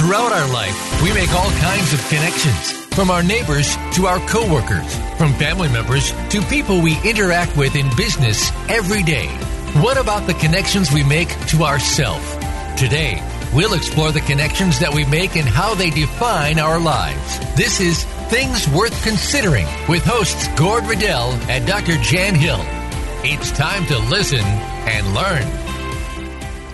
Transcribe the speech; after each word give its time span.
Throughout 0.00 0.32
our 0.32 0.50
life, 0.50 1.02
we 1.02 1.12
make 1.12 1.30
all 1.34 1.50
kinds 1.60 1.92
of 1.92 2.00
connections, 2.08 2.72
from 2.94 3.10
our 3.10 3.22
neighbors 3.22 3.76
to 3.96 4.06
our 4.06 4.18
coworkers, 4.20 4.96
from 5.18 5.34
family 5.34 5.68
members 5.68 6.12
to 6.30 6.40
people 6.44 6.80
we 6.80 6.96
interact 7.04 7.54
with 7.54 7.76
in 7.76 7.94
business 7.98 8.50
every 8.70 9.02
day. 9.02 9.26
What 9.82 9.98
about 9.98 10.26
the 10.26 10.32
connections 10.32 10.90
we 10.90 11.04
make 11.04 11.28
to 11.48 11.64
ourselves? 11.64 12.26
Today, 12.80 13.22
we'll 13.52 13.74
explore 13.74 14.10
the 14.10 14.22
connections 14.22 14.78
that 14.78 14.94
we 14.94 15.04
make 15.04 15.36
and 15.36 15.46
how 15.46 15.74
they 15.74 15.90
define 15.90 16.58
our 16.58 16.80
lives. 16.80 17.38
This 17.54 17.78
is 17.78 18.04
Things 18.30 18.66
Worth 18.68 19.04
Considering 19.04 19.66
with 19.86 20.02
hosts 20.02 20.48
Gord 20.58 20.86
Riddell 20.86 21.32
and 21.50 21.66
Dr. 21.66 21.98
Jan 21.98 22.34
Hill. 22.34 22.64
It's 23.22 23.52
time 23.52 23.84
to 23.88 23.98
listen 23.98 24.40
and 24.40 25.12
learn. 25.12 25.59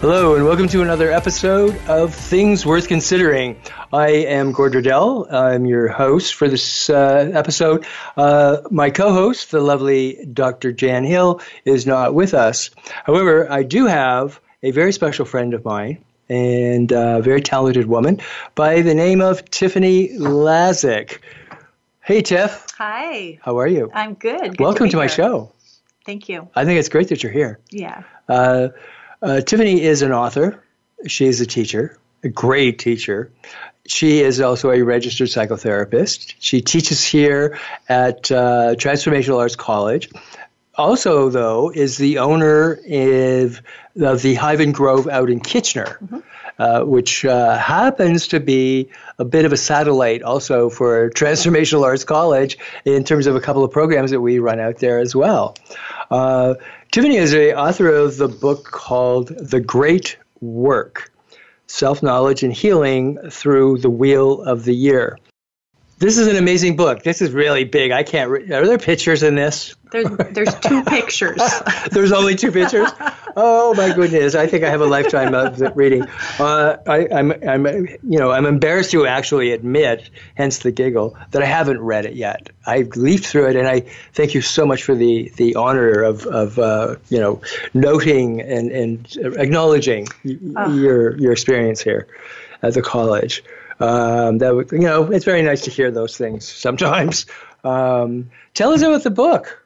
Hello, 0.01 0.35
and 0.35 0.45
welcome 0.45 0.69
to 0.69 0.83
another 0.83 1.11
episode 1.11 1.75
of 1.89 2.15
Things 2.15 2.67
Worth 2.67 2.87
Considering. 2.87 3.59
I 3.91 4.09
am 4.09 4.53
Gord 4.53 4.75
Riddell. 4.75 5.27
I'm 5.35 5.65
your 5.65 5.89
host 5.89 6.35
for 6.35 6.49
this 6.49 6.91
uh, 6.91 7.31
episode. 7.33 7.87
Uh, 8.15 8.59
my 8.71 8.91
co 8.91 9.15
host, 9.15 9.51
the 9.53 9.61
lovely 9.63 10.23
Dr. 10.31 10.73
Jan 10.73 11.05
Hill, 11.05 11.41
is 11.65 11.87
not 11.87 12.13
with 12.13 12.35
us. 12.35 12.71
However, 13.05 13.51
I 13.51 13.63
do 13.63 13.87
have 13.87 14.39
a 14.63 14.71
very 14.71 14.93
special 14.93 15.25
friend 15.25 15.55
of 15.55 15.65
mine 15.65 16.05
and 16.29 16.93
a 16.93 17.23
very 17.23 17.41
talented 17.41 17.87
woman 17.87 18.21
by 18.55 18.83
the 18.83 18.95
name 18.95 19.23
of 19.23 19.49
Tiffany 19.51 20.11
Lazic. 20.11 21.21
Hey, 22.03 22.21
Tiff. 22.21 22.67
Hi. 22.77 23.39
How 23.41 23.59
are 23.59 23.67
you? 23.67 23.91
I'm 23.95 24.13
good. 24.13 24.59
good 24.59 24.61
welcome 24.61 24.89
to, 24.89 24.93
to 24.93 24.97
my 24.99 25.07
show. 25.07 25.53
Thank 26.05 26.29
you. 26.29 26.49
I 26.55 26.67
think 26.67 26.79
it's 26.79 26.91
great 26.91 27.09
that 27.09 27.23
you're 27.23 27.33
here. 27.33 27.59
Yeah. 27.71 28.05
Uh, 28.29 28.69
uh, 29.27 29.41
Tiffany 29.41 29.83
is 29.83 30.03
an 30.03 30.13
author. 30.13 30.63
She 31.07 31.27
is 31.27 31.41
a 31.41 31.47
teacher, 31.47 31.99
a 32.23 32.29
great 32.29 32.79
teacher. 32.79 33.33
She 33.87 34.21
is 34.21 34.41
also 34.41 34.71
a 34.71 34.83
registered 34.83 35.29
psychotherapist. 35.29 36.35
She 36.39 36.61
teaches 36.61 37.05
here 37.05 37.59
at 37.89 38.31
uh, 38.31 38.75
Transformational 38.77 39.39
Arts 39.39 39.57
College. 39.57 40.11
Also, 40.77 41.31
though, 41.31 41.71
is 41.71 41.97
the 41.97 42.19
owner 42.19 42.73
of, 42.73 43.63
of 44.01 44.23
the 44.23 44.35
Hive 44.35 44.61
and 44.61 44.75
Grove 44.75 45.09
out 45.09 45.31
in 45.31 45.41
Kitchener. 45.41 45.99
Mm-hmm. 46.03 46.19
Uh, 46.59 46.83
which 46.85 47.23
uh, 47.27 47.55
happens 47.59 48.29
to 48.29 48.41
be 48.41 48.89
a 49.19 49.27
bit 49.27 49.45
of 49.45 49.53
a 49.53 49.59
satellite 49.59 50.23
also 50.23 50.71
for 50.71 51.11
Transformational 51.11 51.85
Arts 51.85 52.05
College 52.05 52.57
in 52.87 53.05
terms 53.05 53.27
of 53.27 53.37
a 53.37 53.43
couple 53.43 53.63
of 53.63 53.71
programs 53.71 54.11
that 54.11 54.23
we 54.23 54.39
run 54.39 54.59
out 54.59 54.79
there 54.79 54.99
as 54.99 55.15
well. 55.15 55.55
Tiffany 56.97 57.17
is 57.17 57.33
the 57.33 57.55
author 57.55 57.95
of 57.95 58.17
the 58.17 58.27
book 58.27 58.65
called 58.65 59.29
The 59.29 59.61
Great 59.61 60.17
Work 60.41 61.13
Self 61.67 62.03
Knowledge 62.03 62.43
and 62.43 62.51
Healing 62.51 63.19
Through 63.29 63.81
the 63.81 63.91
Wheel 63.91 64.41
of 64.41 64.65
the 64.65 64.75
Year. 64.75 65.19
This 65.99 66.17
is 66.17 66.27
an 66.27 66.37
amazing 66.37 66.75
book. 66.75 67.03
This 67.03 67.21
is 67.21 67.33
really 67.33 67.65
big. 67.65 67.91
I 67.91 68.03
can't. 68.03 68.31
Re- 68.31 68.51
are 68.51 68.67
there 68.67 68.79
pictures 68.79 69.23
in 69.23 69.35
this? 69.35 69.77
There's 69.93 70.09
there's 70.31 70.55
two 70.55 70.85
pictures. 70.87 71.43
there's 71.91 72.13
only 72.13 72.35
two 72.35 72.51
pictures. 72.51 72.89
Oh 73.39 73.75
my 73.75 73.93
goodness! 73.93 74.35
I 74.35 74.47
think 74.47 74.65
I 74.65 74.71
have 74.71 74.81
a 74.81 74.87
lifetime 74.87 75.35
of 75.35 75.61
reading. 75.77 76.07
Uh, 76.39 76.79
I, 76.87 77.01
am 77.01 77.33
I'm, 77.33 77.67
I'm 77.67 77.87
you 78.03 78.19
know 78.19 78.31
I'm 78.31 78.47
embarrassed 78.47 78.93
to 78.93 79.07
actually 79.07 79.53
admit, 79.53 80.09
hence 80.35 80.61
the 80.61 80.73
giggle, 80.73 81.19
that 81.33 81.43
I 81.43 81.45
haven't 81.45 81.81
read 81.81 82.07
it 82.07 82.15
yet. 82.15 82.49
I've 82.65 82.97
leafed 82.97 83.27
through 83.27 83.51
it, 83.51 83.57
and 83.57 83.69
I 83.69 83.81
thank 84.15 84.33
you 84.33 84.41
so 84.41 84.65
much 84.65 84.85
for 84.85 84.95
the 84.95 85.31
the 85.37 85.57
honor 85.57 86.03
of 86.03 86.25
of 86.25 86.59
uh, 86.59 86.97
you 87.11 87.21
know 87.21 87.43
noting 87.75 88.41
and 88.41 88.71
and 88.73 89.17
acknowledging 89.37 90.09
oh. 90.57 90.75
your 90.75 91.19
your 91.19 91.33
experience 91.33 91.83
here 91.83 92.09
at 92.63 92.73
the 92.73 92.81
college. 92.81 93.45
Um, 93.79 94.39
that 94.39 94.69
you 94.73 94.79
know, 94.79 95.13
it's 95.13 95.27
very 95.27 95.43
nice 95.43 95.65
to 95.65 95.71
hear 95.71 95.91
those 95.91 96.17
things 96.17 96.49
sometimes. 96.49 97.27
Um, 97.63 98.31
tell 98.55 98.73
us 98.73 98.81
about 98.81 99.03
the 99.03 99.11
book. 99.11 99.63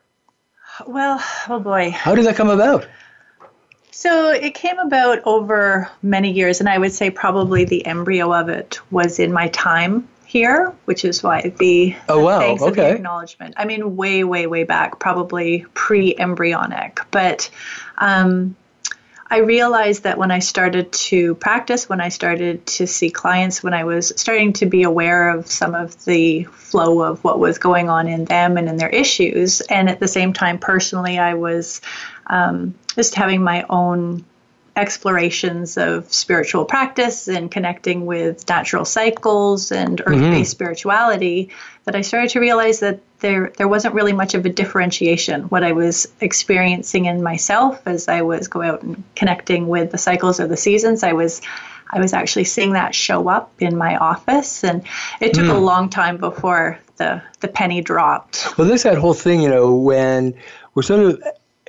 Well, 0.89 1.23
oh 1.49 1.61
boy. 1.61 1.91
How 1.91 2.17
did 2.17 2.27
that 2.27 2.35
come 2.35 2.51
about? 2.51 2.89
So 4.01 4.31
it 4.31 4.55
came 4.55 4.79
about 4.79 5.19
over 5.27 5.91
many 6.03 6.33
years, 6.33 6.61
and 6.61 6.71
I 6.71 6.79
would 6.79 6.95
say 6.95 7.11
probably 7.11 7.67
the 7.67 7.85
embryo 7.85 8.33
of 8.33 8.49
it 8.49 8.81
was 8.91 9.19
in 9.19 9.31
my 9.31 9.49
time 9.49 10.09
here, 10.25 10.73
which 10.87 11.05
is 11.05 11.23
why 11.23 11.53
the 11.59 11.95
oh 12.09 12.25
wow. 12.25 12.39
thanks 12.39 12.63
okay 12.63 12.93
the 12.93 12.95
acknowledgement. 12.95 13.57
I 13.59 13.67
mean, 13.67 13.97
way, 13.97 14.25
way, 14.25 14.47
way 14.47 14.65
back, 14.65 15.01
probably 15.01 15.67
pre-embryonic, 15.75 17.01
but 17.11 17.51
um, 17.99 18.57
I 19.33 19.41
realized 19.41 20.05
that 20.05 20.17
when 20.17 20.31
I 20.31 20.39
started 20.39 20.91
to 20.93 21.35
practice, 21.35 21.87
when 21.87 22.01
I 22.01 22.09
started 22.09 22.67
to 22.67 22.87
see 22.87 23.11
clients, 23.11 23.63
when 23.63 23.75
I 23.75 23.85
was 23.85 24.15
starting 24.17 24.55
to 24.55 24.67
be 24.67 24.83
aware 24.83 25.29
of 25.29 25.47
some 25.47 25.75
of 25.75 26.03
the 26.07 26.45
flow 26.45 27.03
of 27.03 27.23
what 27.23 27.39
was 27.39 27.59
going 27.59 27.91
on 27.91 28.09
in 28.09 28.25
them 28.25 28.57
and 28.57 28.67
in 28.67 28.79
their 28.79 28.89
issues, 28.89 29.61
and 29.61 29.91
at 29.91 30.01
the 30.01 30.09
same 30.09 30.33
time, 30.33 30.59
personally, 30.59 31.19
I 31.19 31.35
was 31.35 31.83
um, 32.27 32.75
just 32.95 33.15
having 33.15 33.43
my 33.43 33.65
own 33.69 34.25
explorations 34.77 35.77
of 35.77 36.13
spiritual 36.13 36.65
practice 36.65 37.29
and 37.29 37.51
connecting 37.51 38.07
with 38.07 38.49
natural 38.49 38.85
cycles 38.85 39.73
and 39.73 40.01
earth-based 40.01 40.33
mm-hmm. 40.33 40.43
spirituality 40.45 41.51
that 41.85 41.97
I 41.97 42.03
started 42.03 42.31
to 42.31 42.41
realize 42.41 42.81
that 42.81 43.01
there 43.19 43.53
there 43.57 43.69
wasn't 43.69 43.95
really 43.95 44.13
much 44.13 44.35
of 44.35 44.47
a 44.47 44.49
differentiation 44.49 45.43
what 45.45 45.65
I 45.65 45.73
was 45.73 46.07
experiencing 46.21 47.07
in 47.07 47.23
myself 47.23 47.83
as 47.87 48.09
I 48.09 48.23
was 48.23 48.49
going 48.49 48.69
out 48.69 48.83
and 48.83 49.03
connecting 49.17 49.69
with 49.69 49.91
the 49.91 49.99
cycles 49.99 50.41
of 50.41 50.49
the 50.49 50.57
seasons 50.57 51.03
I 51.03 51.13
was 51.13 51.43
I 51.91 51.99
was 51.99 52.13
actually 52.13 52.45
seeing 52.45 52.73
that 52.75 52.95
show 52.95 53.29
up 53.29 53.53
in 53.59 53.77
my 53.77 53.97
office 53.97 54.63
and 54.63 54.85
it 55.21 55.35
took 55.35 55.47
mm. 55.47 55.51
a 55.51 55.59
hmm. 55.59 55.65
long 55.65 55.91
time 55.91 56.17
before 56.19 56.79
the 56.97 57.23
the 57.41 57.49
penny 57.49 57.81
dropped. 57.83 58.57
Well 58.57 58.69
there's 58.69 58.85
that 58.85 58.99
whole 58.99 59.15
thing, 59.15 59.43
you 59.43 59.51
know, 59.51 59.75
when 59.75 60.35
we're 60.75 60.83
sort 60.83 61.01
of 61.01 61.23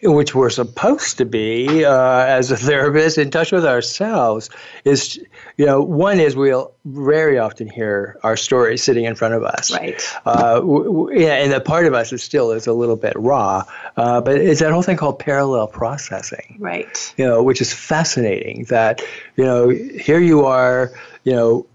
which 0.04 0.34
we're 0.34 0.50
supposed 0.50 1.18
to 1.18 1.26
be 1.26 1.86
uh, 1.86 2.26
as 2.26 2.52
a 2.52 2.58
therapist 2.58 3.18
in 3.18 3.30
touch 3.30 3.52
with 3.52 3.66
ourselves 3.66 4.50
is 4.84 5.20
you 5.58 5.66
know 5.66 5.82
one 5.82 6.20
is 6.20 6.36
we'll 6.36 6.74
very 6.86 7.38
often 7.38 7.68
hear 7.68 8.18
our 8.24 8.36
story 8.36 8.78
sitting 8.78 9.06
in 9.06 9.16
front 9.16 9.34
of 9.34 9.44
us. 9.44 9.72
Right. 9.72 10.02
Uh, 10.26 10.56
w- 10.56 10.84
w- 10.84 11.20
yeah, 11.20 11.34
and 11.36 11.52
that 11.52 11.66
part 11.66 11.86
of 11.86 11.94
us 11.94 12.12
is 12.12 12.24
still 12.24 12.52
is 12.52 12.68
a 12.68 12.74
little 12.74 12.96
bit 12.96 13.14
raw 13.16 13.64
uh, 13.98 14.22
but 14.22 14.38
it's 14.38 14.62
that 14.62 14.72
whole 14.72 14.82
thing 14.82 14.98
called 14.98 15.20
parallel 15.20 15.68
processing. 15.68 16.58
Right. 16.60 17.14
You 17.18 17.26
know 17.26 17.44
which 17.44 17.62
is 17.62 17.74
fascinating 17.74 18.66
that 18.66 19.02
you 19.36 19.44
know 19.44 19.70
here 19.70 20.20
you 20.20 20.46
are 20.46 20.92
you 21.24 21.34
know 21.34 21.68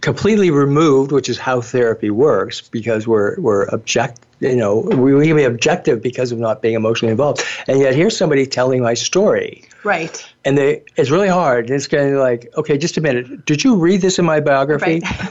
completely 0.00 0.50
removed, 0.50 1.12
which 1.12 1.28
is 1.28 1.38
how 1.38 1.60
therapy 1.60 2.10
works, 2.10 2.60
because 2.60 3.06
we're 3.06 3.38
we're 3.40 3.66
object, 3.68 4.25
you 4.40 4.56
know, 4.56 4.80
we 4.80 5.26
can 5.26 5.36
be 5.36 5.44
objective 5.44 6.02
because 6.02 6.32
of 6.32 6.38
not 6.38 6.62
being 6.62 6.74
emotionally 6.74 7.10
involved. 7.10 7.42
And 7.66 7.80
yet 7.80 7.94
here's 7.94 8.16
somebody 8.16 8.46
telling 8.46 8.82
my 8.82 8.94
story. 8.94 9.64
Right. 9.82 10.24
And 10.44 10.58
they, 10.58 10.82
it's 10.96 11.10
really 11.10 11.28
hard. 11.28 11.70
It's 11.70 11.86
kind 11.86 12.12
of 12.12 12.20
like, 12.20 12.52
okay, 12.56 12.76
just 12.76 12.96
a 12.96 13.00
minute. 13.00 13.46
Did 13.46 13.64
you 13.64 13.76
read 13.76 14.00
this 14.00 14.18
in 14.18 14.24
my 14.24 14.40
biography? 14.40 15.00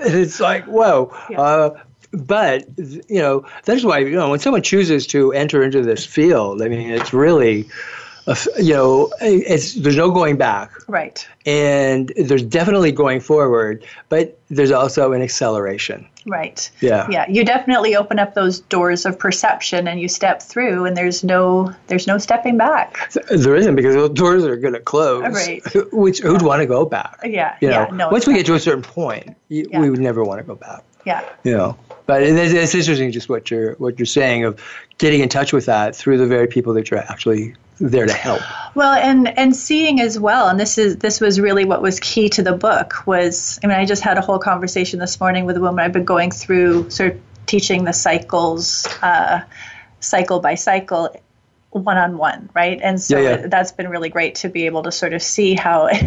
it's 0.00 0.40
like, 0.40 0.64
whoa. 0.66 1.12
Yeah. 1.28 1.40
Uh, 1.40 1.80
but 2.12 2.64
you 2.78 3.18
know 3.18 3.44
that's 3.64 3.82
why 3.82 3.98
you 3.98 4.12
know 4.12 4.30
when 4.30 4.38
someone 4.38 4.62
chooses 4.62 5.04
to 5.08 5.32
enter 5.32 5.64
into 5.64 5.82
this 5.82 6.06
field, 6.06 6.62
I 6.62 6.68
mean, 6.68 6.90
it's 6.90 7.12
really 7.12 7.68
you 8.58 8.72
know, 8.72 9.12
it's, 9.20 9.74
there's 9.74 9.96
no 9.96 10.10
going 10.10 10.36
back. 10.36 10.72
Right. 10.88 11.26
And 11.44 12.12
there's 12.16 12.42
definitely 12.42 12.92
going 12.92 13.20
forward, 13.20 13.84
but 14.08 14.38
there's 14.48 14.70
also 14.70 15.12
an 15.12 15.20
acceleration. 15.20 16.06
Right. 16.26 16.70
Yeah. 16.80 17.06
Yeah. 17.10 17.28
You 17.28 17.44
definitely 17.44 17.96
open 17.96 18.18
up 18.18 18.34
those 18.34 18.60
doors 18.60 19.04
of 19.04 19.18
perception 19.18 19.86
and 19.86 20.00
you 20.00 20.08
step 20.08 20.42
through 20.42 20.86
and 20.86 20.96
there's 20.96 21.22
no 21.22 21.74
there's 21.88 22.06
no 22.06 22.16
stepping 22.16 22.56
back. 22.56 23.12
There 23.30 23.56
isn't 23.56 23.76
because 23.76 23.94
those 23.94 24.10
doors 24.10 24.44
are 24.44 24.56
going 24.56 24.74
to 24.74 24.80
close. 24.80 25.22
Right. 25.22 25.62
Which 25.92 26.20
who'd 26.20 26.40
yeah. 26.40 26.46
want 26.46 26.60
to 26.60 26.66
go 26.66 26.86
back? 26.86 27.20
Yeah. 27.24 27.56
You 27.60 27.68
know, 27.68 27.86
yeah. 27.90 27.96
No, 27.96 28.08
once 28.08 28.26
we 28.26 28.34
get 28.34 28.46
to 28.46 28.54
a 28.54 28.60
certain 28.60 28.82
point, 28.82 29.36
yeah. 29.48 29.78
we 29.78 29.90
would 29.90 30.00
never 30.00 30.24
want 30.24 30.40
to 30.40 30.44
go 30.44 30.54
back. 30.54 30.82
Yeah. 31.04 31.28
You 31.42 31.56
know. 31.56 31.78
But 32.06 32.22
it's, 32.22 32.52
it's 32.52 32.74
interesting 32.74 33.12
just 33.12 33.28
what 33.28 33.50
you're 33.50 33.74
what 33.74 33.98
you're 33.98 34.06
saying 34.06 34.44
of 34.44 34.62
getting 34.98 35.20
in 35.20 35.28
touch 35.28 35.52
with 35.52 35.66
that 35.66 35.96
through 35.96 36.18
the 36.18 36.26
very 36.26 36.46
people 36.46 36.74
that 36.74 36.90
you're 36.90 37.00
actually 37.00 37.54
there 37.80 38.06
to 38.06 38.12
help. 38.12 38.40
Well, 38.74 38.92
and 38.92 39.26
and 39.38 39.54
seeing 39.54 40.00
as 40.00 40.18
well, 40.18 40.48
and 40.48 40.58
this 40.58 40.78
is 40.78 40.96
this 40.96 41.20
was 41.20 41.40
really 41.40 41.64
what 41.64 41.82
was 41.82 42.00
key 42.00 42.28
to 42.30 42.42
the 42.42 42.52
book 42.52 43.06
was. 43.06 43.58
I 43.62 43.66
mean, 43.66 43.76
I 43.76 43.84
just 43.84 44.02
had 44.02 44.18
a 44.18 44.20
whole 44.20 44.38
conversation 44.38 44.98
this 44.98 45.20
morning 45.20 45.44
with 45.44 45.56
a 45.56 45.60
woman 45.60 45.84
I've 45.84 45.92
been 45.92 46.04
going 46.04 46.30
through, 46.30 46.90
sort 46.90 47.12
of 47.12 47.20
teaching 47.46 47.84
the 47.84 47.92
cycles, 47.92 48.86
uh, 49.02 49.42
cycle 50.00 50.40
by 50.40 50.54
cycle, 50.54 51.14
one 51.70 51.96
on 51.96 52.18
one, 52.18 52.50
right? 52.54 52.80
And 52.82 53.00
so 53.00 53.18
yeah, 53.18 53.28
yeah. 53.28 53.46
that's 53.48 53.72
been 53.72 53.88
really 53.88 54.08
great 54.08 54.36
to 54.36 54.48
be 54.48 54.66
able 54.66 54.84
to 54.84 54.92
sort 54.92 55.12
of 55.12 55.22
see 55.22 55.54
how. 55.54 55.88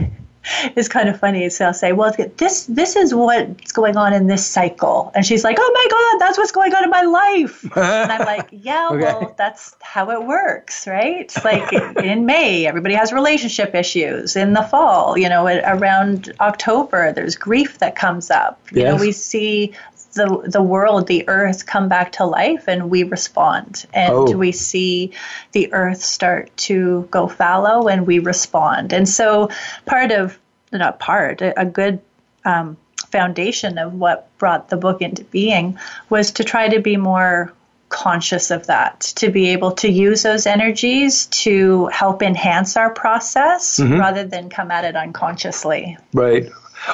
is 0.75 0.87
kind 0.87 1.09
of 1.09 1.19
funny. 1.19 1.49
So 1.49 1.65
I'll 1.65 1.73
say, 1.73 1.91
"Well, 1.91 2.13
this 2.37 2.65
this 2.65 2.95
is 2.95 3.13
what's 3.13 3.71
going 3.71 3.97
on 3.97 4.13
in 4.13 4.27
this 4.27 4.45
cycle," 4.45 5.11
and 5.15 5.25
she's 5.25 5.43
like, 5.43 5.57
"Oh 5.59 5.71
my 5.73 5.87
God, 5.89 6.25
that's 6.25 6.37
what's 6.37 6.51
going 6.51 6.73
on 6.73 6.83
in 6.83 6.89
my 6.89 7.01
life." 7.01 7.63
and 7.77 8.11
I'm 8.11 8.25
like, 8.25 8.49
"Yeah, 8.51 8.89
okay. 8.91 8.97
well, 8.99 9.35
that's 9.37 9.75
how 9.81 10.11
it 10.11 10.25
works, 10.25 10.87
right? 10.87 11.31
Like 11.43 11.71
in 12.03 12.25
May, 12.25 12.65
everybody 12.65 12.95
has 12.95 13.11
relationship 13.13 13.75
issues. 13.75 14.35
In 14.35 14.53
the 14.53 14.63
fall, 14.63 15.17
you 15.17 15.29
know, 15.29 15.47
around 15.47 16.33
October, 16.39 17.11
there's 17.13 17.35
grief 17.35 17.79
that 17.79 17.95
comes 17.95 18.29
up. 18.31 18.59
You 18.71 18.83
know, 18.83 18.95
we 18.97 19.11
see 19.11 19.73
the 20.17 20.49
the 20.51 20.61
world, 20.61 21.07
the 21.07 21.27
earth 21.29 21.65
come 21.65 21.87
back 21.87 22.13
to 22.13 22.25
life 22.25 22.67
and 22.67 22.89
we 22.89 23.03
respond. 23.03 23.85
And 23.93 24.13
oh. 24.13 24.37
we 24.37 24.51
see 24.51 25.13
the 25.53 25.73
earth 25.73 26.03
start 26.03 26.55
to 26.67 27.07
go 27.09 27.27
fallow 27.27 27.87
and 27.87 28.05
we 28.05 28.19
respond. 28.19 28.93
And 28.93 29.07
so 29.07 29.49
part 29.85 30.11
of 30.11 30.37
not 30.71 30.99
part, 30.99 31.41
a 31.41 31.65
good 31.65 32.01
um, 32.43 32.77
foundation 33.11 33.77
of 33.77 33.93
what 33.93 34.29
brought 34.37 34.69
the 34.69 34.77
book 34.77 35.01
into 35.01 35.23
being 35.23 35.79
was 36.09 36.31
to 36.31 36.43
try 36.43 36.67
to 36.69 36.81
be 36.81 36.97
more 36.97 37.53
conscious 37.89 38.51
of 38.51 38.67
that, 38.67 38.99
to 39.15 39.29
be 39.29 39.49
able 39.49 39.71
to 39.71 39.89
use 39.89 40.23
those 40.23 40.45
energies 40.45 41.27
to 41.27 41.87
help 41.87 42.21
enhance 42.21 42.75
our 42.75 42.89
process 42.89 43.79
mm-hmm. 43.79 43.97
rather 43.97 44.25
than 44.25 44.49
come 44.49 44.71
at 44.71 44.83
it 44.83 44.95
unconsciously. 44.95 45.97
Right. 46.13 46.49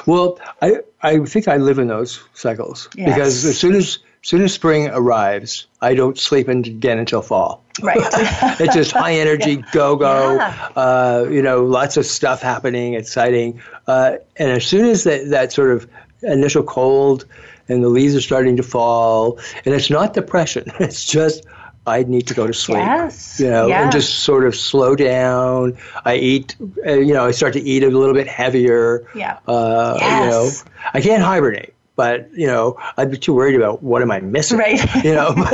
Well, 0.06 0.38
I, 0.62 0.80
I 1.02 1.18
think 1.20 1.48
I 1.48 1.56
live 1.56 1.78
in 1.78 1.88
those 1.88 2.22
cycles 2.34 2.88
yes. 2.94 3.08
because 3.08 3.44
as 3.44 3.58
soon 3.58 3.74
as, 3.74 3.98
as 4.22 4.28
soon 4.28 4.42
as 4.42 4.52
spring 4.52 4.88
arrives, 4.88 5.66
I 5.80 5.94
don't 5.94 6.18
sleep 6.18 6.48
again 6.48 6.98
until 6.98 7.22
fall. 7.22 7.64
Right. 7.82 7.98
it's 8.60 8.74
just 8.74 8.92
high 8.92 9.14
energy, 9.16 9.54
yeah. 9.54 9.70
go 9.72 9.96
go. 9.96 10.36
Yeah. 10.36 10.68
Uh, 10.76 11.26
you 11.30 11.42
know, 11.42 11.64
lots 11.64 11.96
of 11.96 12.06
stuff 12.06 12.40
happening, 12.40 12.94
exciting. 12.94 13.60
Uh, 13.86 14.16
and 14.36 14.50
as 14.52 14.66
soon 14.66 14.86
as 14.86 15.04
that 15.04 15.30
that 15.30 15.52
sort 15.52 15.72
of 15.72 15.88
initial 16.22 16.62
cold 16.62 17.26
and 17.68 17.82
the 17.82 17.88
leaves 17.88 18.14
are 18.14 18.20
starting 18.20 18.56
to 18.56 18.62
fall, 18.62 19.38
and 19.64 19.74
it's 19.74 19.90
not 19.90 20.14
depression. 20.14 20.70
It's 20.80 21.04
just 21.04 21.44
I 21.86 22.02
need 22.04 22.28
to 22.28 22.34
go 22.34 22.46
to 22.46 22.54
sleep. 22.54 22.78
Yes. 22.78 23.38
You 23.40 23.50
know, 23.50 23.70
and 23.70 23.92
just 23.92 24.20
sort 24.20 24.46
of 24.46 24.54
slow 24.54 24.96
down. 24.96 25.76
I 26.04 26.16
eat, 26.16 26.56
uh, 26.86 26.92
you 26.92 27.12
know, 27.12 27.26
I 27.26 27.32
start 27.32 27.52
to 27.54 27.60
eat 27.60 27.82
a 27.82 27.90
little 27.90 28.14
bit 28.14 28.26
heavier. 28.26 29.06
Yeah. 29.14 29.38
Uh, 29.46 29.98
yes. 30.00 30.24
You 30.24 30.30
know, 30.30 30.50
I 30.94 31.00
can't 31.00 31.22
hibernate, 31.22 31.73
but 31.96 32.28
you 32.32 32.46
know, 32.46 32.76
I'd 32.96 33.10
be 33.10 33.18
too 33.18 33.34
worried 33.34 33.54
about 33.54 33.82
what 33.82 34.02
am 34.02 34.10
I 34.10 34.20
missing. 34.20 34.58
Right. 34.58 34.82
You 35.04 35.14
know. 35.14 35.34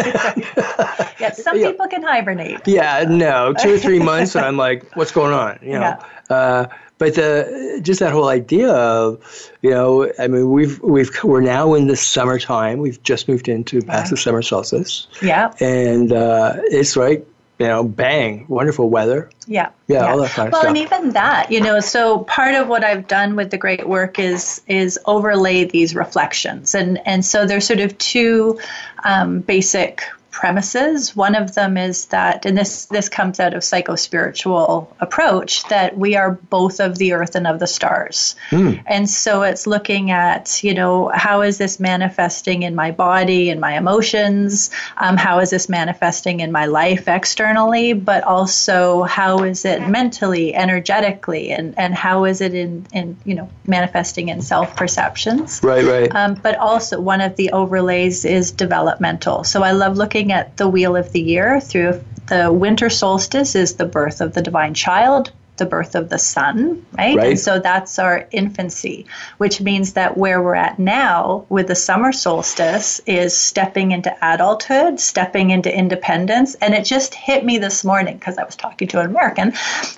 yeah. 1.20 1.32
Some 1.32 1.58
yeah. 1.58 1.70
people 1.70 1.86
can 1.88 2.02
hibernate. 2.02 2.66
Yeah. 2.66 3.04
No. 3.08 3.54
Two 3.54 3.74
or 3.74 3.78
three 3.78 3.98
months, 3.98 4.34
and 4.34 4.44
I'm 4.44 4.56
like, 4.68 4.94
what's 4.96 5.12
going 5.12 5.32
on? 5.32 5.58
You 5.62 5.72
know. 5.72 5.80
Yeah. 5.80 6.04
Uh, 6.28 6.68
but 6.98 7.14
the 7.14 7.80
just 7.82 8.00
that 8.00 8.12
whole 8.12 8.28
idea 8.28 8.70
of 8.70 9.50
you 9.62 9.70
know 9.70 10.12
i 10.18 10.28
mean 10.28 10.50
we've 10.52 10.80
we've 10.82 11.10
we're 11.24 11.40
now 11.40 11.74
in 11.74 11.88
the 11.88 11.96
summertime 11.96 12.78
we've 12.78 13.02
just 13.02 13.26
moved 13.26 13.48
into 13.48 13.80
past 13.80 14.06
yeah. 14.06 14.10
the 14.10 14.16
summer 14.18 14.42
solstice 14.42 15.08
yeah 15.22 15.50
and 15.60 16.12
uh, 16.12 16.52
it's 16.66 16.96
right 16.98 17.26
you 17.60 17.66
know 17.66 17.84
bang 17.84 18.46
wonderful 18.48 18.88
weather. 18.88 19.30
Yeah. 19.46 19.70
Yeah, 19.86 20.04
yeah. 20.04 20.10
all 20.10 20.18
that 20.18 20.30
kind 20.30 20.48
of 20.48 20.52
well, 20.52 20.62
stuff. 20.62 20.68
and 20.70 20.78
even 20.78 21.10
that 21.10 21.52
you 21.52 21.60
know 21.60 21.80
so 21.80 22.20
part 22.20 22.54
of 22.54 22.68
what 22.68 22.84
i've 22.84 23.06
done 23.06 23.36
with 23.36 23.50
the 23.50 23.58
great 23.58 23.86
work 23.86 24.18
is 24.18 24.62
is 24.66 24.98
overlay 25.04 25.64
these 25.64 25.94
reflections. 25.94 26.74
And 26.74 27.06
and 27.06 27.24
so 27.24 27.46
there's 27.46 27.66
sort 27.66 27.80
of 27.80 27.96
two 27.98 28.58
um, 29.04 29.40
basic 29.40 30.02
premises. 30.30 31.14
One 31.14 31.34
of 31.34 31.54
them 31.54 31.76
is 31.76 32.06
that, 32.06 32.46
and 32.46 32.56
this 32.56 32.86
this 32.86 33.08
comes 33.08 33.40
out 33.40 33.54
of 33.54 33.62
psychospiritual 33.62 34.86
approach, 35.00 35.64
that 35.68 35.96
we 35.96 36.16
are 36.16 36.32
both 36.32 36.80
of 36.80 36.98
the 36.98 37.12
earth 37.12 37.34
and 37.34 37.46
of 37.46 37.58
the 37.58 37.66
stars. 37.66 38.36
Mm. 38.50 38.82
And 38.86 39.10
so 39.10 39.42
it's 39.42 39.66
looking 39.66 40.10
at, 40.10 40.62
you 40.62 40.74
know, 40.74 41.08
how 41.08 41.42
is 41.42 41.58
this 41.58 41.80
manifesting 41.80 42.62
in 42.62 42.74
my 42.74 42.90
body 42.90 43.50
and 43.50 43.60
my 43.60 43.76
emotions? 43.76 44.70
Um, 44.96 45.16
how 45.16 45.40
is 45.40 45.50
this 45.50 45.68
manifesting 45.68 46.40
in 46.40 46.52
my 46.52 46.66
life 46.66 47.08
externally? 47.08 47.92
But 47.92 48.24
also 48.24 49.02
how 49.02 49.42
is 49.42 49.64
it 49.64 49.88
mentally, 49.88 50.54
energetically, 50.54 51.50
and 51.50 51.78
and 51.78 51.94
how 51.94 52.24
is 52.24 52.40
it 52.40 52.54
in 52.54 52.86
in 52.92 53.16
you 53.24 53.34
know 53.34 53.48
manifesting 53.66 54.28
in 54.28 54.42
self 54.42 54.76
perceptions? 54.76 55.60
Right, 55.62 55.84
right. 55.84 56.14
Um, 56.14 56.34
but 56.34 56.56
also 56.56 57.00
one 57.00 57.20
of 57.20 57.36
the 57.36 57.50
overlays 57.52 58.24
is 58.24 58.52
developmental. 58.52 59.44
So 59.44 59.62
I 59.62 59.72
love 59.72 59.96
looking 59.96 60.19
looking 60.20 60.32
at 60.32 60.58
the 60.58 60.68
wheel 60.68 60.96
of 60.96 61.12
the 61.12 61.20
year 61.20 61.60
through 61.60 62.04
the 62.28 62.52
winter 62.52 62.90
solstice 62.90 63.54
is 63.54 63.76
the 63.76 63.86
birth 63.86 64.20
of 64.20 64.34
the 64.34 64.42
divine 64.42 64.74
child, 64.74 65.32
the 65.56 65.64
birth 65.64 65.94
of 65.94 66.10
the 66.10 66.18
sun, 66.18 66.84
right? 66.92 67.16
right? 67.16 67.28
And 67.30 67.38
so 67.38 67.58
that's 67.58 67.98
our 67.98 68.28
infancy, 68.30 69.06
which 69.38 69.62
means 69.62 69.94
that 69.94 70.18
where 70.18 70.42
we're 70.42 70.54
at 70.54 70.78
now 70.78 71.46
with 71.48 71.68
the 71.68 71.74
summer 71.74 72.12
solstice 72.12 73.00
is 73.06 73.34
stepping 73.34 73.92
into 73.92 74.14
adulthood, 74.20 75.00
stepping 75.00 75.50
into 75.50 75.74
independence. 75.74 76.54
And 76.56 76.74
it 76.74 76.84
just 76.84 77.14
hit 77.14 77.42
me 77.42 77.56
this 77.56 77.82
morning 77.82 78.18
because 78.18 78.36
I 78.36 78.44
was 78.44 78.56
talking 78.56 78.88
to 78.88 79.00
an 79.00 79.06
American. 79.06 79.54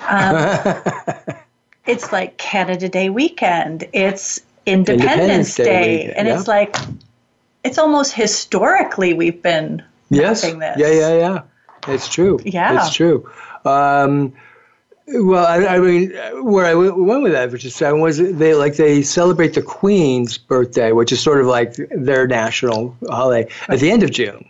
Um, 0.09 1.35
it's 1.85 2.13
like 2.13 2.37
Canada 2.37 2.89
Day 2.89 3.11
weekend, 3.11 3.89
it's 3.93 4.41
Independence, 4.67 5.11
Independence 5.11 5.55
Day. 5.57 5.65
Day. 5.65 6.15
And 6.17 6.29
yeah. 6.29 6.39
it's 6.39 6.47
like, 6.47 6.77
it's 7.65 7.79
almost 7.79 8.13
historically 8.13 9.15
we've 9.15 9.43
been 9.43 9.83
yes. 10.13 10.45
Yeah, 10.45 10.77
yeah, 10.77 11.15
yeah. 11.15 11.43
It's 11.89 12.09
true. 12.09 12.41
Yeah. 12.45 12.87
It's 12.87 12.95
true. 12.95 13.31
Um, 13.65 14.35
well, 15.09 15.45
I, 15.45 15.77
I, 15.77 15.79
mean, 15.79 16.13
where 16.45 16.65
I 16.65 16.75
went 16.75 17.23
with 17.23 17.33
that, 17.33 17.51
which 17.51 17.65
is 17.65 17.81
was 17.81 18.19
they 18.19 18.55
like 18.55 18.77
they 18.77 19.03
celebrate 19.03 19.55
the 19.55 19.63
Queen's 19.63 20.39
birthday, 20.39 20.93
which 20.93 21.13
is 21.13 21.21
sort 21.21 21.41
of 21.41 21.47
like 21.47 21.75
their 21.91 22.27
national 22.27 22.97
holiday 23.09 23.51
at 23.69 23.81
the 23.81 23.91
end 23.91 24.03
of 24.03 24.11
June. 24.11 24.49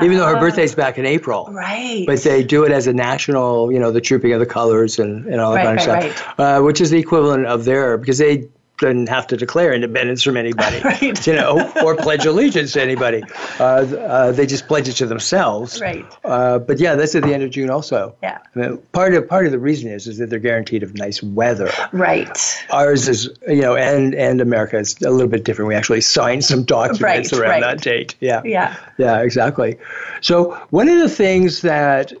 Even 0.00 0.18
though 0.18 0.26
her 0.26 0.38
birthday's 0.38 0.76
back 0.76 0.96
in 0.96 1.04
April, 1.04 1.48
right? 1.50 2.04
But 2.06 2.22
they 2.22 2.44
do 2.44 2.64
it 2.64 2.70
as 2.70 2.86
a 2.86 2.92
national, 2.92 3.72
you 3.72 3.80
know, 3.80 3.90
the 3.90 4.00
trooping 4.00 4.32
of 4.32 4.38
the 4.38 4.46
colors 4.46 5.00
and, 5.00 5.26
and 5.26 5.40
all 5.40 5.52
that 5.52 5.64
right, 5.64 5.78
kind 5.78 5.80
of 5.80 5.86
right, 5.86 6.12
stuff, 6.12 6.38
right. 6.38 6.56
uh, 6.58 6.62
which 6.62 6.80
is 6.80 6.90
the 6.90 6.98
equivalent 6.98 7.46
of 7.46 7.64
their 7.64 7.98
because 7.98 8.18
they 8.18 8.48
didn't 8.78 9.08
have 9.08 9.26
to 9.28 9.36
declare 9.36 9.72
independence 9.72 10.22
from 10.22 10.36
anybody, 10.36 10.80
right. 10.84 11.26
you 11.26 11.32
know, 11.34 11.72
or 11.82 11.96
pledge 11.96 12.26
allegiance 12.26 12.72
to 12.72 12.82
anybody. 12.82 13.22
Uh, 13.58 13.62
uh, 13.64 14.32
they 14.32 14.46
just 14.46 14.68
pledge 14.68 14.88
it 14.88 14.94
to 14.94 15.06
themselves. 15.06 15.80
Right. 15.80 16.04
Uh, 16.24 16.58
but 16.58 16.78
yeah, 16.78 16.94
that's 16.94 17.14
at 17.14 17.22
the 17.22 17.32
end 17.32 17.42
of 17.42 17.50
June 17.50 17.70
also. 17.70 18.14
Yeah. 18.22 18.38
I 18.54 18.58
mean, 18.58 18.78
part 18.92 19.14
of 19.14 19.28
part 19.28 19.46
of 19.46 19.52
the 19.52 19.58
reason 19.58 19.90
is 19.90 20.06
is 20.06 20.18
that 20.18 20.30
they're 20.30 20.38
guaranteed 20.38 20.82
of 20.82 20.94
nice 20.94 21.22
weather. 21.22 21.70
Right. 21.92 22.64
Ours 22.70 23.08
is, 23.08 23.30
you 23.48 23.62
know, 23.62 23.76
and 23.76 24.14
and 24.14 24.40
America 24.40 24.78
is 24.78 24.96
a 25.02 25.10
little 25.10 25.28
bit 25.28 25.44
different. 25.44 25.68
We 25.68 25.74
actually 25.74 26.00
signed 26.00 26.44
some 26.44 26.64
documents 26.64 27.00
right, 27.32 27.32
around 27.32 27.50
right. 27.50 27.60
that 27.60 27.80
date. 27.82 28.14
Yeah. 28.20 28.42
Yeah. 28.44 28.76
Yeah. 28.98 29.20
Exactly. 29.20 29.78
So 30.20 30.52
one 30.70 30.88
of 30.88 30.98
the 30.98 31.08
things 31.08 31.62
that 31.62 32.12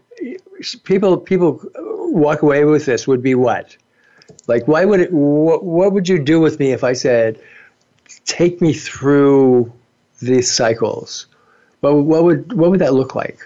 people 0.84 1.18
people 1.18 1.60
walk 1.74 2.42
away 2.42 2.64
with 2.64 2.86
this 2.86 3.06
would 3.06 3.22
be 3.22 3.34
what 3.34 3.76
like, 4.46 4.66
why 4.68 4.84
would 4.84 5.00
it? 5.00 5.12
What, 5.12 5.64
what 5.64 5.92
would 5.92 6.08
you 6.08 6.18
do 6.18 6.40
with 6.40 6.58
me 6.58 6.72
if 6.72 6.84
I 6.84 6.92
said, 6.92 7.40
"Take 8.24 8.60
me 8.60 8.72
through 8.72 9.72
these 10.20 10.50
cycles"? 10.50 11.26
What, 11.80 11.94
what 11.94 12.24
would 12.24 12.52
what 12.52 12.70
would 12.70 12.80
that 12.80 12.94
look 12.94 13.14
like? 13.14 13.40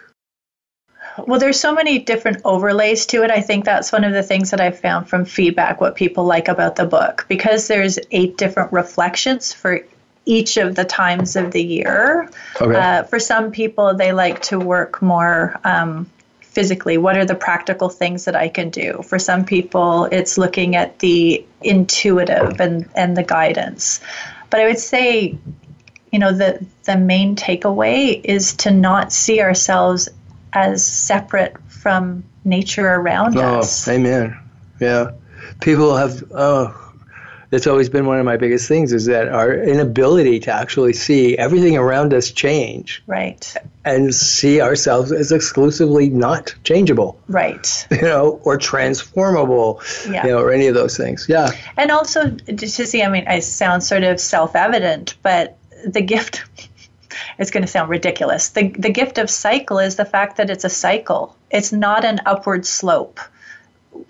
Well, 1.27 1.41
there's 1.41 1.61
so 1.61 1.75
many 1.75 1.99
different 1.99 2.41
overlays 2.45 3.07
to 3.07 3.25
it. 3.25 3.31
I 3.31 3.41
think 3.41 3.65
that's 3.65 3.93
one 3.93 4.05
of 4.05 4.13
the 4.13 4.23
things 4.23 4.51
that 4.51 4.61
I've 4.61 4.79
found 4.79 5.09
from 5.09 5.25
feedback, 5.25 5.81
what 5.81 5.97
people 5.97 6.25
like 6.25 6.49
about 6.49 6.77
the 6.77 6.87
book, 6.87 7.27
because 7.29 7.69
there's 7.69 7.99
eight 8.11 8.37
different 8.37 8.73
reflections 8.73 9.53
for 9.53 9.81
each 10.25 10.57
of 10.57 10.77
the 10.77 10.85
times 10.85 11.37
of 11.37 11.51
the 11.51 11.63
year. 11.63 12.31
Okay. 12.61 12.79
Uh, 12.79 13.03
for 13.05 13.19
some 13.19 13.51
people, 13.51 13.95
they 13.95 14.13
like 14.13 14.43
to 14.43 14.59
work 14.59 15.03
more 15.03 15.59
um, 15.65 16.09
physically 16.51 16.99
what 16.99 17.17
are 17.17 17.25
the 17.25 17.35
practical 17.35 17.89
things 17.89 18.25
that 18.25 18.37
i 18.37 18.49
can 18.49 18.71
do? 18.71 19.03
For 19.05 19.19
some 19.19 19.45
people 19.45 20.05
it's 20.07 20.37
looking 20.37 20.77
at 20.77 20.99
the 20.99 21.45
intuitive 21.63 22.61
and 22.61 22.89
and 22.95 23.17
the 23.17 23.23
guidance. 23.23 24.01
But 24.51 24.61
i 24.61 24.67
would 24.67 24.79
say 24.79 25.39
you 26.13 26.19
know 26.19 26.33
the 26.33 26.65
the 26.85 26.97
main 26.97 27.37
takeaway 27.37 28.21
is 28.25 28.55
to 28.55 28.71
not 28.71 29.13
see 29.13 29.41
ourselves 29.41 30.09
as 30.53 30.85
separate 30.85 31.57
from 31.69 32.25
nature 32.45 32.89
around 32.89 33.37
oh, 33.37 33.61
us. 33.61 33.87
amen. 33.87 34.37
Yeah. 34.81 35.13
People 35.61 35.97
have 35.97 36.25
oh 36.33 36.90
that's 37.51 37.67
always 37.67 37.89
been 37.89 38.07
one 38.07 38.19
of 38.19 38.25
my 38.25 38.37
biggest 38.37 38.69
things 38.69 38.93
is 38.93 39.07
that 39.07 39.29
our 39.29 39.53
inability 39.53 40.39
to 40.41 40.53
actually 40.53 40.93
see 40.93 41.37
everything 41.37 41.77
around 41.77 42.15
us 42.15 42.31
change. 42.31 43.03
Right. 43.09 43.55
And 43.85 44.15
see 44.15 44.61
ourselves 44.61 45.11
as 45.11 45.33
exclusively 45.33 46.11
not 46.11 46.55
changeable. 46.65 47.21
Right. 47.29 47.87
You 48.01 48.03
know, 48.03 48.41
or 48.45 48.57
transformable. 48.57 49.83
Yeah. 50.09 50.25
You 50.25 50.33
know, 50.33 50.39
or 50.39 50.53
any 50.53 50.69
of 50.69 50.75
those 50.75 50.97
things. 50.97 51.27
Yeah. 51.29 51.51
And 51.77 51.91
also 51.91 52.31
to 52.31 52.69
see, 52.69 53.03
I 53.03 53.09
mean, 53.09 53.25
I 53.27 53.41
sound 53.41 53.85
sort 53.85 54.05
of 54.05 54.21
self 54.21 54.57
evident, 54.57 55.17
but 55.23 55.59
the 55.87 56.01
gift 56.01 56.43
it's 57.39 57.51
going 57.51 57.63
to 57.63 57.67
sound 57.67 57.91
ridiculous. 57.91 58.51
The 58.51 58.69
the 58.69 58.91
gift 58.91 59.19
of 59.19 59.29
cycle 59.29 59.79
is 59.81 59.97
the 59.97 60.05
fact 60.05 60.37
that 60.37 60.49
it's 60.49 60.65
a 60.65 60.71
cycle. 60.71 61.37
It's 61.51 61.73
not 61.73 62.05
an 62.05 62.21
upward 62.25 62.65
slope. 62.65 63.21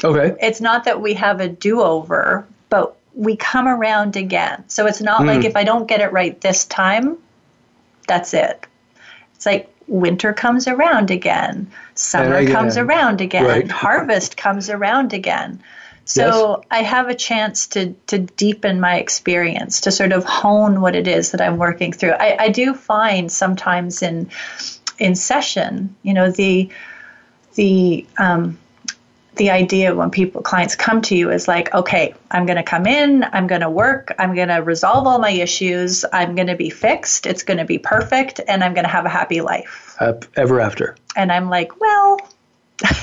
Okay. 0.04 0.36
It's 0.40 0.60
not 0.60 0.84
that 0.84 1.00
we 1.00 1.14
have 1.14 1.40
a 1.40 1.48
do 1.48 1.80
over 1.80 2.46
but 2.70 2.96
we 3.14 3.36
come 3.36 3.66
around 3.66 4.16
again. 4.16 4.64
So 4.68 4.86
it's 4.86 5.00
not 5.00 5.22
mm. 5.22 5.26
like 5.26 5.44
if 5.44 5.56
I 5.56 5.64
don't 5.64 5.86
get 5.86 6.00
it 6.00 6.12
right 6.12 6.40
this 6.40 6.64
time, 6.64 7.18
that's 8.06 8.34
it. 8.34 8.66
It's 9.34 9.46
like 9.46 9.72
winter 9.86 10.32
comes 10.32 10.68
around 10.68 11.10
again, 11.10 11.70
summer 11.94 12.36
again. 12.36 12.52
comes 12.52 12.76
around 12.76 13.20
again, 13.20 13.44
right. 13.44 13.70
harvest 13.70 14.36
comes 14.36 14.70
around 14.70 15.12
again. 15.12 15.62
So 16.04 16.58
yes. 16.58 16.66
I 16.70 16.82
have 16.82 17.08
a 17.08 17.14
chance 17.14 17.68
to 17.68 17.92
to 18.08 18.18
deepen 18.18 18.80
my 18.80 18.96
experience, 18.96 19.82
to 19.82 19.92
sort 19.92 20.12
of 20.12 20.24
hone 20.24 20.80
what 20.80 20.96
it 20.96 21.06
is 21.06 21.32
that 21.32 21.40
I'm 21.40 21.56
working 21.58 21.92
through. 21.92 22.12
I, 22.12 22.36
I 22.38 22.48
do 22.48 22.74
find 22.74 23.30
sometimes 23.30 24.02
in 24.02 24.30
in 24.98 25.14
session, 25.14 25.94
you 26.02 26.14
know, 26.14 26.30
the 26.30 26.70
the 27.54 28.06
um, 28.18 28.58
the 29.40 29.48
idea 29.48 29.94
when 29.94 30.10
people 30.10 30.42
clients 30.42 30.76
come 30.76 31.00
to 31.00 31.16
you 31.16 31.30
is 31.30 31.48
like 31.48 31.72
okay 31.74 32.12
i'm 32.30 32.44
going 32.44 32.58
to 32.58 32.62
come 32.62 32.86
in 32.86 33.24
i'm 33.32 33.46
going 33.46 33.62
to 33.62 33.70
work 33.70 34.14
i'm 34.18 34.34
going 34.34 34.48
to 34.48 34.56
resolve 34.56 35.06
all 35.06 35.18
my 35.18 35.30
issues 35.30 36.04
i'm 36.12 36.34
going 36.34 36.48
to 36.48 36.56
be 36.56 36.68
fixed 36.68 37.24
it's 37.24 37.42
going 37.42 37.56
to 37.56 37.64
be 37.64 37.78
perfect 37.78 38.38
and 38.46 38.62
i'm 38.62 38.74
going 38.74 38.84
to 38.84 38.90
have 38.90 39.06
a 39.06 39.08
happy 39.08 39.40
life. 39.40 39.96
Uh, 39.98 40.12
ever 40.36 40.60
after. 40.60 40.94
And 41.16 41.32
i'm 41.32 41.48
like 41.48 41.80
well 41.80 42.18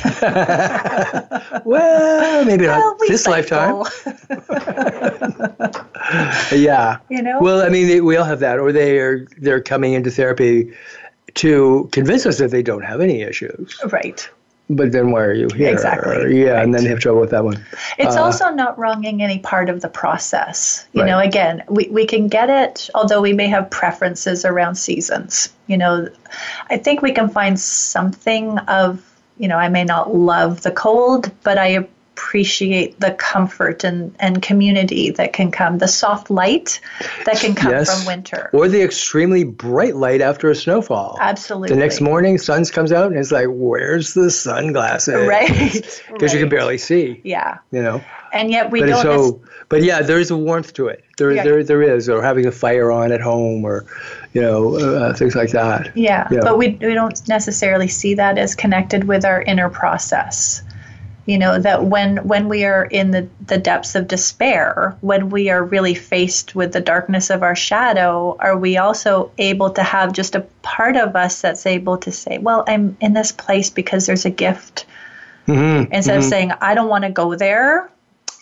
well 1.65 2.45
maybe 2.45 2.67
well, 2.67 2.79
not 2.79 2.99
this 3.07 3.23
cycle. 3.23 3.79
lifetime. 3.79 3.85
yeah. 6.51 6.99
You 7.09 7.23
know? 7.23 7.39
Well 7.41 7.63
i 7.63 7.69
mean 7.69 7.87
they, 7.87 8.01
we 8.01 8.15
all 8.15 8.25
have 8.25 8.41
that 8.41 8.59
or 8.59 8.71
they 8.71 8.99
are 8.99 9.25
they're 9.39 9.61
coming 9.61 9.93
into 9.93 10.11
therapy 10.11 10.71
to 11.33 11.89
convince 11.91 12.27
us 12.27 12.37
that 12.37 12.51
they 12.51 12.61
don't 12.61 12.83
have 12.83 13.01
any 13.01 13.23
issues. 13.23 13.79
Right 13.91 14.29
but 14.69 14.91
then 14.91 15.11
why 15.11 15.21
are 15.23 15.33
you 15.33 15.47
here? 15.55 15.71
Exactly. 15.71 16.41
Yeah, 16.41 16.51
right. 16.51 16.63
and 16.63 16.73
then 16.73 16.83
you 16.83 16.89
have 16.89 16.99
trouble 16.99 17.21
with 17.21 17.31
that 17.31 17.43
one. 17.43 17.63
It's 17.97 18.15
uh, 18.15 18.23
also 18.23 18.49
not 18.49 18.77
wronging 18.77 19.23
any 19.23 19.39
part 19.39 19.69
of 19.69 19.81
the 19.81 19.87
process. 19.87 20.87
You 20.93 21.01
right. 21.01 21.07
know, 21.07 21.19
again, 21.19 21.63
we, 21.69 21.87
we 21.87 22.05
can 22.05 22.27
get 22.27 22.49
it, 22.49 22.89
although 22.93 23.21
we 23.21 23.33
may 23.33 23.47
have 23.47 23.69
preferences 23.69 24.43
around 24.43 24.75
seasons. 24.75 25.53
You 25.67 25.77
know, 25.77 26.09
I 26.69 26.77
think 26.77 27.01
we 27.01 27.13
can 27.13 27.29
find 27.29 27.59
something 27.59 28.57
of, 28.59 29.03
you 29.37 29.47
know, 29.47 29.57
I 29.57 29.69
may 29.69 29.85
not 29.85 30.13
love 30.13 30.61
the 30.63 30.71
cold, 30.71 31.31
but 31.43 31.57
I 31.57 31.87
appreciate 32.17 32.99
the 32.99 33.11
comfort 33.11 33.83
and, 33.83 34.15
and 34.19 34.41
community 34.41 35.11
that 35.11 35.33
can 35.33 35.51
come, 35.51 35.77
the 35.77 35.87
soft 35.87 36.31
light 36.31 36.81
that 37.25 37.37
can 37.37 37.53
come 37.53 37.71
yes. 37.71 37.95
from 37.95 38.07
winter. 38.07 38.49
Or 38.53 38.67
the 38.67 38.81
extremely 38.81 39.43
bright 39.43 39.95
light 39.95 40.19
after 40.19 40.49
a 40.49 40.55
snowfall. 40.55 41.17
Absolutely. 41.21 41.69
The 41.69 41.75
next 41.75 42.01
morning, 42.01 42.39
sun 42.39 42.65
comes 42.65 42.91
out 42.91 43.11
and 43.11 43.19
it's 43.19 43.31
like, 43.31 43.45
where's 43.49 44.13
the 44.13 44.31
sunglasses? 44.31 45.15
Right. 45.27 45.47
Because 45.51 46.03
right. 46.09 46.33
you 46.33 46.39
can 46.39 46.49
barely 46.49 46.77
see. 46.77 47.21
Yeah. 47.23 47.59
You 47.71 47.83
know? 47.83 48.03
And 48.33 48.49
yet 48.49 48.71
we 48.71 48.81
but 48.81 48.87
don't. 48.87 49.01
So, 49.01 49.41
but 49.69 49.83
yeah, 49.83 50.01
there 50.01 50.19
is 50.19 50.31
a 50.31 50.37
warmth 50.37 50.73
to 50.73 50.87
it. 50.87 51.03
There, 51.17 51.31
yeah. 51.31 51.43
there, 51.43 51.63
there 51.63 51.81
is, 51.81 52.09
or 52.09 52.21
having 52.21 52.45
a 52.45 52.51
fire 52.51 52.91
on 52.91 53.11
at 53.11 53.21
home, 53.21 53.65
or 53.65 53.85
you 54.33 54.41
know, 54.41 54.75
uh, 54.75 55.13
things 55.13 55.35
like 55.35 55.51
that. 55.51 55.95
Yeah, 55.95 56.27
but 56.29 56.57
we 56.57 56.69
we 56.69 56.93
don't 56.93 57.27
necessarily 57.27 57.87
see 57.87 58.15
that 58.15 58.37
as 58.37 58.55
connected 58.55 59.05
with 59.05 59.25
our 59.25 59.41
inner 59.41 59.69
process 59.69 60.61
you 61.27 61.37
know 61.37 61.59
that 61.59 61.83
when 61.83 62.17
when 62.27 62.49
we 62.49 62.63
are 62.63 62.85
in 62.85 63.11
the, 63.11 63.27
the 63.45 63.57
depths 63.59 63.93
of 63.93 64.07
despair 64.07 64.97
when 65.01 65.29
we 65.29 65.49
are 65.49 65.63
really 65.63 65.93
faced 65.93 66.55
with 66.55 66.71
the 66.71 66.81
darkness 66.81 67.29
of 67.29 67.43
our 67.43 67.55
shadow 67.55 68.35
are 68.39 68.57
we 68.57 68.77
also 68.77 69.31
able 69.37 69.69
to 69.69 69.83
have 69.83 70.13
just 70.13 70.33
a 70.33 70.41
part 70.63 70.95
of 70.95 71.15
us 71.15 71.41
that's 71.41 71.67
able 71.67 71.97
to 71.97 72.11
say 72.11 72.39
well 72.39 72.63
i'm 72.67 72.97
in 73.01 73.13
this 73.13 73.31
place 73.31 73.69
because 73.69 74.07
there's 74.07 74.25
a 74.25 74.31
gift 74.31 74.85
mm-hmm, 75.45 75.91
instead 75.93 76.13
mm-hmm. 76.13 76.19
of 76.19 76.23
saying 76.23 76.51
i 76.61 76.73
don't 76.73 76.89
want 76.89 77.03
to 77.03 77.11
go 77.11 77.35
there 77.35 77.91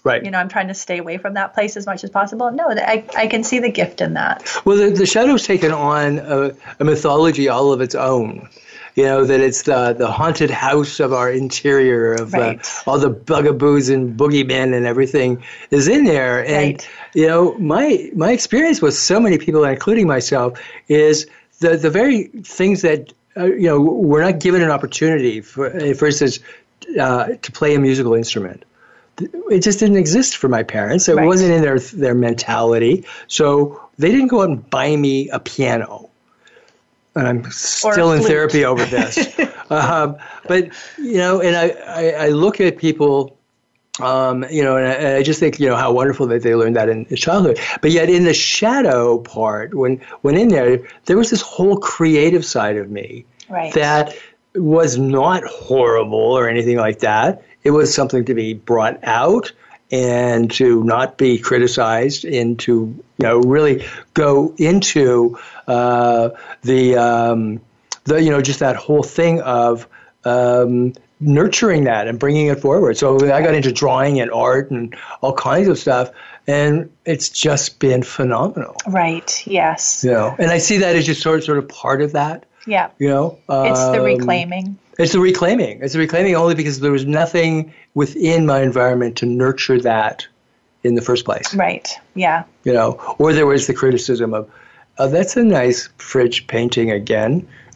Right. 0.03 0.23
You 0.23 0.29
know, 0.29 0.37
I'm 0.37 0.49
trying 0.49 0.67
to 0.67 0.75
stay 0.75 0.99
away 0.99 1.17
from 1.17 1.33
that 1.33 1.55
place 1.55 1.75
as 1.75 1.87
much 1.87 2.03
as 2.03 2.11
possible. 2.11 2.51
No, 2.51 2.69
I, 2.69 3.03
I 3.17 3.25
can 3.25 3.43
see 3.43 3.57
the 3.57 3.71
gift 3.71 4.01
in 4.01 4.13
that. 4.13 4.47
Well, 4.63 4.77
the, 4.77 4.91
the 4.91 5.07
shadow's 5.07 5.47
taken 5.47 5.71
on 5.71 6.19
a, 6.19 6.51
a 6.79 6.83
mythology 6.83 7.49
all 7.49 7.73
of 7.73 7.81
its 7.81 7.95
own 7.95 8.47
you 8.95 9.03
know 9.03 9.25
that 9.25 9.41
it's 9.41 9.63
the 9.63 9.93
the 9.93 10.09
haunted 10.09 10.49
house 10.49 10.99
of 10.99 11.13
our 11.13 11.31
interior 11.31 12.13
of 12.13 12.33
uh, 12.33 12.39
right. 12.39 12.65
uh, 12.87 12.89
all 12.89 12.99
the 12.99 13.09
bugaboos 13.09 13.89
and 13.89 14.17
boogeymen 14.17 14.75
and 14.75 14.85
everything 14.85 15.43
is 15.69 15.87
in 15.87 16.05
there 16.05 16.45
and 16.45 16.55
right. 16.55 16.89
you 17.13 17.27
know 17.27 17.53
my 17.59 18.09
my 18.15 18.31
experience 18.31 18.81
with 18.81 18.95
so 18.95 19.19
many 19.19 19.37
people 19.37 19.63
including 19.63 20.07
myself 20.07 20.59
is 20.87 21.27
the 21.59 21.77
the 21.77 21.89
very 21.89 22.23
things 22.43 22.81
that 22.81 23.13
uh, 23.37 23.45
you 23.45 23.67
know 23.67 23.79
we're 23.79 24.23
not 24.23 24.39
given 24.39 24.61
an 24.61 24.71
opportunity 24.71 25.41
for 25.41 25.69
for 25.93 26.07
instance 26.07 26.39
uh, 26.99 27.27
to 27.41 27.51
play 27.51 27.75
a 27.75 27.79
musical 27.79 28.13
instrument 28.13 28.63
it 29.49 29.61
just 29.61 29.79
didn't 29.79 29.95
exist 29.95 30.35
for 30.35 30.49
my 30.49 30.63
parents. 30.63 31.07
It 31.07 31.15
right. 31.15 31.25
wasn't 31.25 31.53
in 31.53 31.61
their 31.61 31.79
their 31.79 32.13
mentality. 32.13 33.05
So 33.27 33.81
they 33.97 34.11
didn't 34.11 34.27
go 34.27 34.41
out 34.41 34.49
and 34.49 34.69
buy 34.69 34.93
me 34.93 35.29
a 35.29 35.39
piano 35.39 36.04
and 37.15 37.27
I'm 37.27 37.51
still 37.51 38.11
in 38.11 38.23
therapy 38.23 38.65
over 38.65 38.85
this. 38.85 39.17
um, 39.69 40.17
but 40.47 40.69
you 40.97 41.17
know, 41.17 41.41
and 41.41 41.55
I, 41.55 41.69
I, 41.87 42.09
I 42.25 42.29
look 42.29 42.59
at 42.59 42.77
people, 42.77 43.37
um, 44.01 44.45
you 44.49 44.63
know, 44.63 44.75
and 44.75 44.87
I, 44.87 44.91
and 44.91 45.07
I, 45.17 45.23
just 45.23 45.39
think 45.39 45.59
you 45.59 45.67
know 45.67 45.75
how 45.75 45.91
wonderful 45.91 46.27
that 46.27 46.43
they 46.43 46.55
learned 46.55 46.75
that 46.75 46.89
in 46.89 47.05
childhood. 47.15 47.59
But 47.81 47.91
yet, 47.91 48.09
in 48.09 48.25
the 48.25 48.33
shadow 48.33 49.19
part, 49.19 49.73
when 49.73 50.01
when 50.21 50.37
in 50.37 50.49
there, 50.49 50.85
there 51.05 51.17
was 51.17 51.29
this 51.29 51.41
whole 51.41 51.77
creative 51.77 52.45
side 52.45 52.75
of 52.75 52.91
me 52.91 53.25
right. 53.49 53.73
that 53.73 54.15
was 54.55 54.97
not 54.97 55.43
horrible 55.45 56.17
or 56.17 56.49
anything 56.49 56.77
like 56.77 56.99
that. 56.99 57.43
It 57.63 57.71
was 57.71 57.93
something 57.93 58.25
to 58.25 58.33
be 58.33 58.53
brought 58.53 59.01
out 59.03 59.51
and 59.91 60.51
to 60.51 60.83
not 60.83 61.17
be 61.17 61.37
criticized 61.37 62.25
and 62.25 62.59
to 62.59 62.73
you 63.17 63.23
know 63.23 63.39
really 63.39 63.85
go 64.13 64.53
into 64.57 65.37
uh, 65.67 66.29
the 66.63 66.95
um, 66.95 67.61
the 68.05 68.21
you 68.21 68.31
know 68.31 68.41
just 68.41 68.59
that 68.59 68.75
whole 68.75 69.03
thing 69.03 69.41
of 69.41 69.87
um, 70.23 70.93
nurturing 71.19 71.85
that 71.85 72.07
and 72.07 72.19
bringing 72.19 72.47
it 72.47 72.59
forward. 72.59 72.97
So 72.97 73.15
I 73.31 73.41
got 73.41 73.53
into 73.53 73.71
drawing 73.71 74.19
and 74.19 74.31
art 74.31 74.71
and 74.71 74.95
all 75.21 75.33
kinds 75.33 75.67
of 75.67 75.77
stuff, 75.77 76.11
and 76.47 76.91
it's 77.05 77.29
just 77.29 77.79
been 77.79 78.03
phenomenal. 78.03 78.75
Right. 78.87 79.45
Yes. 79.47 80.03
You 80.03 80.11
know, 80.11 80.35
and 80.37 80.51
I 80.51 80.57
see 80.57 80.77
that 80.77 80.95
as 80.95 81.05
just 81.05 81.21
sort 81.21 81.39
of, 81.39 81.43
sort 81.45 81.57
of 81.57 81.67
part 81.67 82.01
of 82.01 82.13
that. 82.13 82.45
Yeah. 82.67 82.89
You 82.97 83.09
know, 83.09 83.39
um, 83.47 83.67
it's 83.67 83.79
the 83.79 83.99
um, 83.99 84.05
reclaiming. 84.05 84.77
It's 84.97 85.11
the 85.11 85.19
reclaiming. 85.19 85.81
It's 85.81 85.93
the 85.93 85.99
reclaiming 85.99 86.35
only 86.35 86.55
because 86.55 86.79
there 86.79 86.91
was 86.91 87.05
nothing 87.05 87.73
within 87.93 88.45
my 88.45 88.61
environment 88.61 89.17
to 89.17 89.25
nurture 89.25 89.79
that 89.81 90.27
in 90.83 90.95
the 90.95 91.01
first 91.01 91.25
place. 91.25 91.53
Right. 91.53 91.89
Yeah. 92.13 92.43
You 92.63 92.73
know, 92.73 93.15
or 93.17 93.33
there 93.33 93.45
was 93.45 93.67
the 93.67 93.73
criticism 93.73 94.33
of, 94.33 94.49
oh, 94.97 95.09
that's 95.09 95.35
a 95.35 95.43
nice 95.43 95.89
fridge 95.97 96.47
painting 96.47 96.91
again. 96.91 97.47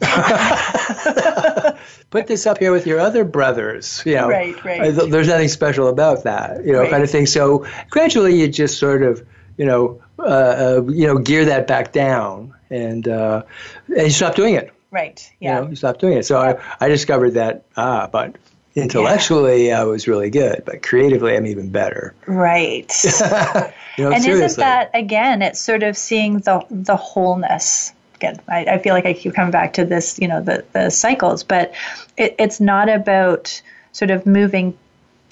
Put 2.10 2.26
this 2.26 2.46
up 2.46 2.58
here 2.58 2.72
with 2.72 2.86
your 2.86 3.00
other 3.00 3.24
brothers. 3.24 4.02
You 4.06 4.14
know, 4.14 4.28
right, 4.28 4.64
right. 4.64 4.94
There's 4.94 5.28
nothing 5.28 5.48
special 5.48 5.88
about 5.88 6.24
that. 6.24 6.64
You 6.64 6.72
know, 6.72 6.80
right. 6.80 6.90
kind 6.90 7.02
of 7.02 7.10
thing. 7.10 7.26
So 7.26 7.66
gradually, 7.90 8.40
you 8.40 8.48
just 8.48 8.78
sort 8.78 9.02
of, 9.02 9.26
you 9.58 9.66
know, 9.66 10.00
uh, 10.18 10.22
uh, 10.22 10.82
you 10.88 11.06
know, 11.06 11.18
gear 11.18 11.44
that 11.44 11.66
back 11.66 11.92
down, 11.92 12.54
and 12.70 13.06
uh, 13.06 13.42
and 13.88 14.04
you 14.04 14.10
stop 14.10 14.34
doing 14.34 14.54
it. 14.54 14.72
Right. 14.90 15.30
Yeah. 15.40 15.56
You 15.56 15.64
know, 15.64 15.70
you 15.70 15.76
stop 15.76 15.98
doing 15.98 16.18
it. 16.18 16.26
So. 16.26 16.38
I, 16.40 16.60
I 16.80 16.88
discovered 16.88 17.32
that 17.32 17.64
ah, 17.76 18.08
but 18.10 18.36
intellectually 18.74 19.68
yeah. 19.68 19.80
I 19.80 19.84
was 19.84 20.08
really 20.08 20.30
good, 20.30 20.62
but 20.64 20.82
creatively 20.82 21.36
I'm 21.36 21.46
even 21.46 21.70
better. 21.70 22.14
Right. 22.26 22.92
you 23.04 24.04
know, 24.04 24.12
and 24.12 24.22
seriously. 24.22 24.44
isn't 24.44 24.60
that 24.60 24.90
again? 24.94 25.42
It's 25.42 25.60
sort 25.60 25.82
of 25.82 25.96
seeing 25.96 26.38
the 26.38 26.64
the 26.70 26.96
wholeness. 26.96 27.92
Again, 28.16 28.38
I, 28.48 28.64
I 28.64 28.78
feel 28.78 28.94
like 28.94 29.06
I 29.06 29.14
keep 29.14 29.34
coming 29.34 29.50
back 29.50 29.74
to 29.74 29.84
this. 29.84 30.18
You 30.18 30.28
know, 30.28 30.42
the 30.42 30.64
the 30.72 30.90
cycles, 30.90 31.44
but 31.44 31.72
it, 32.16 32.34
it's 32.38 32.60
not 32.60 32.88
about 32.88 33.62
sort 33.92 34.10
of 34.10 34.26
moving 34.26 34.76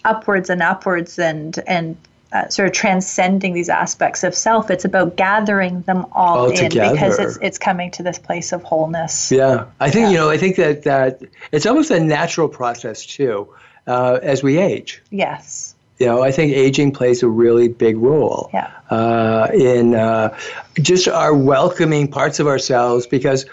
upwards 0.04 0.50
and 0.50 0.62
upwards 0.62 1.18
and 1.18 1.58
and 1.66 1.96
uh, 2.32 2.48
sort 2.48 2.68
of 2.68 2.74
transcending 2.74 3.54
these 3.54 3.68
aspects 3.68 4.24
of 4.24 4.34
self. 4.34 4.70
It's 4.70 4.84
about 4.84 5.16
gathering 5.16 5.82
them 5.82 6.06
all, 6.12 6.38
all 6.38 6.50
in 6.50 6.56
together. 6.56 6.92
because 6.92 7.18
it's 7.18 7.38
it's 7.40 7.58
coming 7.58 7.90
to 7.92 8.02
this 8.02 8.18
place 8.18 8.52
of 8.52 8.62
wholeness. 8.62 9.32
Yeah, 9.32 9.66
I 9.80 9.90
think 9.90 10.04
yeah. 10.04 10.10
you 10.10 10.16
know. 10.18 10.30
I 10.30 10.36
think 10.36 10.56
that 10.56 10.82
that 10.84 11.22
it's 11.52 11.66
almost 11.66 11.90
a 11.90 12.00
natural 12.00 12.48
process 12.48 13.06
too, 13.06 13.48
uh, 13.86 14.18
as 14.22 14.42
we 14.42 14.58
age. 14.58 15.02
Yes. 15.10 15.74
You 15.98 16.06
know, 16.06 16.22
I 16.22 16.30
think 16.30 16.52
aging 16.52 16.92
plays 16.92 17.24
a 17.24 17.28
really 17.28 17.66
big 17.66 17.96
role 17.96 18.50
yeah. 18.54 18.70
uh, 18.88 19.48
in 19.52 19.96
uh, 19.96 20.38
just 20.74 21.08
our 21.08 21.34
welcoming 21.34 22.06
parts 22.06 22.38
of 22.38 22.46
ourselves 22.46 23.08
because 23.08 23.46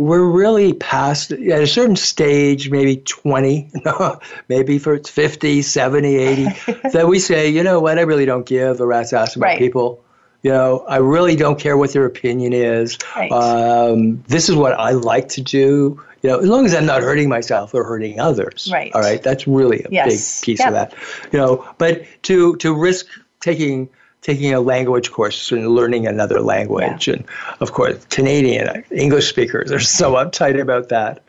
we're 0.00 0.24
really 0.24 0.72
past 0.72 1.30
at 1.30 1.62
a 1.62 1.66
certain 1.66 1.94
stage, 1.94 2.70
maybe 2.70 2.96
20, 2.96 3.70
maybe 4.48 4.78
for 4.78 4.98
50, 4.98 5.60
70, 5.60 6.16
80, 6.16 6.44
that 6.94 7.06
we 7.06 7.18
say, 7.18 7.50
you 7.50 7.62
know 7.62 7.80
what, 7.80 7.98
I 7.98 8.02
really 8.02 8.24
don't 8.24 8.46
give 8.46 8.80
a 8.80 8.86
rat's 8.86 9.12
ass 9.12 9.36
about 9.36 9.44
right. 9.44 9.58
people. 9.58 10.02
You 10.42 10.52
know, 10.52 10.86
I 10.88 10.96
really 10.96 11.36
don't 11.36 11.60
care 11.60 11.76
what 11.76 11.92
their 11.92 12.06
opinion 12.06 12.54
is. 12.54 12.96
Right. 13.14 13.30
Um, 13.30 14.24
this 14.26 14.48
is 14.48 14.56
what 14.56 14.72
I 14.72 14.92
like 14.92 15.28
to 15.30 15.42
do. 15.42 16.02
You 16.22 16.30
know, 16.30 16.38
as 16.38 16.48
long 16.48 16.64
as 16.64 16.74
I'm 16.74 16.86
not 16.86 17.02
hurting 17.02 17.28
myself 17.28 17.74
or 17.74 17.84
hurting 17.84 18.18
others. 18.18 18.70
Right. 18.72 18.90
All 18.94 19.02
right. 19.02 19.22
That's 19.22 19.46
really 19.46 19.82
a 19.82 19.88
yes. 19.90 20.40
big 20.40 20.46
piece 20.46 20.60
yep. 20.60 20.68
of 20.68 20.74
that. 20.74 20.94
You 21.30 21.40
know, 21.40 21.68
but 21.76 22.06
to 22.22 22.56
to 22.56 22.74
risk 22.74 23.04
taking 23.40 23.90
taking 24.22 24.52
a 24.52 24.60
language 24.60 25.10
course 25.10 25.50
and 25.50 25.68
learning 25.68 26.06
another 26.06 26.40
language. 26.40 27.08
Yeah. 27.08 27.14
And 27.14 27.24
of 27.60 27.72
course, 27.72 28.04
Canadian 28.06 28.84
English 28.90 29.28
speakers 29.28 29.72
are 29.72 29.80
so 29.80 30.12
uptight 30.12 30.60
about 30.60 30.88
that. 30.90 31.22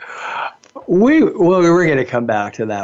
We 0.87 1.23
well, 1.23 1.61
we're 1.61 1.85
going 1.85 1.97
to 1.97 2.05
come 2.05 2.25
back 2.25 2.53
to 2.53 2.65
that 2.65 2.83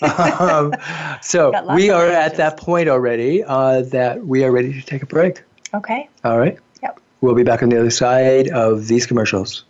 one. 0.00 0.40
um, 0.50 0.74
so 1.22 1.74
we 1.74 1.90
are 1.90 2.06
at 2.06 2.36
that 2.36 2.56
point 2.56 2.88
already 2.88 3.44
uh, 3.44 3.82
that 3.82 4.26
we 4.26 4.44
are 4.44 4.50
ready 4.50 4.72
to 4.72 4.82
take 4.82 5.02
a 5.02 5.06
break. 5.06 5.42
Okay. 5.72 6.08
All 6.24 6.38
right. 6.38 6.58
Yep. 6.82 7.00
We'll 7.20 7.34
be 7.34 7.44
back 7.44 7.62
on 7.62 7.68
the 7.68 7.78
other 7.78 7.90
side 7.90 8.48
of 8.48 8.88
these 8.88 9.06
commercials. 9.06 9.64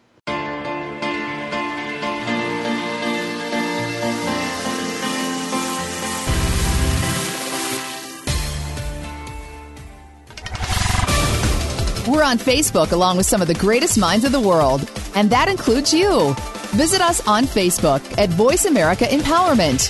On 12.28 12.37
Facebook 12.37 12.92
along 12.92 13.16
with 13.16 13.25
some 13.25 13.40
of 13.40 13.49
the 13.49 13.54
greatest 13.54 13.97
minds 13.97 14.23
of 14.23 14.32
the 14.32 14.40
world, 14.40 14.90
and 15.14 15.30
that 15.30 15.49
includes 15.49 15.94
you. 15.94 16.35
Visit 16.76 17.00
us 17.00 17.26
on 17.26 17.44
Facebook 17.44 18.02
at 18.18 18.28
Voice 18.28 18.66
America 18.66 19.06
Empowerment. 19.06 19.88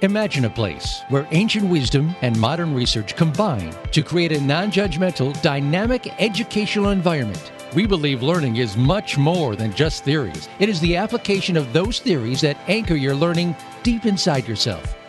Imagine 0.00 0.46
a 0.46 0.50
place 0.50 1.02
where 1.10 1.28
ancient 1.30 1.70
wisdom 1.70 2.12
and 2.22 2.36
modern 2.40 2.74
research 2.74 3.14
combine 3.14 3.72
to 3.92 4.02
create 4.02 4.32
a 4.32 4.40
non 4.40 4.72
judgmental, 4.72 5.40
dynamic 5.42 6.20
educational 6.20 6.90
environment. 6.90 7.52
We 7.72 7.86
believe 7.86 8.24
learning 8.24 8.56
is 8.56 8.76
much 8.76 9.16
more 9.16 9.54
than 9.54 9.72
just 9.72 10.02
theories. 10.02 10.48
It 10.58 10.68
is 10.68 10.80
the 10.80 10.96
application 10.96 11.56
of 11.56 11.72
those 11.72 12.00
theories 12.00 12.40
that 12.40 12.58
anchor 12.66 12.96
your 12.96 13.14
learning 13.14 13.54
deep 13.84 14.06
inside 14.06 14.48
yourself. 14.48 14.96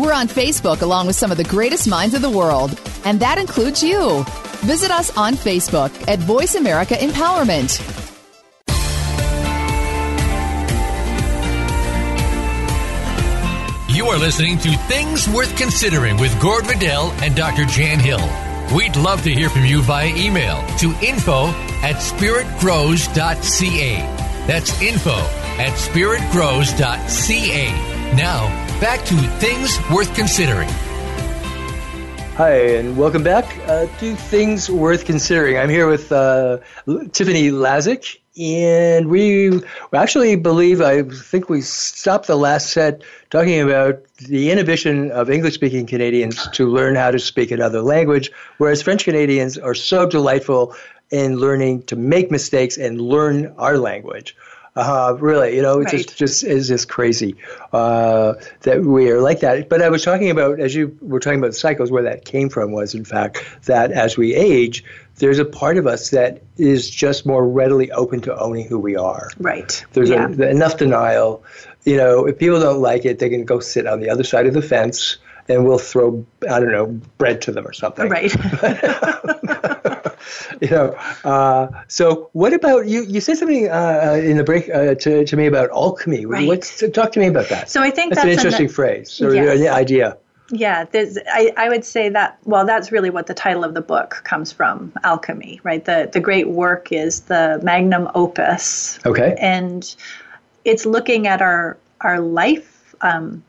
We're 0.00 0.14
on 0.14 0.28
Facebook 0.28 0.80
along 0.80 1.08
with 1.08 1.16
some 1.16 1.30
of 1.30 1.36
the 1.36 1.44
greatest 1.44 1.86
minds 1.86 2.14
of 2.14 2.22
the 2.22 2.30
world, 2.30 2.80
and 3.04 3.20
that 3.20 3.36
includes 3.36 3.82
you. 3.82 4.24
Visit 4.60 4.90
us 4.90 5.14
on 5.14 5.34
Facebook 5.34 5.90
at 6.08 6.18
Voice 6.20 6.54
America 6.54 6.94
Empowerment. 6.94 7.78
You 13.94 14.06
are 14.06 14.16
listening 14.16 14.56
to 14.60 14.74
Things 14.88 15.28
Worth 15.28 15.54
Considering 15.58 16.16
with 16.16 16.40
Gord 16.40 16.66
Riddell 16.66 17.10
and 17.20 17.36
Dr. 17.36 17.66
Jan 17.66 17.98
Hill. 17.98 18.26
We'd 18.74 18.96
love 18.96 19.22
to 19.24 19.30
hear 19.30 19.50
from 19.50 19.66
you 19.66 19.82
via 19.82 20.16
email 20.16 20.66
to 20.78 20.94
info 21.02 21.48
at 21.82 21.96
spiritgrows.ca. 21.96 23.96
That's 24.46 24.80
info 24.80 25.18
at 25.60 25.74
spiritgrows.ca. 25.74 28.16
Now, 28.16 28.69
back 28.80 29.04
to 29.04 29.14
Things 29.14 29.78
Worth 29.90 30.14
Considering. 30.14 30.68
Hi, 32.36 32.54
and 32.76 32.96
welcome 32.96 33.22
back 33.22 33.44
uh, 33.68 33.84
to 33.98 34.16
Things 34.16 34.70
Worth 34.70 35.04
Considering. 35.04 35.58
I'm 35.58 35.68
here 35.68 35.86
with 35.86 36.10
uh, 36.10 36.60
Tiffany 37.12 37.50
Lazic, 37.50 38.16
and 38.40 39.10
we 39.10 39.60
actually 39.92 40.34
believe, 40.36 40.80
I 40.80 41.02
think 41.02 41.50
we 41.50 41.60
stopped 41.60 42.26
the 42.26 42.38
last 42.38 42.70
set 42.70 43.02
talking 43.28 43.60
about 43.60 44.02
the 44.16 44.50
inhibition 44.50 45.10
of 45.10 45.28
English 45.28 45.52
speaking 45.52 45.84
Canadians 45.84 46.48
to 46.52 46.66
learn 46.66 46.94
how 46.94 47.10
to 47.10 47.18
speak 47.18 47.50
another 47.50 47.82
language, 47.82 48.30
whereas 48.56 48.80
French 48.80 49.04
Canadians 49.04 49.58
are 49.58 49.74
so 49.74 50.06
delightful 50.06 50.74
in 51.10 51.36
learning 51.36 51.82
to 51.82 51.96
make 51.96 52.30
mistakes 52.30 52.78
and 52.78 52.98
learn 52.98 53.52
our 53.58 53.76
language. 53.76 54.34
Uh, 54.76 55.16
really, 55.18 55.56
you 55.56 55.62
know, 55.62 55.80
right. 55.80 55.88
just 55.88 56.16
just 56.16 56.44
is 56.44 56.68
just 56.68 56.88
crazy 56.88 57.34
uh, 57.72 58.34
that 58.60 58.82
we 58.84 59.10
are 59.10 59.20
like 59.20 59.40
that. 59.40 59.68
But 59.68 59.82
I 59.82 59.88
was 59.88 60.04
talking 60.04 60.30
about, 60.30 60.60
as 60.60 60.74
you 60.74 60.96
were 61.00 61.18
talking 61.18 61.40
about 61.40 61.54
cycles, 61.54 61.90
where 61.90 62.04
that 62.04 62.24
came 62.24 62.48
from 62.48 62.70
was, 62.70 62.94
in 62.94 63.04
fact, 63.04 63.44
that 63.64 63.90
as 63.90 64.16
we 64.16 64.34
age, 64.34 64.84
there's 65.16 65.40
a 65.40 65.44
part 65.44 65.76
of 65.76 65.86
us 65.86 66.10
that 66.10 66.42
is 66.56 66.88
just 66.88 67.26
more 67.26 67.46
readily 67.46 67.90
open 67.90 68.20
to 68.22 68.38
owning 68.38 68.66
who 68.66 68.78
we 68.78 68.94
are. 68.94 69.30
Right. 69.38 69.84
There's 69.92 70.10
yeah. 70.10 70.28
a, 70.28 70.50
enough 70.50 70.76
denial. 70.76 71.44
You 71.84 71.96
know, 71.96 72.26
if 72.26 72.38
people 72.38 72.60
don't 72.60 72.80
like 72.80 73.04
it, 73.04 73.18
they 73.18 73.28
can 73.28 73.44
go 73.44 73.58
sit 73.58 73.86
on 73.86 74.00
the 74.00 74.10
other 74.10 74.24
side 74.24 74.46
of 74.46 74.54
the 74.54 74.62
fence 74.62 75.18
and 75.48 75.66
we'll 75.66 75.78
throw 75.78 76.24
I 76.48 76.60
don't 76.60 76.70
know 76.70 76.86
bread 77.18 77.42
to 77.42 77.52
them 77.52 77.66
or 77.66 77.72
something. 77.72 78.08
Right. 78.08 78.32
you 80.60 80.70
know. 80.70 80.92
Uh, 81.24 81.68
so 81.88 82.30
what 82.32 82.52
about 82.52 82.86
you? 82.86 83.04
You 83.04 83.20
said 83.20 83.38
something 83.38 83.68
uh, 83.68 84.20
in 84.22 84.36
the 84.36 84.44
break 84.44 84.68
uh, 84.70 84.94
to 84.96 85.24
to 85.24 85.36
me 85.36 85.46
about 85.46 85.70
alchemy. 85.70 86.26
Right. 86.26 86.46
What's, 86.46 86.82
talk 86.92 87.12
to 87.12 87.20
me 87.20 87.26
about 87.26 87.48
that. 87.48 87.70
So 87.70 87.82
I 87.82 87.90
think 87.90 88.14
that's, 88.14 88.24
that's 88.24 88.32
an 88.32 88.38
interesting 88.38 88.66
an, 88.66 88.72
phrase 88.72 89.20
or 89.20 89.34
yes. 89.34 89.68
idea. 89.68 90.16
Yeah, 90.52 90.84
I, 90.92 91.52
I 91.56 91.68
would 91.68 91.84
say 91.84 92.08
that, 92.08 92.38
well, 92.44 92.66
that's 92.66 92.90
really 92.90 93.10
what 93.10 93.26
the 93.26 93.34
title 93.34 93.62
of 93.62 93.74
the 93.74 93.80
book 93.80 94.22
comes 94.24 94.50
from 94.50 94.92
alchemy, 95.04 95.60
right? 95.62 95.84
The, 95.84 96.10
the 96.12 96.20
great 96.20 96.48
work 96.48 96.90
is 96.90 97.20
the 97.20 97.60
magnum 97.62 98.10
opus. 98.14 98.98
Okay. 99.06 99.36
And 99.38 99.94
it's 100.64 100.86
looking 100.86 101.26
at 101.26 101.40
our, 101.40 101.78
our 102.00 102.20
life 102.20 102.94
um, 103.00 103.44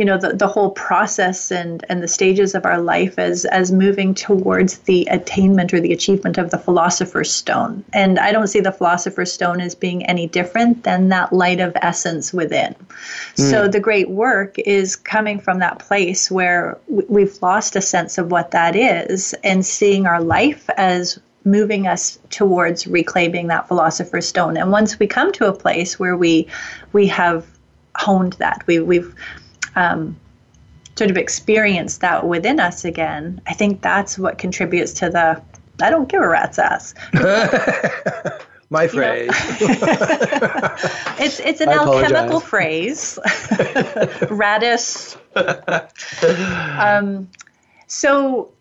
you 0.00 0.06
know 0.06 0.16
the, 0.16 0.32
the 0.32 0.48
whole 0.48 0.70
process 0.70 1.50
and 1.50 1.84
and 1.90 2.02
the 2.02 2.08
stages 2.08 2.54
of 2.54 2.64
our 2.64 2.80
life 2.80 3.18
as 3.18 3.44
as 3.44 3.70
moving 3.70 4.14
towards 4.14 4.78
the 4.78 5.06
attainment 5.10 5.74
or 5.74 5.80
the 5.80 5.92
achievement 5.92 6.38
of 6.38 6.50
the 6.50 6.56
philosopher's 6.56 7.30
stone. 7.30 7.84
And 7.92 8.18
i 8.18 8.32
don't 8.32 8.46
see 8.46 8.60
the 8.60 8.72
philosopher's 8.72 9.30
stone 9.30 9.60
as 9.60 9.74
being 9.74 10.06
any 10.06 10.26
different 10.26 10.84
than 10.84 11.10
that 11.10 11.34
light 11.34 11.60
of 11.60 11.76
essence 11.82 12.32
within. 12.32 12.74
Mm. 13.36 13.50
so 13.50 13.68
the 13.68 13.78
great 13.78 14.08
work 14.08 14.58
is 14.58 14.96
coming 14.96 15.38
from 15.38 15.58
that 15.58 15.80
place 15.80 16.30
where 16.30 16.78
we've 16.88 17.36
lost 17.42 17.76
a 17.76 17.82
sense 17.82 18.16
of 18.16 18.30
what 18.30 18.52
that 18.52 18.74
is 18.74 19.34
and 19.44 19.66
seeing 19.66 20.06
our 20.06 20.22
life 20.22 20.70
as 20.78 21.20
moving 21.44 21.86
us 21.86 22.18
towards 22.30 22.86
reclaiming 22.86 23.48
that 23.48 23.68
philosopher's 23.68 24.28
stone. 24.28 24.56
And 24.56 24.70
once 24.70 24.98
we 24.98 25.06
come 25.06 25.32
to 25.32 25.48
a 25.48 25.52
place 25.52 25.98
where 25.98 26.16
we 26.16 26.48
we 26.92 27.06
have 27.08 27.44
honed 27.94 28.34
that 28.34 28.62
we 28.66 28.80
we've 28.80 29.14
um, 29.76 30.16
sort 30.96 31.10
of 31.10 31.16
experience 31.16 31.98
that 31.98 32.26
within 32.26 32.60
us 32.60 32.84
again, 32.84 33.40
I 33.46 33.54
think 33.54 33.80
that's 33.82 34.18
what 34.18 34.38
contributes 34.38 34.92
to 34.94 35.10
the 35.10 35.42
I 35.82 35.90
don't 35.90 36.08
give 36.08 36.22
a 36.22 36.28
rat's 36.28 36.58
ass. 36.58 36.94
My 38.72 38.86
phrase. 38.86 39.30
it's 41.18 41.40
it's 41.40 41.60
an 41.60 41.70
alchemical 41.70 42.38
phrase. 42.38 43.18
Radis. 44.30 45.16
um, 46.78 47.28
so 47.88 48.52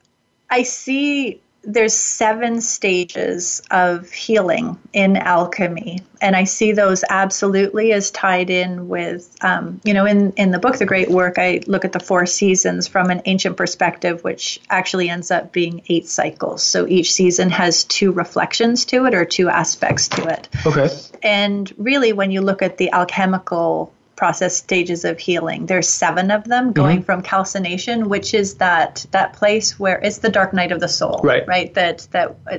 I 0.49 0.63
see 0.63 1.41
there's 1.63 1.93
seven 1.93 2.61
stages 2.61 3.61
of 3.69 4.09
healing 4.11 4.77
in 4.93 5.17
alchemy. 5.17 6.01
And 6.21 6.35
i 6.35 6.43
see 6.43 6.73
those 6.73 7.03
absolutely 7.09 7.93
as 7.93 8.11
tied 8.11 8.49
in 8.49 8.89
with 8.89 9.35
um, 9.41 9.79
you 9.83 9.93
know 9.93 10.05
in, 10.05 10.33
in 10.33 10.51
the 10.51 10.59
book 10.59 10.77
the 10.77 10.85
great 10.85 11.09
work 11.09 11.35
i 11.37 11.61
look 11.65 11.85
at 11.85 11.93
the 11.93 11.99
four 11.99 12.25
seasons 12.25 12.87
from 12.87 13.09
an 13.09 13.21
ancient 13.25 13.55
perspective 13.55 14.23
which 14.23 14.59
actually 14.69 15.09
ends 15.09 15.31
up 15.31 15.51
being 15.51 15.81
eight 15.87 16.07
cycles. 16.07 16.63
So 16.63 16.87
each 16.87 17.13
season 17.13 17.49
has 17.51 17.83
two 17.85 18.11
reflections 18.11 18.85
to 18.85 19.05
it 19.05 19.13
or 19.13 19.25
two 19.25 19.49
aspects 19.49 20.07
to 20.09 20.27
it. 20.27 20.49
Okay. 20.65 20.89
And 21.23 21.71
really 21.77 22.13
when 22.13 22.31
you 22.31 22.41
look 22.41 22.61
at 22.61 22.77
the 22.77 22.91
alchemical 22.91 23.93
process 24.19 24.57
stages 24.57 25.05
of 25.05 25.17
healing. 25.17 25.65
There's 25.65 25.87
seven 25.87 26.29
of 26.29 26.43
them 26.43 26.73
going 26.73 26.97
mm-hmm. 26.97 27.05
from 27.05 27.21
calcination, 27.21 28.09
which 28.09 28.33
is 28.33 28.55
that 28.55 29.05
that 29.11 29.31
place 29.31 29.79
where 29.79 29.97
it's 29.97 30.17
the 30.17 30.29
dark 30.29 30.53
night 30.53 30.73
of 30.73 30.81
the 30.81 30.89
soul, 30.89 31.21
right? 31.23 31.47
Right. 31.47 31.73
That 31.73 32.05
that 32.11 32.35
uh, 32.51 32.57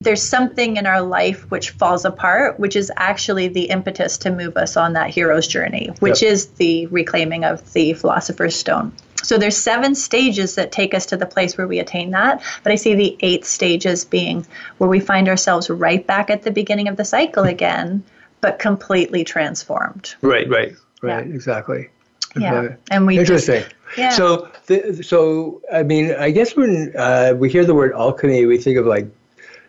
there's 0.00 0.22
something 0.22 0.78
in 0.78 0.86
our 0.86 1.02
life 1.02 1.50
which 1.50 1.70
falls 1.70 2.06
apart, 2.06 2.58
which 2.58 2.76
is 2.76 2.90
actually 2.96 3.48
the 3.48 3.64
impetus 3.64 4.16
to 4.18 4.30
move 4.30 4.56
us 4.56 4.78
on 4.78 4.94
that 4.94 5.10
hero's 5.10 5.46
journey, 5.46 5.90
which 6.00 6.22
yep. 6.22 6.32
is 6.32 6.46
the 6.52 6.86
reclaiming 6.86 7.44
of 7.44 7.74
the 7.74 7.92
philosopher's 7.92 8.56
stone. 8.56 8.94
So 9.22 9.36
there's 9.36 9.58
seven 9.58 9.94
stages 9.94 10.54
that 10.54 10.72
take 10.72 10.94
us 10.94 11.04
to 11.06 11.18
the 11.18 11.26
place 11.26 11.58
where 11.58 11.68
we 11.68 11.78
attain 11.78 12.12
that, 12.12 12.42
but 12.62 12.72
I 12.72 12.76
see 12.76 12.94
the 12.94 13.18
eight 13.20 13.44
stages 13.44 14.06
being 14.06 14.46
where 14.78 14.88
we 14.88 15.00
find 15.00 15.28
ourselves 15.28 15.68
right 15.68 16.06
back 16.06 16.30
at 16.30 16.42
the 16.42 16.50
beginning 16.50 16.88
of 16.88 16.96
the 16.96 17.04
cycle 17.04 17.44
again 17.44 18.02
but 18.40 18.58
completely 18.58 19.24
transformed. 19.24 20.14
Right, 20.22 20.48
right, 20.48 20.74
right, 21.02 21.26
yeah. 21.26 21.34
exactly. 21.34 21.88
Yeah, 22.36 22.54
okay. 22.54 22.76
and 22.90 23.06
we 23.06 23.18
interesting. 23.18 23.62
Just, 23.62 23.74
yeah. 23.98 24.10
So, 24.10 24.50
the, 24.66 25.02
so 25.02 25.60
I 25.72 25.82
mean, 25.82 26.14
I 26.14 26.30
guess 26.30 26.54
when 26.54 26.92
uh, 26.96 27.34
we 27.36 27.50
hear 27.50 27.64
the 27.64 27.74
word 27.74 27.92
alchemy, 27.92 28.46
we 28.46 28.56
think 28.56 28.78
of 28.78 28.86
like, 28.86 29.08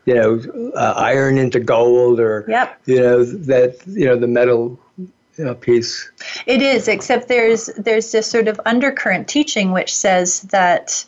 you 0.05 0.13
know, 0.13 0.71
uh, 0.75 0.93
iron 0.95 1.37
into 1.37 1.59
gold, 1.59 2.19
or 2.19 2.45
yep. 2.47 2.79
you 2.85 2.99
know 2.99 3.23
that 3.23 3.77
you 3.87 4.05
know 4.05 4.15
the 4.15 4.27
metal 4.27 4.79
you 5.37 5.45
know, 5.45 5.55
piece. 5.55 6.11
It 6.45 6.61
is, 6.61 6.87
except 6.87 7.27
there's 7.27 7.67
there's 7.77 8.11
this 8.11 8.27
sort 8.27 8.47
of 8.47 8.59
undercurrent 8.65 9.27
teaching 9.27 9.71
which 9.71 9.95
says 9.95 10.41
that 10.43 11.03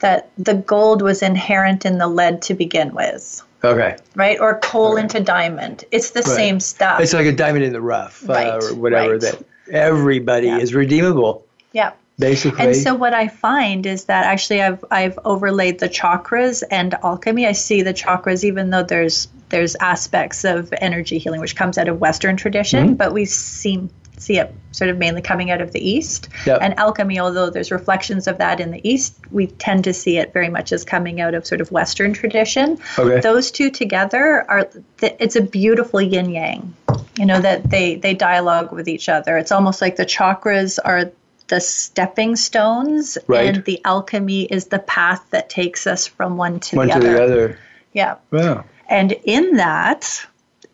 that 0.00 0.30
the 0.36 0.54
gold 0.54 1.00
was 1.00 1.22
inherent 1.22 1.86
in 1.86 1.98
the 1.98 2.08
lead 2.08 2.42
to 2.42 2.54
begin 2.54 2.94
with. 2.94 3.42
Okay. 3.64 3.96
Right? 4.14 4.40
Or 4.40 4.58
coal 4.58 4.94
okay. 4.94 5.02
into 5.02 5.20
diamond. 5.20 5.84
It's 5.90 6.10
the 6.10 6.22
right. 6.22 6.36
same 6.36 6.60
stuff. 6.60 7.00
It's 7.00 7.12
like 7.12 7.26
a 7.26 7.32
diamond 7.32 7.64
in 7.64 7.72
the 7.72 7.80
rough 7.80 8.28
uh, 8.28 8.32
right. 8.32 8.48
uh, 8.48 8.66
or 8.66 8.74
whatever 8.74 9.12
right. 9.12 9.20
that 9.20 9.44
everybody 9.70 10.48
yeah. 10.48 10.58
is 10.58 10.74
redeemable. 10.74 11.46
Yeah. 11.72 11.92
Basically. 12.18 12.64
And 12.64 12.76
so 12.76 12.94
what 12.94 13.14
I 13.14 13.28
find 13.28 13.86
is 13.86 14.04
that 14.04 14.26
actually 14.26 14.62
I've 14.62 14.84
I've 14.90 15.18
overlaid 15.24 15.78
the 15.80 15.88
chakras 15.88 16.62
and 16.70 16.94
alchemy. 17.02 17.46
I 17.46 17.52
see 17.52 17.82
the 17.82 17.94
chakras 17.94 18.44
even 18.44 18.70
though 18.70 18.82
there's 18.82 19.28
there's 19.48 19.76
aspects 19.76 20.44
of 20.44 20.72
energy 20.76 21.18
healing 21.18 21.40
which 21.40 21.56
comes 21.56 21.78
out 21.78 21.88
of 21.88 22.00
western 22.00 22.36
tradition, 22.36 22.88
mm-hmm. 22.88 22.94
but 22.94 23.12
we 23.12 23.24
seem 23.24 23.90
see 24.22 24.38
it 24.38 24.54
sort 24.70 24.90
of 24.90 24.98
mainly 24.98 25.20
coming 25.20 25.50
out 25.50 25.60
of 25.60 25.72
the 25.72 25.80
east. 25.80 26.28
Yep. 26.46 26.58
And 26.62 26.78
alchemy, 26.78 27.18
although 27.18 27.50
there's 27.50 27.70
reflections 27.70 28.26
of 28.26 28.38
that 28.38 28.60
in 28.60 28.70
the 28.70 28.88
east, 28.88 29.16
we 29.30 29.48
tend 29.48 29.84
to 29.84 29.92
see 29.92 30.18
it 30.18 30.32
very 30.32 30.48
much 30.48 30.72
as 30.72 30.84
coming 30.84 31.20
out 31.20 31.34
of 31.34 31.46
sort 31.46 31.60
of 31.60 31.70
western 31.70 32.12
tradition. 32.12 32.78
Okay. 32.98 33.20
Those 33.20 33.50
two 33.50 33.70
together 33.70 34.44
are 34.48 34.68
it's 35.00 35.36
a 35.36 35.42
beautiful 35.42 36.00
yin 36.00 36.30
yang. 36.30 36.74
You 37.18 37.26
know 37.26 37.40
that 37.40 37.68
they 37.68 37.96
they 37.96 38.14
dialogue 38.14 38.72
with 38.72 38.88
each 38.88 39.08
other. 39.08 39.36
It's 39.36 39.52
almost 39.52 39.80
like 39.82 39.96
the 39.96 40.06
chakras 40.06 40.78
are 40.82 41.12
the 41.48 41.60
stepping 41.60 42.36
stones 42.36 43.18
right. 43.26 43.54
and 43.54 43.64
the 43.64 43.84
alchemy 43.84 44.44
is 44.44 44.66
the 44.66 44.78
path 44.78 45.26
that 45.30 45.50
takes 45.50 45.86
us 45.86 46.06
from 46.06 46.38
one 46.38 46.60
to 46.60 46.76
one 46.76 46.88
the 46.88 46.94
other. 46.94 47.06
One 47.08 47.12
to 47.12 47.18
the 47.18 47.24
other. 47.24 47.58
Yeah. 47.92 48.14
Wow. 48.30 48.64
And 48.88 49.12
in 49.24 49.56
that, 49.56 50.26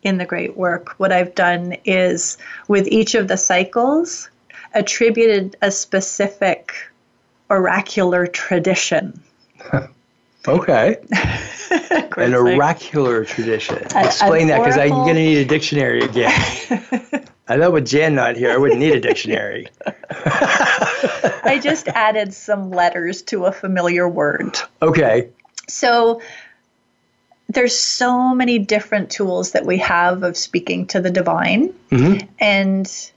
in 0.02 0.18
the 0.18 0.24
great 0.24 0.56
work, 0.56 0.94
what 0.98 1.12
I've 1.12 1.34
done 1.34 1.76
is 1.84 2.38
with 2.68 2.86
each 2.88 3.14
of 3.14 3.28
the 3.28 3.36
cycles, 3.36 4.28
attributed 4.74 5.56
a 5.62 5.70
specific 5.70 6.74
oracular 7.50 8.26
tradition. 8.26 9.20
okay. 10.48 10.98
An 12.16 12.34
oracular 12.34 13.24
tradition. 13.24 13.78
Explain 13.94 14.48
that 14.48 14.58
because 14.58 14.78
I'm 14.78 14.90
going 14.90 15.14
to 15.14 15.20
need 15.20 15.38
a 15.38 15.44
dictionary 15.44 16.00
again. 16.00 16.32
I 17.48 17.56
know 17.56 17.70
with 17.70 17.86
Jan 17.86 18.14
not 18.14 18.36
here, 18.36 18.52
I 18.52 18.58
wouldn't 18.58 18.80
need 18.80 18.92
a 18.92 19.00
dictionary. 19.00 19.68
I 20.10 21.58
just 21.62 21.88
added 21.88 22.34
some 22.34 22.70
letters 22.70 23.22
to 23.22 23.46
a 23.46 23.52
familiar 23.52 24.06
word. 24.06 24.58
Okay. 24.82 25.30
So 25.66 26.20
there's 27.48 27.78
so 27.78 28.34
many 28.34 28.58
different 28.58 29.10
tools 29.10 29.52
that 29.52 29.64
we 29.64 29.78
have 29.78 30.22
of 30.22 30.36
speaking 30.36 30.86
to 30.88 31.00
the 31.00 31.10
divine. 31.10 31.72
Mm-hmm. 31.90 32.26
And 32.38 33.10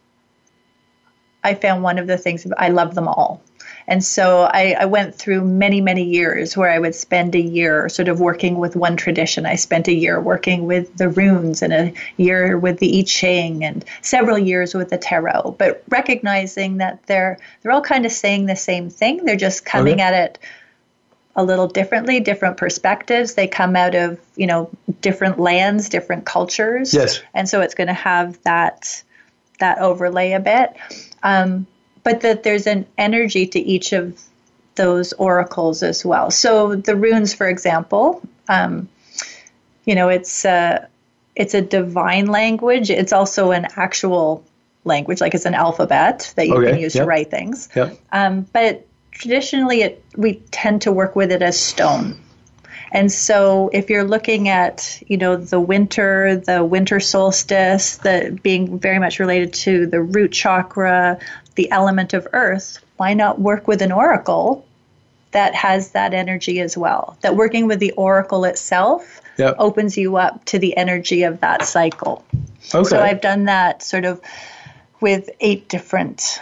I 1.43 1.53
found 1.55 1.83
one 1.83 1.99
of 1.99 2.07
the 2.07 2.17
things, 2.17 2.47
I 2.57 2.69
love 2.69 2.95
them 2.95 3.07
all. 3.07 3.41
And 3.87 4.03
so 4.03 4.43
I, 4.43 4.75
I, 4.79 4.85
went 4.85 5.15
through 5.15 5.43
many, 5.43 5.81
many 5.81 6.03
years 6.03 6.55
where 6.55 6.69
I 6.69 6.77
would 6.77 6.93
spend 6.93 7.35
a 7.35 7.41
year 7.41 7.89
sort 7.89 8.07
of 8.07 8.19
working 8.19 8.59
with 8.59 8.75
one 8.75 8.95
tradition. 8.95 9.45
I 9.45 9.55
spent 9.55 9.87
a 9.87 9.93
year 9.93 10.21
working 10.21 10.65
with 10.65 10.95
the 10.95 11.09
runes 11.09 11.61
and 11.61 11.73
a 11.73 11.93
year 12.15 12.57
with 12.57 12.77
the 12.77 12.99
I 12.99 13.03
Ching 13.03 13.65
and 13.65 13.83
several 14.01 14.37
years 14.37 14.73
with 14.73 14.91
the 14.91 14.97
tarot, 14.97 15.55
but 15.57 15.83
recognizing 15.89 16.77
that 16.77 17.05
they're 17.07 17.39
they're 17.61 17.71
all 17.71 17.81
kind 17.81 18.05
of 18.05 18.11
saying 18.11 18.45
the 18.45 18.55
same 18.55 18.89
thing. 18.89 19.25
They're 19.25 19.35
just 19.35 19.65
coming 19.65 19.95
okay. 19.95 20.03
at 20.03 20.13
it 20.13 20.39
a 21.35 21.43
little 21.43 21.67
differently, 21.67 22.19
different 22.19 22.57
perspectives. 22.57 23.35
They 23.35 23.47
come 23.47 23.75
out 23.75 23.95
of, 23.95 24.19
you 24.35 24.47
know, 24.47 24.69
different 25.01 25.39
lands, 25.39 25.89
different 25.89 26.25
cultures. 26.25 26.93
Yes. 26.93 27.21
And 27.33 27.47
so 27.47 27.61
it's 27.61 27.75
going 27.75 27.87
to 27.87 27.93
have 27.93 28.41
that 28.43 29.03
that 29.59 29.77
overlay 29.79 30.31
a 30.33 30.39
bit. 30.39 30.75
Um, 31.23 31.67
but 32.03 32.21
that 32.21 32.43
there's 32.43 32.67
an 32.67 32.87
energy 32.97 33.47
to 33.47 33.59
each 33.59 33.93
of 33.93 34.19
those 34.75 35.13
oracles 35.13 35.83
as 35.83 36.03
well. 36.03 36.31
So 36.31 36.75
the 36.75 36.95
runes, 36.95 37.33
for 37.33 37.47
example, 37.47 38.21
um, 38.49 38.89
you 39.85 39.95
know, 39.95 40.09
it's 40.09 40.45
a, 40.45 40.87
it's 41.35 41.53
a 41.53 41.61
divine 41.61 42.25
language. 42.25 42.89
It's 42.89 43.13
also 43.13 43.51
an 43.51 43.67
actual 43.75 44.43
language, 44.83 45.21
like 45.21 45.35
it's 45.35 45.45
an 45.45 45.53
alphabet 45.53 46.33
that 46.35 46.47
you 46.47 46.55
okay. 46.55 46.71
can 46.71 46.79
use 46.79 46.95
yep. 46.95 47.03
to 47.03 47.07
write 47.07 47.29
things. 47.29 47.69
Yep. 47.75 47.99
Um, 48.11 48.47
but 48.51 48.87
traditionally 49.11 49.81
it, 49.81 50.03
we 50.15 50.35
tend 50.51 50.83
to 50.83 50.91
work 50.91 51.15
with 51.15 51.31
it 51.31 51.41
as 51.41 51.59
stone. 51.59 52.19
And 52.91 53.09
so 53.09 53.69
if 53.71 53.89
you're 53.89 54.03
looking 54.03 54.49
at, 54.49 55.01
you 55.07 55.17
know, 55.17 55.37
the 55.37 55.59
winter, 55.59 56.35
the 56.35 56.63
winter 56.63 56.99
solstice, 56.99 57.97
the 57.97 58.37
being 58.43 58.79
very 58.79 58.99
much 58.99 59.19
related 59.19 59.53
to 59.53 59.87
the 59.87 60.01
root 60.01 60.33
chakra, 60.33 61.19
the 61.55 61.71
element 61.71 62.13
of 62.13 62.27
earth, 62.33 62.79
why 62.97 63.13
not 63.13 63.39
work 63.39 63.67
with 63.67 63.81
an 63.81 63.91
oracle 63.91 64.65
that 65.31 65.55
has 65.55 65.91
that 65.91 66.13
energy 66.13 66.59
as 66.59 66.77
well? 66.77 67.17
That 67.21 67.37
working 67.37 67.67
with 67.67 67.79
the 67.79 67.91
oracle 67.91 68.43
itself 68.43 69.21
yep. 69.37 69.55
opens 69.57 69.97
you 69.97 70.17
up 70.17 70.43
to 70.45 70.59
the 70.59 70.75
energy 70.75 71.23
of 71.23 71.39
that 71.39 71.65
cycle. 71.65 72.25
Okay. 72.73 72.83
So 72.83 73.01
I've 73.01 73.21
done 73.21 73.45
that 73.45 73.83
sort 73.83 74.03
of 74.03 74.19
with 74.99 75.29
eight 75.39 75.69
different 75.69 76.41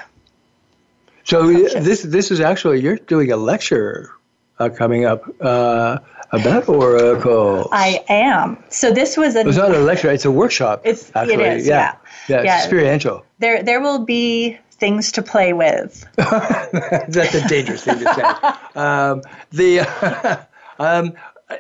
so 1.30 1.48
this 1.48 2.02
this 2.02 2.32
is 2.32 2.40
actually 2.40 2.82
you're 2.82 2.98
doing 2.98 3.32
a 3.32 3.38
lecture 3.38 4.12
uh, 4.58 4.70
coming 4.70 5.06
up 5.06 5.24
uh, 5.40 6.00
about 6.32 6.68
Oracle. 6.68 7.70
I 7.72 8.04
am. 8.10 8.64
So 8.70 8.92
this 8.92 9.16
was 9.16 9.36
a. 9.36 9.48
It's 9.48 9.58
not 9.58 9.74
a 9.74 9.80
lecture; 9.80 10.12
it's 10.12 10.26
a 10.26 10.32
workshop. 10.32 10.82
It's 10.86 11.12
actually. 11.16 11.36
it 11.36 11.58
is. 11.58 11.68
Yeah, 11.68 11.96
yeah, 12.28 12.38
yeah, 12.38 12.44
yeah. 12.44 12.58
experiential. 12.58 13.26
There 13.38 13.64
there 13.64 13.80
will 13.80 14.06
be 14.06 14.58
things 14.72 15.12
to 15.14 15.22
play 15.22 15.54
with. 15.54 16.06
That's 16.16 17.36
a 17.36 17.48
dangerous 17.48 17.84
thing 17.84 18.00
to 18.00 18.14
say. 18.14 18.56
Um, 18.80 19.24
the 19.52 19.82
um, 20.80 21.14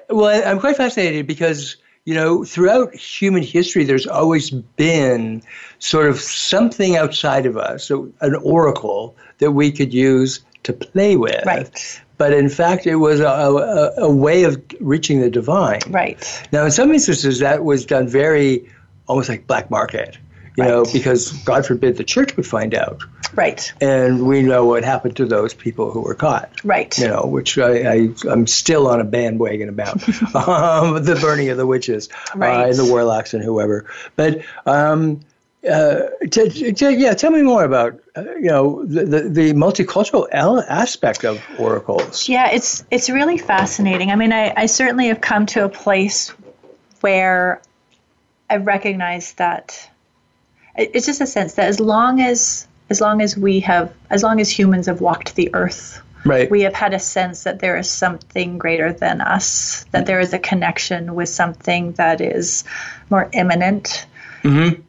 well, 0.10 0.42
I'm 0.46 0.60
quite 0.60 0.78
fascinated 0.78 1.28
because 1.28 1.76
you 2.10 2.16
know, 2.16 2.44
throughout 2.44 2.96
human 2.96 3.44
history, 3.44 3.84
there's 3.84 4.08
always 4.08 4.50
been 4.50 5.44
sort 5.78 6.10
of 6.10 6.20
something 6.20 6.98
outside 6.98 7.46
of 7.46 7.56
us, 7.56 7.92
an 7.92 8.34
oracle 8.42 9.16
that 9.38 9.52
we 9.52 9.72
could 9.72 9.94
use 9.94 10.40
to 10.64 10.74
play 10.74 11.18
with. 11.18 11.46
Right. 11.46 12.02
But 12.18 12.34
in 12.34 12.50
fact, 12.50 12.88
it 12.88 12.96
was 12.96 13.20
a, 13.20 13.28
a, 13.28 14.06
a 14.06 14.12
way 14.12 14.42
of 14.42 14.60
reaching 14.80 15.22
the 15.22 15.30
divine. 15.30 15.82
Right. 15.88 16.48
Now, 16.52 16.66
in 16.66 16.72
some 16.72 16.92
instances, 16.92 17.38
that 17.42 17.64
was 17.64 17.86
done 17.86 18.08
very 18.08 18.68
almost 19.08 19.30
like 19.30 19.46
black 19.46 19.70
market, 19.70 20.18
you 20.60 20.66
right. 20.66 20.72
know, 20.72 20.86
because 20.92 21.32
God 21.44 21.66
forbid 21.66 21.96
the 21.96 22.04
church 22.04 22.36
would 22.36 22.46
find 22.46 22.76
out. 22.76 23.02
Right. 23.34 23.72
And 23.80 24.28
we 24.28 24.42
know 24.42 24.66
what 24.66 24.84
happened 24.84 25.16
to 25.18 25.26
those 25.26 25.54
people 25.54 25.92
who 25.92 26.02
were 26.02 26.16
caught. 26.16 26.52
Right. 26.66 26.98
You 27.00 27.08
know, 27.08 27.26
which 27.26 27.58
I, 27.58 27.78
I 27.78 28.10
am 28.30 28.46
still 28.46 28.88
on 28.88 29.00
a 29.00 29.06
bandwagon 29.06 29.70
about 29.70 30.04
um, 30.36 31.02
the 31.06 31.18
burning 31.22 31.50
of 31.50 31.56
the 31.56 31.66
witches 31.66 32.10
right. 32.36 32.66
uh, 32.66 32.68
and 32.68 32.76
the 32.76 32.84
warlocks 32.84 33.34
and 33.34 33.42
whoever. 33.42 33.90
But 34.18 34.42
um, 34.66 35.22
uh, 35.70 36.08
t- 36.30 36.74
t- 36.74 36.90
yeah, 36.90 37.14
tell 37.14 37.32
me 37.32 37.42
more 37.42 37.64
about 37.64 38.02
uh, 38.18 38.24
you 38.36 38.50
know 38.50 38.86
the, 38.86 39.06
the, 39.06 39.22
the 39.30 39.54
multicultural 39.54 40.28
aspect 40.34 41.24
of 41.24 41.42
oracles. 41.58 42.28
Yeah, 42.28 42.50
it's 42.52 42.84
it's 42.92 43.10
really 43.10 43.38
fascinating. 43.38 44.12
I 44.12 44.16
mean, 44.18 44.34
I, 44.34 44.54
I 44.58 44.66
certainly 44.66 45.08
have 45.08 45.22
come 45.22 45.46
to 45.48 45.64
a 45.64 45.70
place 45.70 46.30
where 47.00 47.62
I 48.50 48.58
recognize 48.58 49.34
that 49.34 49.90
it's 50.80 51.06
just 51.06 51.22
a 51.22 51.28
sense 51.28 51.56
that 51.56 51.68
as 51.68 51.80
long 51.80 52.22
as 52.22 52.68
as 52.90 53.02
long 53.02 53.22
as 53.22 53.38
we 53.38 53.60
have 53.62 53.94
as 54.10 54.24
long 54.24 54.40
as 54.40 54.50
humans 54.50 54.88
have 54.88 55.02
walked 55.02 55.36
the 55.36 55.54
earth 55.54 56.02
Right. 56.26 56.50
We 56.50 56.62
have 56.62 56.74
had 56.74 56.94
a 56.94 57.00
sense 57.00 57.44
that 57.44 57.60
there 57.60 57.78
is 57.78 57.90
something 57.90 58.58
greater 58.58 58.92
than 58.92 59.22
us, 59.22 59.86
that 59.92 60.06
there 60.06 60.20
is 60.20 60.34
a 60.34 60.40
connection 60.40 61.16
with 61.16 61.30
something 61.30 61.94
that 61.94 62.22
is 62.22 62.64
more 63.10 63.30
imminent. 63.32 64.06
Mm-hmm. 64.44 64.82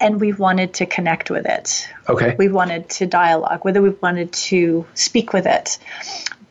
And 0.00 0.20
we've 0.20 0.38
wanted 0.38 0.74
to 0.74 0.86
connect 0.86 1.30
with 1.30 1.46
it. 1.46 1.88
Okay. 2.08 2.36
We've 2.38 2.52
wanted 2.52 2.88
to 2.90 3.06
dialogue, 3.06 3.64
whether 3.64 3.82
we've 3.82 4.00
wanted 4.00 4.32
to 4.32 4.86
speak 4.94 5.32
with 5.32 5.46
it. 5.46 5.78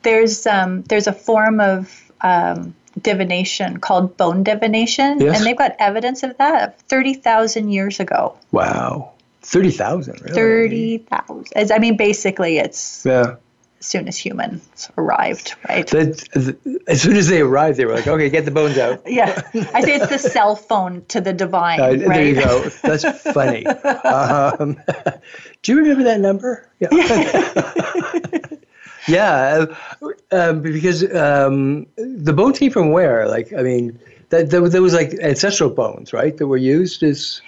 There's 0.03 0.45
um, 0.45 0.83
there's 0.83 1.07
a 1.07 1.13
form 1.13 1.60
of 1.60 2.12
um, 2.21 2.75
divination 3.01 3.79
called 3.79 4.17
bone 4.17 4.43
divination, 4.43 5.19
yes. 5.19 5.38
and 5.38 5.45
they've 5.45 5.57
got 5.57 5.75
evidence 5.79 6.23
of 6.23 6.38
that 6.38 6.79
thirty 6.81 7.13
thousand 7.13 7.69
years 7.69 7.99
ago. 7.99 8.38
Wow, 8.51 9.13
thirty 9.41 9.71
thousand. 9.71 10.21
Really? 10.21 10.33
Thirty 10.33 10.97
thousand. 10.99 11.71
I 11.71 11.79
mean, 11.79 11.97
basically, 11.97 12.57
it's 12.57 13.05
yeah 13.05 13.36
as 13.79 13.86
soon 13.86 14.07
as 14.07 14.17
humans 14.17 14.89
arrived, 14.97 15.55
right? 15.67 15.93
as 15.93 17.01
soon 17.01 17.15
as 17.15 17.27
they 17.27 17.41
arrived, 17.41 17.77
they 17.77 17.86
were 17.86 17.93
like, 17.93 18.07
"Okay, 18.07 18.29
get 18.29 18.45
the 18.45 18.51
bones 18.51 18.77
out." 18.77 19.03
Yeah, 19.07 19.41
I 19.73 19.81
say 19.81 19.95
it's 19.95 20.10
the 20.10 20.17
cell 20.17 20.55
phone 20.55 21.05
to 21.10 21.21
the 21.21 21.33
divine. 21.33 21.79
Uh, 21.79 21.88
right? 21.88 21.99
There 21.99 22.25
you 22.25 22.36
go. 22.36 22.69
That's 22.83 23.05
funny. 23.21 23.65
Um, 24.07 24.79
do 25.62 25.71
you 25.71 25.77
remember 25.79 26.03
that 26.03 26.19
number? 26.19 26.69
Yeah. 26.79 26.89
Yeah, 29.08 29.65
um, 30.32 30.62
because 30.62 31.04
um, 31.13 31.88
the 31.96 32.34
bone 32.34 32.54
came 32.54 32.72
from 32.72 32.91
where? 32.91 33.28
Like, 33.28 33.54
I 33.54 33.62
mean, 33.62 34.00
that 34.30 34.50
there, 34.50 34.67
there 34.67 34.82
was 34.82 34.93
like 34.93 35.13
ancestral 35.22 35.70
bones, 35.70 36.13
right, 36.13 36.36
that 36.38 36.48
were 36.48 36.58
used 36.58 37.04
as 37.04 37.41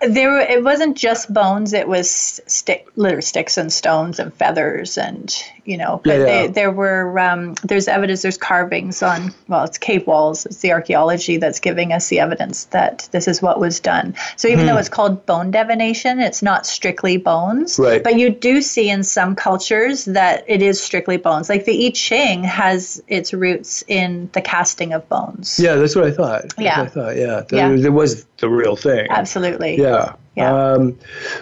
there 0.00 0.38
it 0.38 0.62
wasn't 0.62 0.96
just 0.96 1.32
bones 1.32 1.72
it 1.72 1.88
was 1.88 2.40
stick 2.46 2.88
litter 2.96 3.20
sticks 3.20 3.56
and 3.56 3.72
stones 3.72 4.18
and 4.18 4.34
feathers 4.34 4.98
and 4.98 5.34
you 5.64 5.76
know 5.76 6.00
but 6.04 6.10
yeah, 6.10 6.18
yeah. 6.18 6.24
They, 6.24 6.46
there 6.48 6.70
were 6.70 7.18
um, 7.18 7.54
there's 7.62 7.88
evidence 7.88 8.22
there's 8.22 8.38
carvings 8.38 9.02
on 9.02 9.34
well 9.48 9.64
it's 9.64 9.78
cave 9.78 10.06
walls 10.06 10.46
it's 10.46 10.58
the 10.58 10.72
archaeology 10.72 11.36
that's 11.38 11.60
giving 11.60 11.92
us 11.92 12.08
the 12.08 12.20
evidence 12.20 12.64
that 12.66 13.08
this 13.12 13.28
is 13.28 13.40
what 13.40 13.60
was 13.60 13.80
done. 13.80 14.14
So 14.36 14.48
even 14.48 14.66
though 14.66 14.74
hmm. 14.74 14.78
it's 14.78 14.88
called 14.88 15.26
bone 15.26 15.50
divination 15.50 16.20
it's 16.20 16.42
not 16.42 16.66
strictly 16.66 17.16
bones 17.16 17.78
right. 17.78 18.02
but 18.02 18.18
you 18.18 18.30
do 18.30 18.60
see 18.62 18.90
in 18.90 19.02
some 19.02 19.34
cultures 19.34 20.04
that 20.06 20.44
it 20.46 20.62
is 20.62 20.80
strictly 20.80 21.16
bones. 21.16 21.48
Like 21.48 21.64
the 21.64 21.86
I 21.86 21.90
Ching 21.90 22.44
has 22.44 23.02
its 23.08 23.32
roots 23.32 23.84
in 23.88 24.30
the 24.32 24.40
casting 24.40 24.92
of 24.92 25.08
bones. 25.08 25.58
Yeah 25.58 25.76
that's 25.76 25.96
what 25.96 26.04
I 26.04 26.10
thought. 26.10 26.42
That's 26.42 26.60
yeah 26.60 26.80
I 26.82 26.86
thought 26.86 27.16
yeah. 27.16 27.42
There, 27.48 27.72
yeah. 27.72 27.82
There 27.82 27.92
was 27.92 28.24
the 28.38 28.48
real 28.48 28.76
thing. 28.76 29.06
Absolutely. 29.10 29.78
Yeah. 29.80 30.14
Yeah. 30.36 30.72
Um, 30.72 30.98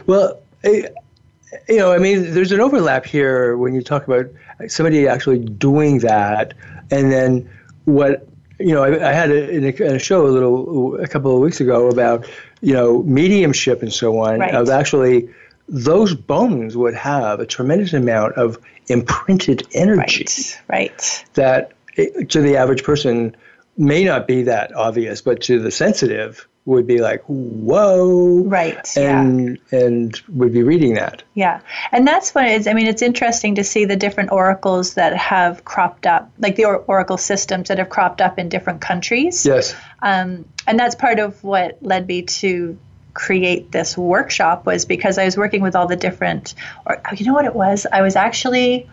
well, 0.06 0.40
you 1.68 1.76
know, 1.76 1.92
I 1.92 1.98
mean, 1.98 2.32
there's 2.32 2.52
an 2.52 2.60
overlap 2.60 3.04
here 3.04 3.56
when 3.56 3.74
you 3.74 3.82
talk 3.82 4.06
about 4.06 4.26
somebody 4.68 5.06
actually 5.06 5.38
doing 5.38 5.98
that, 6.00 6.54
and 6.90 7.12
then 7.12 7.50
what 7.84 8.26
you 8.58 8.74
know, 8.74 8.84
I, 8.84 9.10
I 9.10 9.12
had 9.12 9.30
a, 9.30 9.50
in, 9.50 9.64
a, 9.64 9.68
in 9.68 9.96
a, 9.96 9.98
show 9.98 10.26
a 10.26 10.28
little 10.28 11.00
a 11.00 11.08
couple 11.08 11.34
of 11.34 11.40
weeks 11.40 11.60
ago 11.60 11.88
about 11.88 12.28
you 12.60 12.72
know 12.72 13.02
mediumship 13.02 13.82
and 13.82 13.92
so 13.92 14.18
on 14.20 14.40
right. 14.40 14.54
of 14.54 14.68
actually 14.68 15.28
those 15.68 16.14
bones 16.14 16.76
would 16.76 16.94
have 16.94 17.40
a 17.40 17.46
tremendous 17.46 17.92
amount 17.92 18.34
of 18.34 18.58
imprinted 18.88 19.66
energy, 19.72 20.26
right? 20.68 20.90
right. 20.90 21.24
That 21.34 21.72
it, 21.94 22.30
to 22.30 22.40
the 22.40 22.56
average 22.56 22.84
person 22.84 23.36
may 23.76 24.04
not 24.04 24.26
be 24.26 24.42
that 24.44 24.74
obvious, 24.74 25.22
but 25.22 25.40
to 25.42 25.58
the 25.60 25.70
sensitive 25.70 26.46
would 26.64 26.86
be 26.86 27.00
like, 27.00 27.22
whoa. 27.26 28.44
Right. 28.44 28.96
And 28.96 29.58
yeah. 29.72 29.78
and 29.80 30.22
would 30.28 30.52
be 30.52 30.62
reading 30.62 30.94
that. 30.94 31.22
Yeah. 31.34 31.60
And 31.90 32.06
that's 32.06 32.34
what 32.34 32.46
it's 32.46 32.66
I 32.66 32.74
mean, 32.74 32.86
it's 32.86 33.02
interesting 33.02 33.56
to 33.56 33.64
see 33.64 33.84
the 33.84 33.96
different 33.96 34.30
oracles 34.30 34.94
that 34.94 35.16
have 35.16 35.64
cropped 35.64 36.06
up, 36.06 36.30
like 36.38 36.56
the 36.56 36.66
or- 36.66 36.78
oracle 36.78 37.18
systems 37.18 37.68
that 37.68 37.78
have 37.78 37.88
cropped 37.88 38.20
up 38.20 38.38
in 38.38 38.48
different 38.48 38.80
countries. 38.80 39.44
Yes. 39.44 39.74
Um, 40.00 40.44
and 40.66 40.78
that's 40.78 40.94
part 40.94 41.18
of 41.18 41.42
what 41.42 41.78
led 41.82 42.06
me 42.06 42.22
to 42.22 42.78
create 43.14 43.70
this 43.72 43.98
workshop 43.98 44.64
was 44.64 44.84
because 44.86 45.18
I 45.18 45.24
was 45.24 45.36
working 45.36 45.62
with 45.62 45.76
all 45.76 45.86
the 45.86 45.96
different 45.96 46.54
or 46.86 47.02
you 47.16 47.26
know 47.26 47.34
what 47.34 47.44
it 47.44 47.54
was? 47.54 47.86
I 47.90 48.02
was 48.02 48.14
actually 48.14 48.88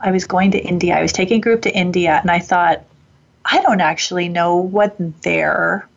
I 0.00 0.12
was 0.12 0.26
going 0.26 0.52
to 0.52 0.58
India. 0.58 0.96
I 0.96 1.02
was 1.02 1.12
taking 1.12 1.38
a 1.38 1.40
group 1.40 1.62
to 1.62 1.74
India 1.74 2.18
and 2.20 2.30
I 2.30 2.38
thought 2.38 2.84
I 3.44 3.60
don't 3.60 3.80
actually 3.80 4.28
know 4.28 4.56
what 4.56 4.96
their 5.22 5.88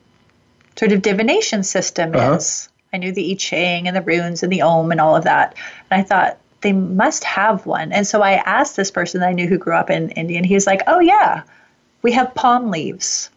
sort 0.80 0.94
of 0.94 1.02
divination 1.02 1.62
system 1.64 2.16
uh-huh. 2.16 2.36
is. 2.36 2.70
I 2.94 2.98
knew 2.98 3.12
the 3.12 3.34
I 3.34 3.36
Ching 3.36 3.88
and 3.88 3.96
the 3.96 4.02
runes 4.02 4.44
and 4.44 4.52
the 4.52 4.62
Ogham 4.62 4.92
and 4.92 5.02
all 5.02 5.18
of 5.18 5.26
that. 5.26 5.56
And 5.92 6.02
I 6.02 6.04
thought, 6.04 6.40
they 6.62 6.72
must 6.74 7.24
have 7.24 7.66
one. 7.66 7.92
And 7.92 8.08
so 8.08 8.22
I 8.22 8.34
asked 8.34 8.76
this 8.76 8.92
person 8.92 9.20
that 9.20 9.30
I 9.30 9.34
knew 9.34 9.48
who 9.48 9.58
grew 9.58 9.76
up 9.76 9.90
in 9.90 10.10
India, 10.12 10.38
and 10.38 10.46
he 10.46 10.56
was 10.56 10.66
like, 10.66 10.82
oh, 10.88 11.00
yeah, 11.00 11.44
we 12.02 12.12
have 12.14 12.34
palm 12.34 12.72
leaves. 12.72 13.30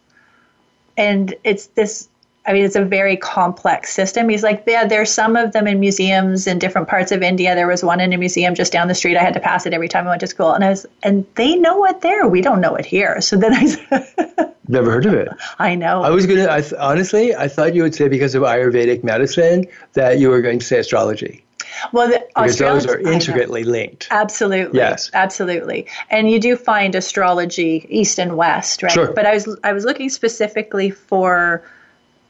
And 0.97 1.35
it's 1.45 1.67
this 1.67 2.09
I 2.45 2.53
mean, 2.53 2.65
it's 2.65 2.75
a 2.75 2.85
very 2.85 3.17
complex 3.17 3.93
system. 3.93 4.29
He's 4.29 4.43
like, 4.43 4.65
yeah, 4.67 4.85
there's 4.85 5.13
some 5.13 5.37
of 5.37 5.53
them 5.53 5.69
in 5.69 5.79
museums 5.79 6.49
in 6.49 6.59
different 6.59 6.89
parts 6.89 7.13
of 7.13 7.23
India. 7.23 7.55
There 7.55 7.69
was 7.69 7.85
one 7.85 8.01
in 8.01 8.13
a 8.13 8.19
museum 8.19 8.55
just 8.55 8.73
down 8.73 8.89
the 8.89 8.97
street. 8.97 9.17
I 9.17 9.23
had 9.23 9.35
to 9.35 9.41
pass 9.41 9.65
it 9.65 9.73
every 9.73 9.89
time 9.89 10.07
I 10.07 10.11
went 10.11 10.21
to 10.21 10.27
school, 10.27 10.53
and 10.53 10.65
I 10.65 10.71
was, 10.71 10.85
and 11.05 11.25
they 11.37 11.55
know 11.55 11.85
it 11.87 12.01
there. 12.01 12.27
We 12.27 12.41
don't 12.41 12.61
know 12.61 12.75
it 12.75 12.85
here. 12.85 13.21
So 13.21 13.37
then 13.37 13.53
I 13.55 14.53
never 14.69 14.91
heard 14.91 15.07
of 15.07 15.15
it. 15.15 15.29
I 15.61 15.77
know. 15.77 16.03
I 16.03 16.11
was 16.11 16.27
gonna. 16.27 16.49
I 16.51 16.63
th- 16.63 16.75
honestly, 16.81 17.35
I 17.35 17.47
thought 17.47 17.77
you 17.77 17.83
would 17.85 17.95
say 17.95 18.09
because 18.09 18.35
of 18.35 18.43
Ayurvedic 18.43 19.05
medicine 19.05 19.67
that 19.93 20.19
you 20.19 20.29
were 20.29 20.43
going 20.43 20.59
to 20.59 20.67
say 20.67 20.79
astrology. 20.79 21.45
Well, 21.93 22.09
the, 22.09 22.27
because 22.35 22.59
those 22.59 22.87
are 22.87 22.99
intricately 22.99 23.65
linked. 23.65 24.09
Absolutely. 24.11 24.79
Yes. 24.79 25.11
Absolutely. 25.15 25.87
And 26.11 26.31
you 26.31 26.39
do 26.39 26.57
find 26.57 26.95
astrology 26.95 27.87
east 27.89 28.19
and 28.19 28.37
west, 28.37 28.83
right? 28.83 28.93
Sure. 28.93 29.13
But 29.13 29.27
I 29.27 29.35
was 29.35 29.57
I 29.65 29.73
was 29.73 29.85
looking 29.85 30.11
specifically 30.11 30.91
for 30.91 31.63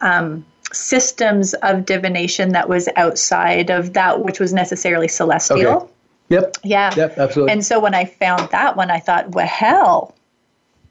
um, 0.02 0.44
systems 0.72 1.54
of 1.54 1.84
divination 1.84 2.50
that 2.50 2.68
was 2.68 2.88
outside 2.96 3.70
of 3.70 3.92
that 3.94 4.24
which 4.24 4.40
was 4.40 4.52
necessarily 4.52 5.08
celestial. 5.08 5.66
Okay. 5.68 5.92
Yep. 6.28 6.56
Yeah. 6.64 6.94
Yep. 6.96 7.18
Absolutely. 7.18 7.52
And 7.52 7.64
so 7.64 7.78
when 7.78 7.94
I 7.94 8.06
found 8.06 8.48
that 8.50 8.76
one, 8.76 8.90
I 8.90 9.00
thought, 9.00 9.30
well, 9.30 9.46
hell, 9.46 10.14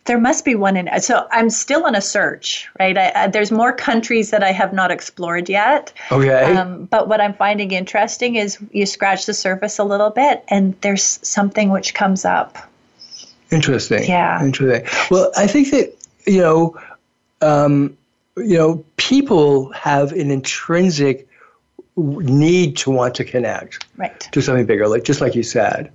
there 0.05 0.19
must 0.19 0.45
be 0.45 0.55
one 0.55 0.77
in. 0.77 0.89
So 1.01 1.27
I'm 1.31 1.49
still 1.49 1.87
in 1.87 1.95
a 1.95 2.01
search, 2.01 2.69
right? 2.79 2.95
I, 2.97 3.11
I, 3.15 3.27
there's 3.27 3.51
more 3.51 3.73
countries 3.73 4.31
that 4.31 4.43
I 4.43 4.51
have 4.51 4.71
not 4.73 4.91
explored 4.91 5.49
yet. 5.49 5.93
Okay. 6.11 6.55
Um, 6.55 6.85
but 6.85 7.07
what 7.07 7.21
I'm 7.21 7.33
finding 7.33 7.71
interesting 7.71 8.35
is 8.35 8.59
you 8.71 8.85
scratch 8.85 9.25
the 9.25 9.33
surface 9.33 9.79
a 9.79 9.83
little 9.83 10.09
bit, 10.09 10.43
and 10.47 10.79
there's 10.81 11.19
something 11.27 11.69
which 11.69 11.93
comes 11.93 12.25
up. 12.25 12.57
Interesting. 13.51 14.03
Yeah. 14.03 14.43
Interesting. 14.43 14.87
Well, 15.09 15.31
I 15.35 15.47
think 15.47 15.71
that 15.71 15.95
you 16.27 16.41
know. 16.41 16.79
Um, 17.41 17.97
you 18.41 18.57
know, 18.57 18.85
people 18.97 19.71
have 19.73 20.11
an 20.11 20.31
intrinsic 20.31 21.27
need 21.97 22.77
to 22.77 22.91
want 22.91 23.15
to 23.15 23.23
connect 23.23 23.85
right. 23.97 24.19
to 24.31 24.41
something 24.41 24.65
bigger, 24.65 24.87
like 24.87 25.03
just 25.03 25.21
like 25.21 25.35
you 25.35 25.43
said. 25.43 25.91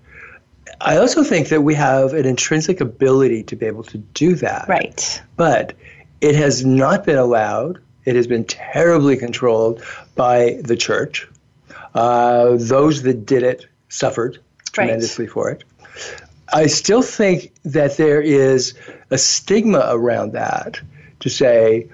I 0.80 0.98
also 0.98 1.24
think 1.24 1.48
that 1.48 1.62
we 1.62 1.74
have 1.74 2.12
an 2.12 2.26
intrinsic 2.26 2.80
ability 2.80 3.44
to 3.44 3.56
be 3.56 3.66
able 3.66 3.84
to 3.84 3.98
do 3.98 4.34
that. 4.36 4.68
Right. 4.68 5.22
But 5.36 5.74
it 6.20 6.34
has 6.34 6.64
not 6.64 7.04
been 7.04 7.18
allowed. 7.18 7.80
It 8.04 8.16
has 8.16 8.26
been 8.26 8.44
terribly 8.44 9.16
controlled 9.16 9.82
by 10.14 10.60
the 10.62 10.76
church. 10.76 11.28
Uh, 11.94 12.56
those 12.58 13.02
that 13.02 13.24
did 13.24 13.42
it 13.42 13.66
suffered 13.88 14.38
tremendously 14.72 15.26
right. 15.26 15.32
for 15.32 15.50
it. 15.50 15.64
I 16.52 16.66
still 16.66 17.02
think 17.02 17.52
that 17.64 17.96
there 17.96 18.20
is 18.20 18.74
a 19.10 19.18
stigma 19.18 19.86
around 19.88 20.32
that 20.32 20.80
to 21.20 21.28
say, 21.28 21.88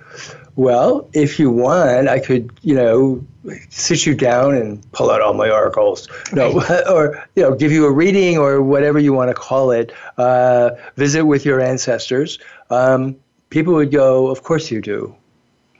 well, 0.57 1.09
if 1.13 1.39
you 1.39 1.51
want, 1.51 2.09
I 2.09 2.19
could, 2.19 2.51
you 2.63 2.75
know, 2.75 3.25
sit 3.71 4.05
you 4.05 4.15
down 4.15 4.55
and 4.55 4.93
pull 4.93 5.11
out 5.11 5.21
all 5.21 5.35
my 5.35 5.51
oracles, 5.51 6.09
no, 6.33 6.63
or 6.91 7.27
you 7.35 7.43
know, 7.43 7.55
give 7.55 7.73
you 7.73 7.87
a 7.87 7.93
reading 7.93 8.39
or 8.39 8.63
whatever 8.63 8.99
you 8.99 9.13
want 9.13 9.31
to 9.31 9.35
call 9.35 9.71
it. 9.71 9.93
Uh, 10.19 10.73
visit 10.97 11.25
with 11.25 11.45
your 11.45 11.61
ancestors. 11.61 12.39
Um, 12.71 13.17
people 13.51 13.75
would 13.75 13.91
go, 13.91 14.29
"Of 14.29 14.43
course 14.43 14.71
you 14.71 14.81
do." 14.81 15.15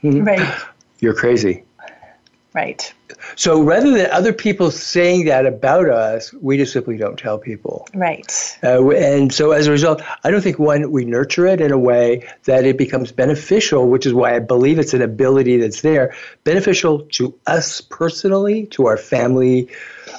Right. 0.01 0.61
You're 0.99 1.13
crazy. 1.13 1.63
Right. 2.53 2.93
So 3.35 3.61
rather 3.61 3.91
than 3.91 4.11
other 4.11 4.31
people 4.31 4.69
saying 4.69 5.25
that 5.25 5.45
about 5.45 5.89
us, 5.89 6.31
we 6.33 6.57
just 6.57 6.71
simply 6.71 6.97
don't 6.97 7.17
tell 7.17 7.39
people. 7.39 7.87
Right. 7.95 8.59
Uh, 8.63 8.89
and 8.91 9.33
so 9.33 9.51
as 9.51 9.65
a 9.65 9.71
result, 9.71 10.03
I 10.23 10.29
don't 10.29 10.41
think 10.41 10.59
one 10.59 10.91
we 10.91 11.05
nurture 11.05 11.47
it 11.47 11.61
in 11.61 11.71
a 11.71 11.77
way 11.77 12.29
that 12.43 12.65
it 12.65 12.77
becomes 12.77 13.11
beneficial, 13.11 13.89
which 13.89 14.05
is 14.05 14.13
why 14.13 14.35
I 14.35 14.39
believe 14.39 14.77
it's 14.77 14.93
an 14.93 15.01
ability 15.01 15.57
that's 15.57 15.81
there, 15.81 16.15
beneficial 16.43 17.01
to 17.13 17.33
us 17.47 17.81
personally, 17.81 18.67
to 18.67 18.85
our 18.85 18.97
family, 18.97 19.69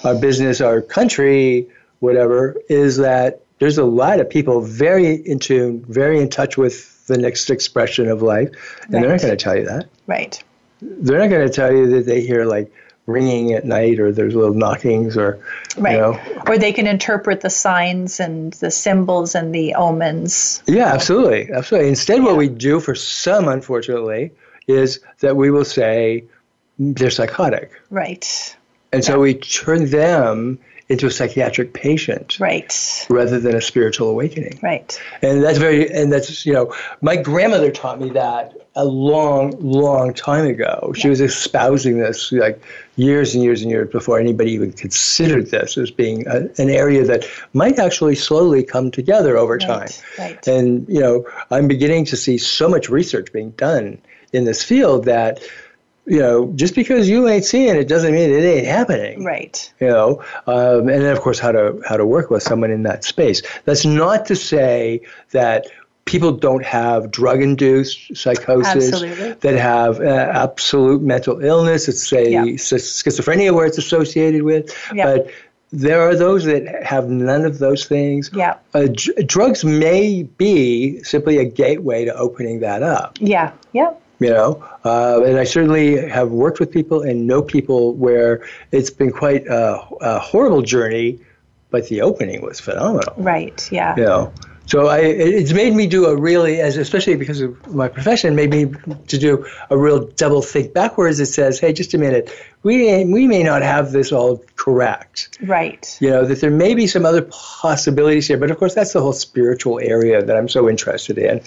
our 0.03 0.17
business, 0.17 0.61
our 0.61 0.83
country, 0.83 1.69
whatever. 2.01 2.57
Is 2.69 2.97
that 2.97 3.43
there's 3.61 3.79
a 3.79 3.85
lot 3.85 4.19
of 4.19 4.29
people 4.29 4.61
very 4.61 5.15
in 5.15 5.39
tune, 5.39 5.85
very 5.89 6.21
in 6.21 6.31
touch 6.31 6.57
with 6.59 7.07
the 7.07 7.19
next 7.19 7.49
expression 7.51 8.09
of 8.09 8.23
life, 8.23 8.49
and 8.85 8.95
right. 8.95 9.01
they're 9.01 9.11
not 9.11 9.21
going 9.21 9.37
to 9.37 9.45
tell 9.45 9.57
you 9.57 9.67
that. 9.67 9.89
Right 10.09 10.43
they're 10.85 11.19
not 11.19 11.31
going 11.31 11.47
to 11.47 11.53
tell 11.53 11.73
you 11.73 11.87
that 11.91 12.07
they 12.07 12.21
hear 12.21 12.45
like 12.45 12.73
ringing 13.07 13.53
at 13.53 13.65
night 13.65 14.01
or 14.01 14.13
there's 14.13 14.35
little 14.35 14.55
knockings 14.55 15.17
or 15.17 15.39
right. 15.77 15.93
you 15.93 15.99
know. 15.99 16.21
or 16.47 16.57
they 16.57 16.73
can 16.73 16.87
interpret 16.87 17.43
the 17.43 17.51
signs 17.51 18.19
and 18.19 18.55
the 18.55 18.71
symbols 18.71 19.35
and 19.35 19.55
the 19.55 19.75
omens. 19.75 20.63
Yeah 20.67 20.87
absolutely. 20.87 21.53
Absolutely. 21.53 21.89
Instead 21.89 22.19
yeah. 22.19 22.25
what 22.25 22.37
we 22.37 22.49
do 22.49 22.81
for 22.81 22.95
some 22.95 23.49
unfortunately 23.49 24.33
is 24.67 25.01
that 25.21 25.37
we 25.37 25.51
will 25.51 25.65
say 25.65 26.25
they're 26.79 27.11
psychotic. 27.11 27.71
Right. 27.91 28.57
And 28.93 29.05
so 29.05 29.21
we 29.21 29.35
turn 29.35 29.91
them 29.91 30.59
into 30.89 31.07
a 31.07 31.11
psychiatric 31.11 31.73
patient 31.73 32.39
right. 32.39 33.07
rather 33.09 33.41
than 33.41 33.55
a 33.55 33.61
spiritual 33.61 34.11
awakening. 34.11 34.59
Right. 34.63 35.01
And 35.23 35.43
that's 35.43 35.59
very 35.59 35.91
and 35.91 36.13
that's 36.13 36.45
you 36.45 36.53
know 36.53 36.75
my 37.01 37.17
grandmother 37.17 37.71
taught 37.71 38.01
me 38.01 38.11
that 38.11 38.55
a 38.77 38.85
long 38.85 39.53
long 39.61 40.13
time 40.13 40.47
ago. 40.47 40.93
She 40.95 41.09
was 41.09 41.21
espousing 41.21 41.99
this 41.99 42.31
like 42.33 42.63
years 42.97 43.35
and 43.35 43.43
years 43.43 43.63
and 43.63 43.71
years 43.71 43.91
before 43.91 44.19
anybody 44.19 44.53
even 44.53 44.73
considered 44.73 45.51
this 45.51 45.79
as 45.79 45.91
being 45.91 46.27
a, 46.27 46.49
an 46.59 46.69
area 46.69 47.05
that 47.05 47.27
might 47.55 47.79
actually 47.79 48.15
slowly 48.15 48.63
come 48.63 48.91
together 48.91 49.39
over 49.39 49.59
time. 49.59 49.89
right, 49.89 50.03
right. 50.19 50.47
and 50.47 50.89
you 50.89 51.01
know 51.01 51.27
i'm 51.51 51.67
beginning 51.67 52.05
to 52.05 52.17
see 52.17 52.39
so 52.39 52.69
much 52.69 52.89
research 52.89 53.33
being 53.33 53.51
done 53.53 54.01
in 54.33 54.45
this 54.45 54.63
field 54.63 55.05
that 55.05 55.41
you 56.07 56.19
know, 56.19 56.53
just 56.55 56.75
because 56.75 57.09
you 57.09 57.29
ain't 57.29 57.45
seeing 57.45 57.77
it 57.77 57.89
doesn't 57.89 58.13
mean 58.13 58.31
it 58.31 58.45
ain't 58.45 58.67
happening. 58.67 59.25
Right. 59.25 59.73
You 59.81 59.89
know, 59.89 60.25
um, 60.47 60.89
and 60.89 61.03
then 61.03 61.17
of 61.17 61.21
course 61.21 61.39
how 61.39 61.53
to 61.53 61.81
how 61.87 61.97
to 61.97 62.05
work 62.05 62.31
with 62.31 62.43
someone 62.43 62.71
in 62.71 62.83
that 62.83 63.05
space. 63.05 63.43
That's 63.65 63.85
not 63.85 64.27
to 64.27 64.37
say 64.37 65.01
that 65.31 65.67
people 66.05 66.33
don't 66.33 66.65
have 66.65 67.11
drug-induced 67.11 68.15
psychosis 68.17 68.93
Absolutely. 68.93 69.33
that 69.33 69.55
have 69.59 70.01
uh, 70.01 70.05
absolute 70.05 71.01
mental 71.01 71.43
illness. 71.43 71.89
Let's 71.89 72.07
say 72.07 72.33
yeah. 72.33 72.45
schizophrenia, 72.45 73.55
where 73.55 73.67
it's 73.67 73.79
associated 73.79 74.43
with, 74.43 74.77
yeah. 74.93 75.05
but. 75.05 75.31
There 75.73 76.03
are 76.03 76.15
those 76.15 76.45
that 76.45 76.85
have 76.85 77.09
none 77.09 77.45
of 77.45 77.59
those 77.59 77.87
things. 77.87 78.31
Yeah. 78.33 78.59
Uh, 78.73 78.87
d- 78.87 79.25
drugs 79.25 79.65
may 79.65 80.23
be 80.23 81.03
simply 81.03 81.39
a 81.39 81.45
gateway 81.45 82.05
to 82.05 82.15
opening 82.15 82.61
that 82.61 82.85
up. 82.85 83.19
Yeah. 83.21 83.51
Yeah 83.73 83.95
you 84.25 84.31
know 84.31 84.65
uh, 84.85 85.23
and 85.25 85.39
i 85.39 85.45
certainly 85.45 86.09
have 86.09 86.31
worked 86.31 86.59
with 86.61 86.71
people 86.71 87.03
and 87.03 87.27
know 87.27 87.43
people 87.43 87.95
where 87.95 88.47
it's 88.73 88.91
been 88.91 89.13
quite 89.13 89.47
a, 89.47 89.81
a, 90.01 90.19
horrible 90.19 90.63
journey 90.63 91.19
but 91.71 91.89
the 91.89 92.01
opening 92.03 92.41
was 92.41 92.61
phenomenal. 92.61 93.13
Right 93.17 93.59
yeah. 93.73 93.97
You 93.97 94.05
know 94.05 94.33
so 94.67 94.87
I, 94.87 94.99
it's 95.01 95.53
made 95.53 95.75
me 95.75 95.87
do 95.87 96.07
a 96.07 96.17
really, 96.17 96.61
as 96.61 96.77
especially 96.77 97.17
because 97.17 97.41
of 97.43 97.75
my 97.75 97.89
profession, 97.89 98.35
made 98.35 98.51
me 98.51 98.73
to 99.09 99.19
do 99.19 99.47
a 99.69 99.77
real 99.77 100.07
double 100.07 100.41
think 100.41 100.73
backwards. 100.73 101.21
It 101.21 101.27
says, 101.27 101.61
"Hey, 101.61 101.73
just 101.73 101.93
a 101.93 101.99
minute, 101.99 102.31
we 102.63 103.05
we 103.05 103.27
may 103.27 103.43
not 103.43 103.63
have 103.63 103.93
this 103.93 104.11
all 104.11 104.43
correct, 104.57 105.39
right? 105.43 105.97
You 106.01 106.11
know 106.11 106.25
that 106.25 106.41
there 106.41 106.51
may 106.51 106.75
be 106.75 106.87
some 106.87 107.05
other 107.05 107.23
possibilities 107.23 108.27
here, 108.27 108.39
but 108.39 108.51
of 108.51 108.59
course 108.59 108.75
that's 108.75 108.95
the 108.95 109.03
whole 109.03 109.13
spiritual 109.13 109.81
area 109.81 110.25
that 110.25 110.37
I'm 110.37 110.49
so 110.49 110.69
interested 110.69 111.19
in, 111.19 111.43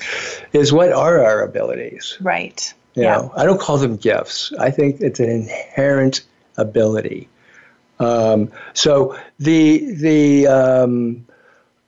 is 0.54 0.72
what 0.72 0.92
are 0.92 1.24
our 1.24 1.42
abilities, 1.42 2.18
right? 2.22 2.74
You 2.94 3.04
yeah. 3.04 3.16
know, 3.16 3.34
I 3.36 3.46
don't 3.46 3.60
call 3.60 3.78
them 3.78 3.98
gifts. 3.98 4.54
I 4.60 4.70
think 4.70 5.02
it's 5.02 5.20
an 5.20 5.30
inherent 5.30 6.22
ability. 6.56 7.30
Um, 8.00 8.52
so 8.74 9.18
the 9.40 9.94
the 9.96 10.48
um, 10.48 11.26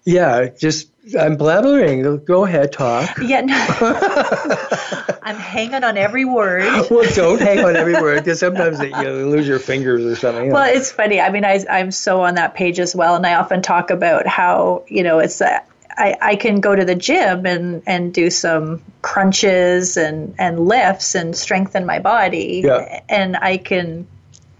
yeah, 0.06 0.48
just 0.48 0.90
I'm 1.18 1.38
blabbering. 1.38 2.26
Go 2.26 2.46
ahead, 2.46 2.72
talk. 2.72 3.18
Yeah, 3.22 3.42
no. 3.42 3.56
I'm 5.24 5.36
hanging 5.36 5.84
on 5.84 5.98
every 5.98 6.26
word. 6.26 6.90
well, 6.90 7.10
don't 7.14 7.42
hang 7.42 7.64
on 7.64 7.76
every 7.76 7.94
word 7.94 8.24
because 8.24 8.40
sometimes 8.40 8.80
you 8.80 8.92
lose 8.92 9.48
your 9.48 9.60
fingers 9.60 10.06
or 10.06 10.16
something. 10.16 10.52
Well, 10.52 10.74
it's 10.74 10.92
funny. 10.92 11.20
I 11.20 11.30
mean, 11.30 11.46
I, 11.46 11.64
I'm 11.70 11.92
so 11.92 12.22
on 12.22 12.36
that 12.36 12.56
page 12.56 12.80
as 12.80 12.96
well, 12.96 13.16
and 13.16 13.26
I 13.26 13.36
often 13.36 13.62
talk 13.62 13.92
about 13.92 14.28
how 14.28 14.84
you 14.88 15.04
know 15.04 15.20
it's 15.20 15.40
that. 15.40 15.68
I, 16.00 16.16
I 16.22 16.36
can 16.38 16.62
go 16.62 16.74
to 16.74 16.86
the 16.86 16.96
gym 16.96 17.46
and, 17.46 17.84
and 17.86 18.14
do 18.14 18.30
some 18.30 18.82
crunches 19.02 19.98
and, 19.98 20.34
and 20.40 20.58
lifts 20.66 21.14
and 21.14 21.36
strengthen 21.36 21.86
my 21.86 22.00
body. 22.00 22.62
Yeah. 22.64 23.02
And 23.10 23.36
I 23.36 23.58
can 23.58 24.08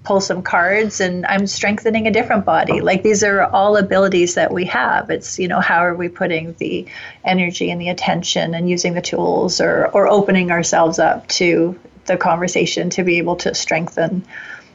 pull 0.10 0.20
some 0.20 0.42
cards 0.42 1.02
and 1.02 1.24
I'm 1.28 1.46
strengthening 1.46 2.08
a 2.08 2.12
different 2.12 2.44
body. 2.44 2.82
Like 2.82 3.04
these 3.04 3.24
are 3.24 3.44
all 3.44 3.78
abilities 3.78 4.34
that 4.34 4.52
we 4.52 4.66
have. 4.66 5.12
It's, 5.12 5.38
you 5.38 5.48
know, 5.48 5.60
how 5.60 5.86
are 5.86 5.94
we 5.94 6.10
putting 6.10 6.56
the 6.56 6.88
energy 7.24 7.70
and 7.70 7.80
the 7.80 7.90
attention 7.90 8.56
and 8.56 8.68
using 8.68 8.96
the 8.96 9.04
tools 9.04 9.62
or, 9.62 9.86
or 9.86 10.08
opening 10.08 10.50
ourselves 10.50 10.98
up 10.98 11.28
to 11.28 11.80
the 12.06 12.18
conversation 12.18 12.90
to 12.90 13.04
be 13.04 13.20
able 13.20 13.36
to 13.36 13.54
strengthen 13.54 14.26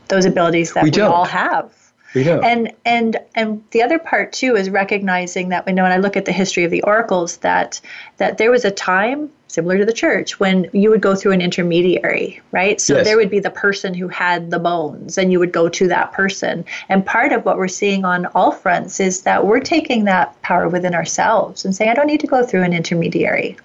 those 0.06 0.24
abilities 0.24 0.72
that 0.74 0.84
we, 0.84 0.90
we 0.90 1.00
all 1.00 1.24
have. 1.24 1.72
Do. 2.22 2.40
And 2.40 2.72
and 2.84 3.16
and 3.34 3.64
the 3.72 3.82
other 3.82 3.98
part 3.98 4.32
too 4.32 4.54
is 4.56 4.70
recognizing 4.70 5.48
that 5.48 5.66
we 5.66 5.72
know 5.72 5.82
when 5.82 5.92
I 5.92 5.96
look 5.96 6.16
at 6.16 6.24
the 6.24 6.32
history 6.32 6.64
of 6.64 6.70
the 6.70 6.82
oracles 6.82 7.38
that 7.38 7.80
that 8.18 8.38
there 8.38 8.50
was 8.50 8.64
a 8.64 8.70
time 8.70 9.30
similar 9.54 9.78
to 9.78 9.86
the 9.86 9.92
church, 9.92 10.40
when 10.40 10.68
you 10.72 10.90
would 10.90 11.00
go 11.00 11.14
through 11.14 11.30
an 11.30 11.40
intermediary, 11.40 12.42
right? 12.50 12.80
So 12.80 12.96
yes. 12.96 13.06
there 13.06 13.16
would 13.16 13.30
be 13.30 13.38
the 13.38 13.50
person 13.50 13.94
who 13.94 14.08
had 14.08 14.50
the 14.50 14.58
bones, 14.58 15.16
and 15.16 15.30
you 15.30 15.38
would 15.38 15.52
go 15.52 15.68
to 15.68 15.88
that 15.88 16.12
person. 16.12 16.64
And 16.88 17.06
part 17.06 17.32
of 17.32 17.44
what 17.44 17.56
we're 17.56 17.68
seeing 17.68 18.04
on 18.04 18.26
all 18.26 18.50
fronts 18.50 18.98
is 18.98 19.22
that 19.22 19.46
we're 19.46 19.60
taking 19.60 20.04
that 20.04 20.40
power 20.42 20.68
within 20.68 20.94
ourselves 20.94 21.64
and 21.64 21.74
saying, 21.74 21.90
I 21.90 21.94
don't 21.94 22.08
need 22.08 22.20
to 22.20 22.26
go 22.26 22.44
through 22.44 22.64
an 22.64 22.72
intermediary. 22.72 23.56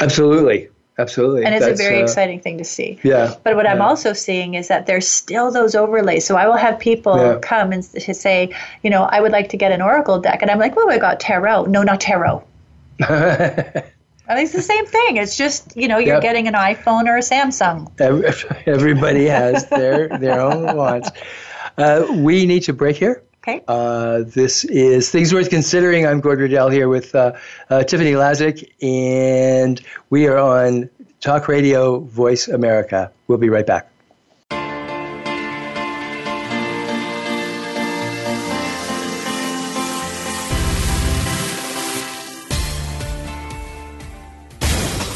Absolutely. 0.00 0.68
Absolutely. 0.98 1.44
And 1.44 1.54
it's 1.54 1.64
That's, 1.64 1.80
a 1.80 1.82
very 1.82 2.00
uh, 2.00 2.02
exciting 2.02 2.40
thing 2.40 2.58
to 2.58 2.64
see. 2.64 2.98
Yeah. 3.04 3.34
But 3.44 3.54
what 3.54 3.64
yeah. 3.64 3.72
I'm 3.72 3.80
also 3.80 4.12
seeing 4.12 4.54
is 4.54 4.66
that 4.68 4.86
there's 4.86 5.06
still 5.06 5.52
those 5.52 5.76
overlays. 5.76 6.26
So 6.26 6.36
I 6.36 6.46
will 6.48 6.56
have 6.56 6.80
people 6.80 7.16
yeah. 7.16 7.38
come 7.40 7.72
and 7.72 7.84
to 7.84 8.14
say, 8.14 8.54
you 8.82 8.90
know, 8.90 9.04
I 9.04 9.20
would 9.20 9.30
like 9.30 9.50
to 9.50 9.56
get 9.56 9.70
an 9.70 9.80
Oracle 9.80 10.20
deck. 10.20 10.42
And 10.42 10.50
I'm 10.50 10.58
like, 10.58 10.74
well, 10.74 10.90
I 10.90 10.98
got 10.98 11.20
tarot. 11.20 11.66
No, 11.66 11.84
not 11.84 12.00
tarot. 12.00 12.42
I 14.28 14.34
think 14.34 14.44
it's 14.44 14.52
the 14.52 14.60
same 14.60 14.84
thing. 14.84 15.16
It's 15.16 15.36
just 15.36 15.74
you 15.74 15.88
know 15.88 15.96
you're 15.98 16.16
yep. 16.16 16.22
getting 16.22 16.48
an 16.48 16.54
iPhone 16.54 17.06
or 17.06 17.16
a 17.16 17.20
Samsung. 17.20 17.90
Everybody 18.66 19.24
has 19.26 19.66
their 19.68 20.08
their 20.18 20.40
own 20.40 20.76
wants. 20.76 21.10
Uh, 21.78 22.06
we 22.10 22.44
need 22.44 22.64
to 22.64 22.74
break 22.74 22.96
here. 22.96 23.22
Okay. 23.48 23.64
Uh, 23.66 24.24
this 24.26 24.64
is 24.64 25.10
Things 25.10 25.32
Worth 25.32 25.48
Considering. 25.48 26.06
I'm 26.06 26.20
Gord 26.20 26.38
Riddell 26.38 26.68
here 26.68 26.86
with 26.86 27.14
uh, 27.14 27.32
uh, 27.70 27.82
Tiffany 27.82 28.12
Lazic, 28.12 28.70
and 28.82 29.80
we 30.10 30.26
are 30.26 30.36
on 30.36 30.90
Talk 31.20 31.48
Radio 31.48 32.00
Voice 32.00 32.48
America. 32.48 33.10
We'll 33.26 33.38
be 33.38 33.48
right 33.48 33.66
back. 33.66 33.90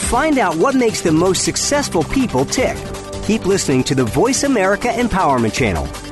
Find 0.09 0.39
out 0.39 0.57
what 0.57 0.75
makes 0.75 1.03
the 1.03 1.13
most 1.13 1.45
successful 1.45 2.03
people 2.05 2.47
tick. 2.47 2.79
Keep 3.25 3.45
listening 3.45 3.85
to 3.85 3.95
the 3.95 4.05
Voice 4.05 4.45
America 4.45 4.89
Empowerment 4.89 5.53
Channel. 5.53 6.12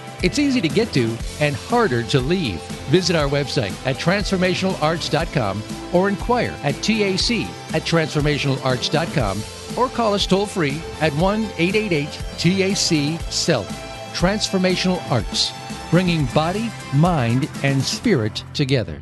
It's 0.23 0.39
easy 0.39 0.61
to 0.61 0.67
get 0.67 0.93
to 0.93 1.17
and 1.39 1.55
harder 1.55 2.03
to 2.03 2.19
leave. 2.19 2.61
Visit 2.89 3.15
our 3.15 3.27
website 3.27 3.73
at 3.85 3.95
transformationalarts.com 3.97 5.63
or 5.93 6.09
inquire 6.09 6.55
at 6.63 6.75
TAC 6.75 7.47
at 7.73 7.83
transformationalarts.com 7.83 9.41
or 9.77 9.89
call 9.89 10.13
us 10.13 10.27
toll 10.27 10.45
free 10.45 10.81
at 10.99 11.13
1 11.13 11.43
888 11.57 12.09
TAC 12.37 13.19
SELF. 13.31 13.67
Transformational 14.13 15.01
Arts, 15.09 15.51
bringing 15.89 16.25
body, 16.27 16.69
mind, 16.93 17.49
and 17.63 17.81
spirit 17.81 18.43
together. 18.53 19.01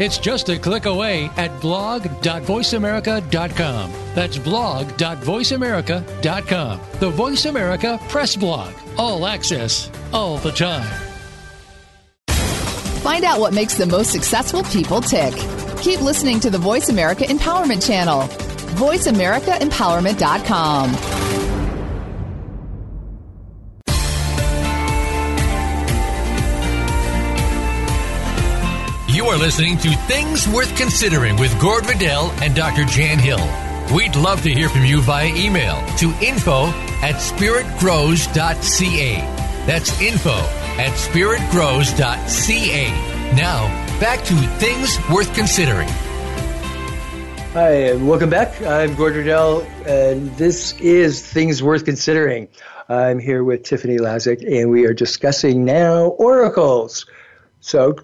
It's 0.00 0.16
just 0.16 0.48
a 0.48 0.58
click 0.58 0.86
away 0.86 1.30
at 1.36 1.60
blog.voiceamerica.com. 1.60 3.92
That's 4.14 4.38
blog.voiceamerica.com. 4.38 6.80
The 6.98 7.10
Voice 7.10 7.44
America 7.44 8.00
Press 8.08 8.34
Blog. 8.34 8.72
All 8.96 9.26
access, 9.26 9.90
all 10.14 10.38
the 10.38 10.52
time. 10.52 10.88
Find 13.02 13.24
out 13.24 13.40
what 13.40 13.52
makes 13.52 13.74
the 13.74 13.84
most 13.84 14.10
successful 14.10 14.62
people 14.64 15.02
tick. 15.02 15.34
Keep 15.82 16.00
listening 16.00 16.40
to 16.40 16.48
the 16.48 16.58
Voice 16.58 16.88
America 16.88 17.24
Empowerment 17.24 17.86
Channel. 17.86 18.22
VoiceAmericaEmpowerment.com. 18.76 21.29
You 29.30 29.36
are 29.36 29.38
listening 29.38 29.78
to 29.78 29.90
Things 30.08 30.48
Worth 30.48 30.76
Considering 30.76 31.36
with 31.36 31.56
Gord 31.60 31.86
Riddell 31.86 32.32
and 32.42 32.52
Dr. 32.52 32.84
Jan 32.84 33.20
Hill. 33.20 33.38
We'd 33.94 34.16
love 34.16 34.42
to 34.42 34.50
hear 34.50 34.68
from 34.68 34.84
you 34.84 35.00
via 35.02 35.28
email 35.28 35.80
to 35.98 36.12
info 36.20 36.64
at 37.00 37.14
spiritgrows.ca. 37.14 39.14
That's 39.66 40.02
info 40.02 40.32
at 40.32 40.94
spiritgrows.ca. 40.94 42.90
Now, 43.36 43.68
back 44.00 44.24
to 44.24 44.34
Things 44.34 44.98
Worth 45.08 45.32
Considering. 45.32 45.88
Hi, 47.52 47.70
and 47.70 48.08
welcome 48.08 48.30
back. 48.30 48.60
I'm 48.62 48.96
Gord 48.96 49.14
Riddell, 49.14 49.60
and 49.86 50.36
this 50.38 50.72
is 50.80 51.24
Things 51.24 51.62
Worth 51.62 51.84
Considering. 51.84 52.48
I'm 52.88 53.20
here 53.20 53.44
with 53.44 53.62
Tiffany 53.62 53.98
Lazic, 53.98 54.44
and 54.44 54.72
we 54.72 54.86
are 54.86 54.92
discussing 54.92 55.64
now 55.64 56.06
oracles. 56.06 57.06
So, 57.60 57.94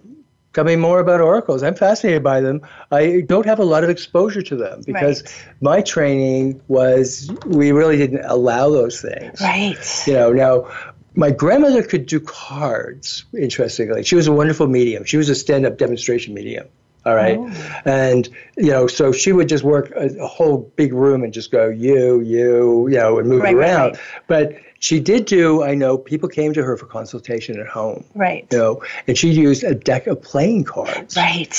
tell 0.56 0.64
me 0.64 0.74
more 0.74 1.00
about 1.00 1.20
oracles. 1.20 1.62
I'm 1.62 1.74
fascinated 1.74 2.22
by 2.24 2.40
them. 2.40 2.62
I 2.90 3.20
don't 3.26 3.44
have 3.46 3.58
a 3.58 3.64
lot 3.64 3.84
of 3.84 3.90
exposure 3.90 4.40
to 4.42 4.56
them 4.56 4.80
because 4.86 5.22
Right. 5.22 5.32
my 5.60 5.80
training 5.82 6.62
was 6.66 7.30
we 7.46 7.72
really 7.72 7.98
didn't 7.98 8.24
allow 8.24 8.70
those 8.70 9.00
things. 9.02 9.40
Right. 9.40 9.76
You 10.06 10.14
know, 10.14 10.32
now 10.32 10.70
my 11.14 11.30
grandmother 11.30 11.82
could 11.82 12.06
do 12.06 12.20
cards, 12.20 13.26
interestingly. 13.38 14.02
She 14.02 14.14
was 14.16 14.26
a 14.28 14.32
wonderful 14.32 14.66
medium. 14.66 15.04
She 15.04 15.18
was 15.18 15.28
a 15.28 15.34
stand 15.34 15.66
up 15.66 15.76
demonstration 15.76 16.32
medium. 16.32 16.66
All 17.04 17.14
right. 17.14 17.38
Oh. 17.38 17.80
And, 17.84 18.28
you 18.56 18.70
know, 18.72 18.86
so 18.88 19.12
she 19.12 19.32
would 19.32 19.48
just 19.48 19.62
work 19.62 19.92
a, 19.94 20.06
a 20.20 20.26
whole 20.26 20.72
big 20.74 20.92
room 20.92 21.22
and 21.22 21.32
just 21.32 21.52
go, 21.52 21.68
you, 21.68 22.20
you, 22.20 22.88
you 22.88 22.96
know, 22.96 23.18
and 23.18 23.28
move 23.28 23.42
Right, 23.42 23.54
right, 23.54 23.68
around. 23.70 23.90
right. 23.92 24.00
But 24.26 24.56
she 24.86 25.00
did 25.00 25.24
do, 25.24 25.64
I 25.64 25.74
know 25.74 25.98
people 25.98 26.28
came 26.28 26.52
to 26.52 26.62
her 26.62 26.76
for 26.76 26.86
consultation 26.86 27.58
at 27.58 27.66
home, 27.66 28.04
Right. 28.14 28.46
you 28.52 28.58
know, 28.58 28.82
and 29.08 29.18
she 29.18 29.30
used 29.30 29.64
a 29.64 29.74
deck 29.74 30.06
of 30.06 30.22
playing 30.22 30.62
cards. 30.62 31.16
Right. 31.16 31.56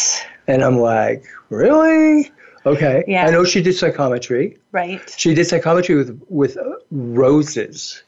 And 0.48 0.64
I'm 0.64 0.80
like, 0.80 1.26
really? 1.50 2.32
Okay. 2.66 3.04
Yeah. 3.06 3.26
I 3.28 3.32
know 3.32 3.44
she 3.44 3.62
did 3.62 3.74
psychometry. 3.74 4.58
Right. 4.72 5.02
She 5.18 5.34
did 5.34 5.46
psychometry 5.46 5.96
with 5.96 6.22
with 6.30 6.56
uh, 6.56 6.64
roses. 6.92 8.04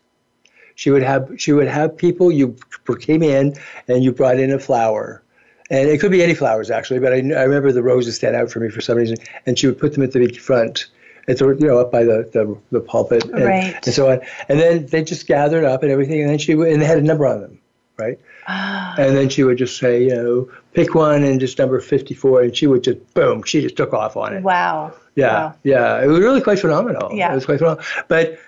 She 0.76 0.90
would 0.90 1.04
have 1.04 1.30
she 1.38 1.52
would 1.52 1.68
have 1.68 1.98
people 1.98 2.32
you 2.32 2.56
came 3.02 3.22
in 3.22 3.56
and 3.90 4.02
you 4.06 4.14
brought 4.14 4.40
in 4.40 4.52
a 4.52 4.60
flower, 4.60 5.22
and 5.70 5.90
it 5.90 6.00
could 6.00 6.12
be 6.12 6.24
any 6.24 6.34
flowers 6.34 6.72
actually, 6.72 7.00
but 7.02 7.12
I, 7.12 7.18
I 7.18 7.44
remember 7.44 7.74
the 7.74 7.84
roses 7.84 8.16
stand 8.16 8.36
out 8.38 8.50
for 8.52 8.62
me 8.62 8.70
for 8.70 8.80
some 8.80 8.98
reason, 8.98 9.18
and 9.46 9.60
she 9.60 9.68
would 9.68 9.78
put 9.78 9.92
them 9.94 10.04
at 10.04 10.14
the 10.14 10.28
front. 10.34 10.88
It's 11.30 11.42
you 11.42 11.56
know 11.60 11.80
up 11.80 11.92
by 11.92 12.04
the, 12.04 12.30
the, 12.34 12.58
the 12.72 12.80
pulpit 12.82 13.24
and, 13.26 13.44
Right. 13.46 13.76
and 13.86 13.94
so 13.94 14.10
on, 14.12 14.20
and 14.50 14.60
then 14.60 14.86
they 14.88 15.04
just 15.04 15.28
gathered 15.28 15.64
up 15.64 15.84
and 15.84 15.92
everything, 15.92 16.22
and 16.22 16.30
then 16.30 16.38
she 16.40 16.54
and 16.54 16.82
they 16.82 16.86
had 16.86 16.98
a 16.98 17.02
number 17.02 17.28
on 17.28 17.42
them, 17.42 17.60
right? 17.98 18.20
Ah. 18.48 18.96
And 18.98 19.16
then 19.16 19.30
she 19.30 19.44
would 19.44 19.58
just 19.60 19.78
say, 19.78 20.04
you 20.04 20.10
know, 20.16 20.50
pick 20.74 20.96
one 20.96 21.24
and 21.24 21.40
just 21.40 21.60
number 21.60 21.80
54, 21.80 22.42
and 22.42 22.58
she 22.58 22.66
would 22.68 22.84
just, 22.84 23.14
boom, 23.14 23.44
she 23.44 23.62
just 23.62 23.78
took 23.78 23.94
off 23.94 24.18
on 24.18 24.34
it. 24.36 24.42
Wow. 24.44 24.94
Yeah, 25.16 25.28
Wow. 25.34 25.56
yeah. 25.64 26.04
It 26.04 26.08
was 26.08 26.20
really 26.20 26.42
quite 26.42 26.60
phenomenal. 26.60 27.12
Yeah. 27.14 27.32
It 27.32 27.36
was 27.36 27.46
quite 27.46 27.60
phenomenal. 27.60 27.86
But 28.08 28.40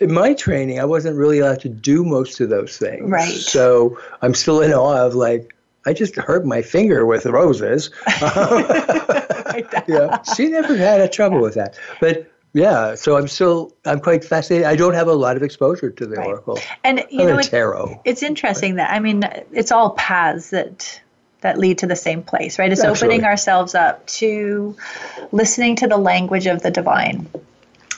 in 0.00 0.12
my 0.12 0.34
training, 0.34 0.80
I 0.80 0.84
wasn't 0.84 1.16
really 1.16 1.38
allowed 1.38 1.60
to 1.60 1.68
do 1.68 2.04
most 2.04 2.40
of 2.40 2.48
those 2.48 2.76
things. 2.76 3.08
Right. 3.08 3.32
So 3.32 3.98
I'm 4.20 4.34
still 4.34 4.60
in 4.62 4.72
awe 4.72 5.06
of 5.06 5.14
like, 5.14 5.54
I 5.86 5.92
just 5.92 6.16
hurt 6.16 6.44
my 6.44 6.62
finger 6.62 7.06
with 7.06 7.24
roses. 7.26 7.90
yeah. 9.86 10.22
She 10.34 10.48
never 10.48 10.76
had 10.76 11.00
a 11.00 11.08
trouble 11.08 11.40
with 11.40 11.54
that. 11.54 11.78
But 12.00 12.30
yeah, 12.52 12.94
so 12.94 13.16
I'm 13.16 13.28
still, 13.28 13.72
I'm 13.84 14.00
quite 14.00 14.24
fascinated. 14.24 14.66
I 14.66 14.76
don't 14.76 14.94
have 14.94 15.08
a 15.08 15.14
lot 15.14 15.36
of 15.36 15.42
exposure 15.42 15.90
to 15.90 16.06
the 16.06 16.16
Right. 16.16 16.26
oracle. 16.26 16.58
And 16.84 17.04
you 17.10 17.26
know, 17.26 17.38
it, 17.38 17.44
tarot. 17.44 18.00
it's 18.04 18.22
interesting 18.22 18.76
that 18.76 18.90
I 18.90 18.98
mean, 18.98 19.22
it's 19.52 19.72
all 19.72 19.90
paths 19.90 20.50
that 20.50 21.00
that 21.42 21.58
lead 21.58 21.78
to 21.78 21.86
the 21.86 21.96
same 21.96 22.22
place, 22.22 22.58
right? 22.58 22.72
It's 22.72 22.82
Absolutely. 22.82 23.16
opening 23.16 23.26
ourselves 23.26 23.74
up 23.74 24.06
to 24.06 24.74
listening 25.32 25.76
to 25.76 25.86
the 25.86 25.98
language 25.98 26.46
of 26.46 26.62
the 26.62 26.70
divine 26.70 27.28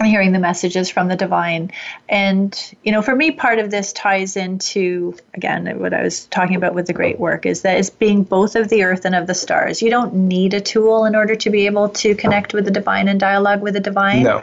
hearing 0.06 0.32
the 0.32 0.38
messages 0.38 0.90
from 0.90 1.08
the 1.08 1.16
divine. 1.16 1.70
And, 2.08 2.56
you 2.84 2.92
know, 2.92 3.02
for 3.02 3.14
me, 3.14 3.30
part 3.32 3.58
of 3.58 3.70
this 3.70 3.92
ties 3.92 4.36
into, 4.36 5.16
again, 5.34 5.78
what 5.78 5.92
I 5.92 6.02
was 6.02 6.26
talking 6.26 6.56
about 6.56 6.74
with 6.74 6.86
the 6.86 6.92
great 6.92 7.18
work 7.18 7.46
is 7.46 7.62
that 7.62 7.78
it's 7.78 7.90
being 7.90 8.22
both 8.22 8.54
of 8.56 8.68
the 8.68 8.84
earth 8.84 9.04
and 9.04 9.14
of 9.14 9.26
the 9.26 9.34
stars. 9.34 9.82
You 9.82 9.90
don't 9.90 10.14
need 10.14 10.54
a 10.54 10.60
tool 10.60 11.04
in 11.04 11.14
order 11.16 11.34
to 11.36 11.50
be 11.50 11.66
able 11.66 11.88
to 11.90 12.14
connect 12.14 12.54
with 12.54 12.64
the 12.64 12.70
divine 12.70 13.08
and 13.08 13.18
dialogue 13.18 13.60
with 13.62 13.74
the 13.74 13.80
divine 13.80 14.22
No. 14.22 14.42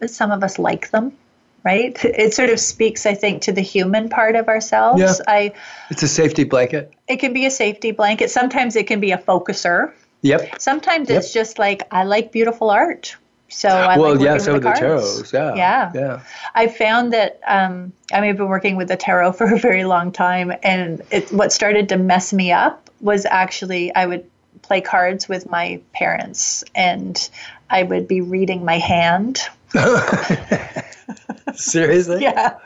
but 0.00 0.10
some 0.10 0.30
of 0.30 0.42
us 0.42 0.58
like 0.58 0.90
them 0.90 1.12
right 1.64 1.96
it 2.04 2.34
sort 2.34 2.50
of 2.50 2.60
speaks 2.60 3.06
i 3.06 3.14
think 3.14 3.40
to 3.42 3.52
the 3.52 3.62
human 3.62 4.10
part 4.10 4.36
of 4.36 4.48
ourselves 4.48 5.00
Yeah. 5.00 5.14
i 5.26 5.52
It's 5.90 6.02
a 6.02 6.08
safety 6.08 6.44
blanket. 6.44 6.92
it 7.08 7.16
can 7.18 7.32
be 7.32 7.46
a 7.46 7.50
safety 7.50 7.90
blanket 7.92 8.30
sometimes 8.30 8.76
it 8.76 8.86
can 8.86 9.00
be 9.00 9.12
a 9.12 9.18
focuser 9.18 9.92
Yep. 10.22 10.60
sometimes 10.60 11.08
it's 11.08 11.32
just 11.32 11.58
like 11.58 11.82
i 11.90 12.04
like 12.04 12.32
beautiful 12.32 12.68
art 12.70 13.16
so 13.54 13.68
I 13.68 13.96
well, 13.96 14.14
like 14.14 14.20
yeah, 14.20 14.32
working 14.32 14.44
some 14.44 14.54
with 14.54 14.66
of 14.66 14.74
the 14.74 14.80
tarots. 14.80 15.32
Yeah. 15.32 15.54
Yeah. 15.54 15.92
Yeah. 15.94 16.20
I 16.56 16.66
found 16.66 17.12
that 17.12 17.40
um, 17.46 17.92
I 18.12 18.20
mean, 18.20 18.30
I've 18.30 18.36
been 18.36 18.48
working 18.48 18.74
with 18.74 18.88
the 18.88 18.96
tarot 18.96 19.32
for 19.34 19.54
a 19.54 19.58
very 19.58 19.84
long 19.84 20.10
time, 20.10 20.52
and 20.62 21.02
it, 21.12 21.30
what 21.32 21.52
started 21.52 21.88
to 21.90 21.96
mess 21.96 22.32
me 22.32 22.50
up 22.50 22.90
was 23.00 23.26
actually 23.26 23.94
I 23.94 24.06
would 24.06 24.28
play 24.62 24.80
cards 24.80 25.28
with 25.28 25.48
my 25.48 25.80
parents, 25.92 26.64
and 26.74 27.30
I 27.70 27.84
would 27.84 28.08
be 28.08 28.20
reading 28.20 28.64
my 28.64 28.78
hand. 28.78 29.40
Seriously? 31.54 32.22
Yeah. 32.22 32.58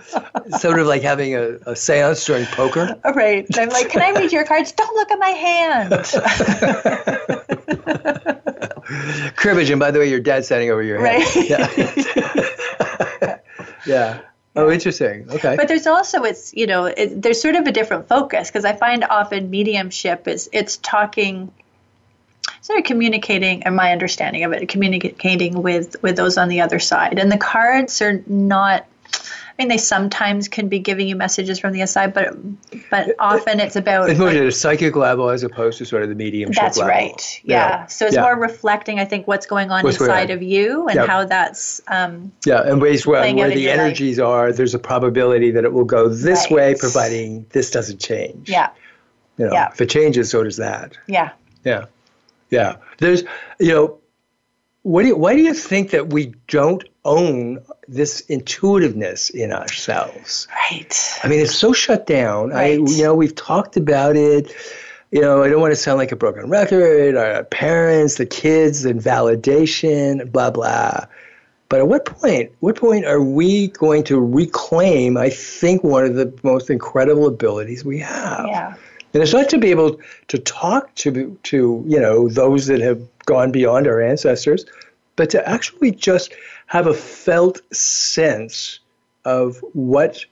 Sort 0.58 0.78
of 0.78 0.86
like 0.86 1.02
having 1.02 1.34
a, 1.34 1.58
a 1.66 1.76
seance 1.76 2.24
during 2.24 2.46
poker. 2.46 2.98
Right. 3.04 3.46
I'm 3.58 3.68
like, 3.68 3.90
can 3.90 4.00
I 4.00 4.12
read 4.18 4.32
your 4.32 4.44
cards? 4.44 4.72
Don't 4.72 4.94
look 4.94 5.10
at 5.10 5.18
my 5.18 5.28
hand. 5.28 5.92
Cribbage, 9.36 9.70
and 9.70 9.78
by 9.78 9.90
the 9.90 9.98
way, 9.98 10.08
your 10.08 10.20
dad's 10.20 10.46
standing 10.46 10.70
over 10.70 10.82
your 10.82 11.04
head. 11.04 11.36
Right. 11.36 11.48
Yeah. 11.48 13.38
yeah. 13.86 14.20
Oh, 14.56 14.70
interesting. 14.70 15.30
Okay. 15.30 15.56
but 15.56 15.68
there's 15.68 15.86
also 15.86 16.24
it's 16.24 16.52
you 16.54 16.66
know 16.66 16.86
it, 16.86 17.22
there's 17.22 17.40
sort 17.40 17.54
of 17.54 17.66
a 17.66 17.72
different 17.72 18.08
focus 18.08 18.48
because 18.50 18.64
I 18.64 18.74
find 18.74 19.04
often 19.04 19.50
mediumship 19.50 20.26
is 20.26 20.48
it's 20.52 20.78
talking 20.78 21.52
sort 22.62 22.78
of 22.78 22.84
communicating 22.84 23.62
and 23.62 23.76
my 23.76 23.92
understanding 23.92 24.44
of 24.44 24.52
it 24.52 24.68
communicating 24.68 25.62
with 25.62 26.02
with 26.02 26.16
those 26.16 26.38
on 26.38 26.48
the 26.48 26.62
other 26.62 26.80
side 26.80 27.18
and 27.18 27.30
the 27.30 27.38
cards 27.38 28.02
are 28.02 28.22
not 28.26 28.86
mean 29.58 29.68
they 29.68 29.76
sometimes 29.78 30.48
can 30.48 30.68
be 30.68 30.78
giving 30.78 31.08
you 31.08 31.16
messages 31.16 31.58
from 31.58 31.72
the 31.72 31.84
side 31.86 32.14
but 32.14 32.32
but 32.90 33.14
often 33.18 33.58
it's 33.60 33.76
about 33.76 34.08
it's 34.08 34.18
more 34.18 34.28
like, 34.28 34.36
at 34.38 34.44
a 34.46 34.52
psychic 34.52 34.94
level 34.96 35.28
as 35.30 35.42
opposed 35.42 35.78
to 35.78 35.84
sort 35.84 36.02
of 36.02 36.08
the 36.08 36.14
mediumship 36.14 36.62
That's 36.62 36.78
level. 36.78 36.90
right. 36.94 37.40
Yeah. 37.44 37.86
So 37.86 38.06
it's 38.06 38.14
Yeah. 38.14 38.22
more 38.22 38.36
reflecting, 38.36 39.00
I 39.00 39.04
think, 39.04 39.26
what's 39.26 39.46
going 39.46 39.70
on 39.70 39.82
What's 39.82 39.98
going 39.98 40.10
inside 40.10 40.30
on. 40.30 40.36
of 40.36 40.42
you 40.42 40.86
and 40.88 41.00
how 41.00 41.24
that's. 41.24 41.80
Um, 41.88 42.30
Yeah, 42.46 42.62
and 42.62 42.80
ways 42.80 43.06
where, 43.06 43.20
where 43.34 43.48
the 43.50 43.60
your 43.60 43.72
life. 43.72 43.80
energies 43.80 44.18
are, 44.20 44.52
there's 44.52 44.74
a 44.74 44.78
probability 44.78 45.50
that 45.50 45.64
it 45.64 45.72
will 45.72 45.84
go 45.84 46.08
this 46.08 46.44
Right. 46.44 46.50
way, 46.52 46.74
providing 46.78 47.46
this 47.50 47.70
doesn't 47.70 48.00
change. 48.00 48.48
yeah. 48.48 48.70
You 49.38 49.46
know, 49.46 49.52
Yeah. 49.52 49.68
if 49.72 49.80
it 49.80 49.90
changes, 49.90 50.30
so 50.30 50.42
does 50.44 50.56
that. 50.58 50.96
Yeah. 51.08 51.30
Yeah, 51.64 51.86
yeah. 52.50 52.76
There's, 52.98 53.24
you 53.58 53.72
know, 53.74 53.98
what 54.82 55.02
do 55.02 55.08
you, 55.08 55.16
why 55.16 55.34
do 55.34 55.42
you 55.42 55.54
think 55.54 55.90
that 55.90 56.12
we 56.12 56.34
don't 56.48 56.84
own 57.08 57.64
this 57.88 58.22
intuitiveness 58.28 59.30
in 59.30 59.52
ourselves? 59.52 60.46
Right. 60.70 61.18
I 61.24 61.28
mean, 61.28 61.40
it's 61.40 61.54
so 61.54 61.72
shut 61.72 62.06
down. 62.06 62.52
I, 62.52 62.76
Right. 62.76 62.90
you 62.90 63.02
know, 63.02 63.14
we've 63.14 63.34
talked 63.34 63.76
about 63.76 64.16
it. 64.16 64.52
You 65.10 65.22
know, 65.22 65.42
I 65.42 65.48
don't 65.48 65.60
want 65.60 65.72
to 65.72 65.76
sound 65.76 65.96
like 65.98 66.12
a 66.12 66.16
broken 66.16 66.50
record. 66.50 67.16
Our 67.16 67.44
parents, 67.44 68.16
the 68.16 68.26
kids, 68.26 68.84
and 68.84 69.00
validation, 69.00 70.30
blah 70.30 70.50
blah. 70.50 71.06
But 71.70 71.80
at 71.80 71.88
what 71.88 72.04
point? 72.04 72.52
What 72.60 72.76
point 72.76 73.04
are 73.06 73.22
we 73.22 73.68
going 73.68 74.04
to 74.04 74.20
reclaim? 74.20 75.16
I 75.16 75.30
think 75.30 75.82
one 75.84 76.04
of 76.04 76.14
the 76.14 76.32
most 76.42 76.70
incredible 76.70 77.26
abilities 77.26 77.84
we 77.84 77.98
have. 78.00 78.46
Yeah. 78.46 78.74
And 79.14 79.22
it's 79.22 79.32
not 79.32 79.48
to 79.50 79.58
be 79.58 79.70
able 79.70 79.98
to 80.28 80.38
talk 80.38 80.94
to 80.96 81.38
to 81.44 81.84
you 81.86 82.00
know 82.00 82.28
those 82.28 82.66
that 82.66 82.80
have 82.80 83.00
gone 83.24 83.50
beyond 83.52 83.86
our 83.86 84.00
ancestors, 84.02 84.66
but 85.18 85.30
to 85.30 85.46
actually 85.46 85.90
just 85.90 86.32
have 86.66 86.86
a 86.86 86.94
felt 86.94 87.60
sense 87.74 88.78
of 89.24 89.58
what 89.74 90.24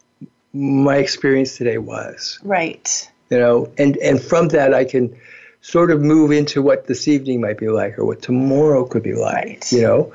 my 0.54 0.96
experience 0.96 1.56
today 1.56 1.76
was. 1.76 2.38
Right. 2.42 3.10
You 3.28 3.38
know, 3.38 3.72
and 3.76 3.96
and 3.98 4.22
from 4.22 4.48
that 4.48 4.72
I 4.72 4.84
can 4.84 5.18
sort 5.60 5.90
of 5.90 6.00
move 6.00 6.30
into 6.30 6.62
what 6.62 6.86
this 6.86 7.08
evening 7.08 7.40
might 7.40 7.58
be 7.58 7.68
like 7.68 7.98
or 7.98 8.04
what 8.06 8.22
tomorrow 8.22 8.84
could 8.84 9.02
be 9.02 9.14
like. 9.14 9.34
Right. 9.34 9.72
You 9.72 9.82
know, 9.82 10.14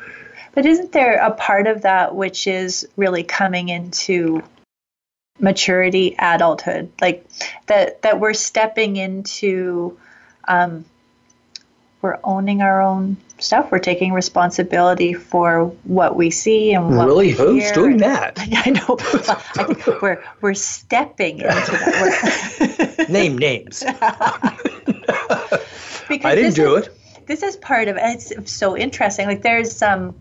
But 0.53 0.65
isn't 0.65 0.93
there 0.93 1.17
a 1.17 1.31
part 1.31 1.67
of 1.67 1.81
that 1.81 2.15
which 2.15 2.47
is 2.47 2.87
really 2.95 3.23
coming 3.23 3.67
into 3.67 4.41
maturity, 5.37 6.15
adulthood, 6.17 6.91
like 7.01 7.25
that 7.67 8.03
that 8.03 8.21
we're 8.21 8.33
stepping 8.33 8.95
into, 8.95 9.97
um, 10.47 10.85
we're 12.01 12.19
owning 12.23 12.61
our 12.61 12.81
own 12.81 13.17
stuff. 13.43 13.71
We're 13.71 13.79
taking 13.79 14.13
responsibility 14.13 15.13
for 15.13 15.65
what 15.83 16.15
we 16.15 16.29
see 16.31 16.73
and 16.73 16.95
what 16.95 17.07
really, 17.07 17.31
who's 17.31 17.71
doing 17.71 17.97
that? 17.97 18.33
I 18.39 18.69
know. 18.71 18.97
Well, 19.13 19.41
I 19.57 19.73
think 19.73 20.01
we're 20.01 20.23
we're 20.41 20.53
stepping 20.53 21.39
into 21.39 21.49
that. 21.49 23.05
Name 23.09 23.37
names. 23.37 23.83
because 26.07 26.25
I 26.25 26.35
didn't 26.35 26.55
do 26.55 26.75
is- 26.77 26.87
it. 26.87 27.25
this 27.27 27.43
is 27.43 27.55
part 27.57 27.87
of 27.87 27.97
it's 27.99 28.51
so 28.51 28.77
interesting 28.77 29.27
like 29.27 29.41
there's 29.41 29.81
um 29.81 30.15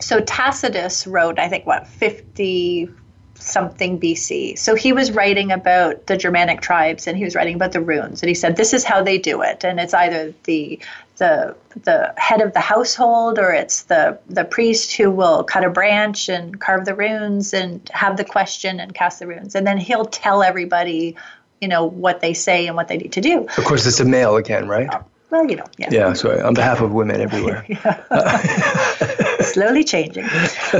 so 0.00 0.20
tacitus 0.20 1.06
wrote 1.06 1.38
i 1.38 1.48
think 1.48 1.66
what 1.66 1.86
50 1.86 2.90
something 3.36 3.98
bc 4.00 4.58
so 4.58 4.74
he 4.74 4.92
was 4.92 5.12
writing 5.12 5.52
about 5.52 6.06
the 6.06 6.16
germanic 6.16 6.60
tribes 6.60 7.06
and 7.06 7.16
he 7.16 7.24
was 7.24 7.34
writing 7.34 7.54
about 7.54 7.72
the 7.72 7.80
runes 7.80 8.22
and 8.22 8.28
he 8.28 8.34
said 8.34 8.56
this 8.56 8.72
is 8.72 8.84
how 8.84 9.02
they 9.02 9.18
do 9.18 9.42
it 9.42 9.64
and 9.64 9.80
it's 9.80 9.94
either 9.94 10.34
the 10.44 10.78
the 11.16 11.56
the 11.82 12.14
head 12.16 12.40
of 12.40 12.52
the 12.52 12.60
household 12.60 13.38
or 13.38 13.52
it's 13.52 13.82
the 13.82 14.18
the 14.28 14.44
priest 14.44 14.94
who 14.96 15.10
will 15.10 15.42
cut 15.44 15.64
a 15.64 15.70
branch 15.70 16.28
and 16.28 16.60
carve 16.60 16.84
the 16.84 16.94
runes 16.94 17.52
and 17.52 17.90
have 17.92 18.16
the 18.16 18.24
question 18.24 18.78
and 18.80 18.94
cast 18.94 19.18
the 19.18 19.26
runes 19.26 19.54
and 19.54 19.66
then 19.66 19.76
he'll 19.76 20.04
tell 20.04 20.42
everybody 20.42 21.16
you 21.60 21.68
know 21.68 21.84
what 21.84 22.20
they 22.20 22.32
say 22.34 22.66
and 22.66 22.76
what 22.76 22.88
they 22.88 22.96
need 22.96 23.12
to 23.12 23.20
do 23.20 23.46
Of 23.58 23.64
course, 23.64 23.86
it's 23.86 24.00
a 24.00 24.04
male 24.04 24.36
again, 24.36 24.68
right? 24.68 24.88
well 25.30 25.50
you 25.50 25.56
know 25.56 25.66
yeah 25.78 25.88
Yeah. 25.90 26.12
Sorry, 26.12 26.40
on 26.40 26.54
behalf 26.54 26.80
of 26.80 26.92
women 26.92 27.20
everywhere. 27.20 27.66
slowly 29.40 29.82
changing. 29.84 30.26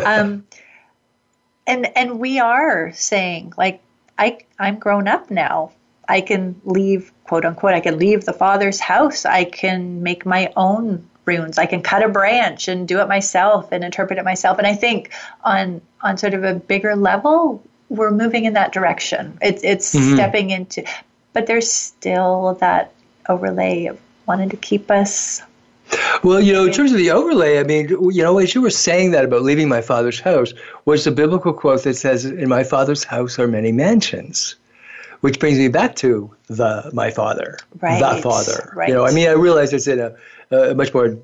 Um, 0.05 0.47
and 1.67 1.87
and 1.97 2.19
we 2.21 2.39
are 2.39 2.93
saying 2.93 3.53
like 3.57 3.83
I 4.19 4.39
I'm 4.59 4.79
grown 4.79 5.09
up 5.09 5.31
now. 5.31 5.73
I 6.09 6.21
can 6.21 6.61
leave 6.65 7.13
quote 7.25 7.45
unquote. 7.45 7.75
I 7.75 7.81
can 7.81 7.99
leave 7.99 8.25
the 8.25 8.33
father's 8.33 8.81
house. 8.81 9.25
I 9.25 9.45
can 9.45 10.03
make 10.03 10.25
my 10.27 10.53
own 10.57 11.09
runes. 11.25 11.59
I 11.59 11.67
can 11.67 11.83
cut 11.83 12.03
a 12.03 12.09
branch 12.09 12.69
and 12.69 12.87
do 12.87 13.01
it 13.01 13.09
myself 13.09 13.73
and 13.73 13.83
interpret 13.83 14.19
it 14.19 14.25
myself. 14.25 14.59
And 14.59 14.67
I 14.67 14.75
think 14.75 15.11
on 15.43 15.81
on 16.03 16.19
sort 16.19 16.35
of 16.35 16.45
a 16.45 16.55
bigger 16.55 16.97
level, 16.97 17.63
we're 17.89 18.11
moving 18.11 18.45
in 18.45 18.55
that 18.55 18.73
direction. 18.73 19.39
It's 19.41 19.63
it's 19.65 19.95
mm-hmm. 19.95 20.15
stepping 20.15 20.51
into, 20.51 20.85
but 21.33 21.47
there's 21.47 21.71
still 21.71 22.55
that 22.61 22.93
overlay 23.29 23.87
of 23.87 23.99
wanting 24.27 24.51
to 24.51 24.57
keep 24.57 24.91
us 24.91 25.43
Well, 26.23 26.41
you 26.41 26.53
know, 26.53 26.67
in 26.67 26.73
terms 26.73 26.93
of 26.93 26.99
the 26.99 27.11
overlay, 27.11 27.59
I 27.59 27.63
mean, 27.63 27.89
you 27.89 28.23
know, 28.23 28.39
as 28.39 28.55
you 28.55 28.63
were 28.63 28.71
saying 28.71 29.11
that 29.11 29.25
about 29.25 29.43
leaving 29.43 29.69
my 29.69 29.83
father's 29.83 30.21
house, 30.21 30.53
was 30.85 31.05
the 31.05 31.11
biblical 31.11 31.53
quote 31.53 31.83
that 31.85 31.97
says, 31.97 32.25
"In 32.25 32.49
my 32.49 32.65
father's 32.65 33.05
house 33.05 33.39
are 33.39 33.47
many 33.49 33.73
mansions," 33.73 34.57
which 35.25 35.39
brings 35.41 35.57
me 35.59 35.69
back 35.69 35.97
to 35.97 36.31
the 36.49 36.91
my 36.93 37.11
father, 37.11 37.57
Right, 37.81 37.99
the 37.99 38.21
father. 38.21 38.59
right. 38.77 38.89
You 38.91 38.95
know, 38.97 39.07
I 39.07 39.13
mean, 39.13 39.27
I 39.27 39.33
realize 39.33 39.73
it's 39.73 39.87
in 39.87 39.99
a, 39.99 40.15
a 40.55 40.75
much 40.75 40.93
more, 40.93 41.17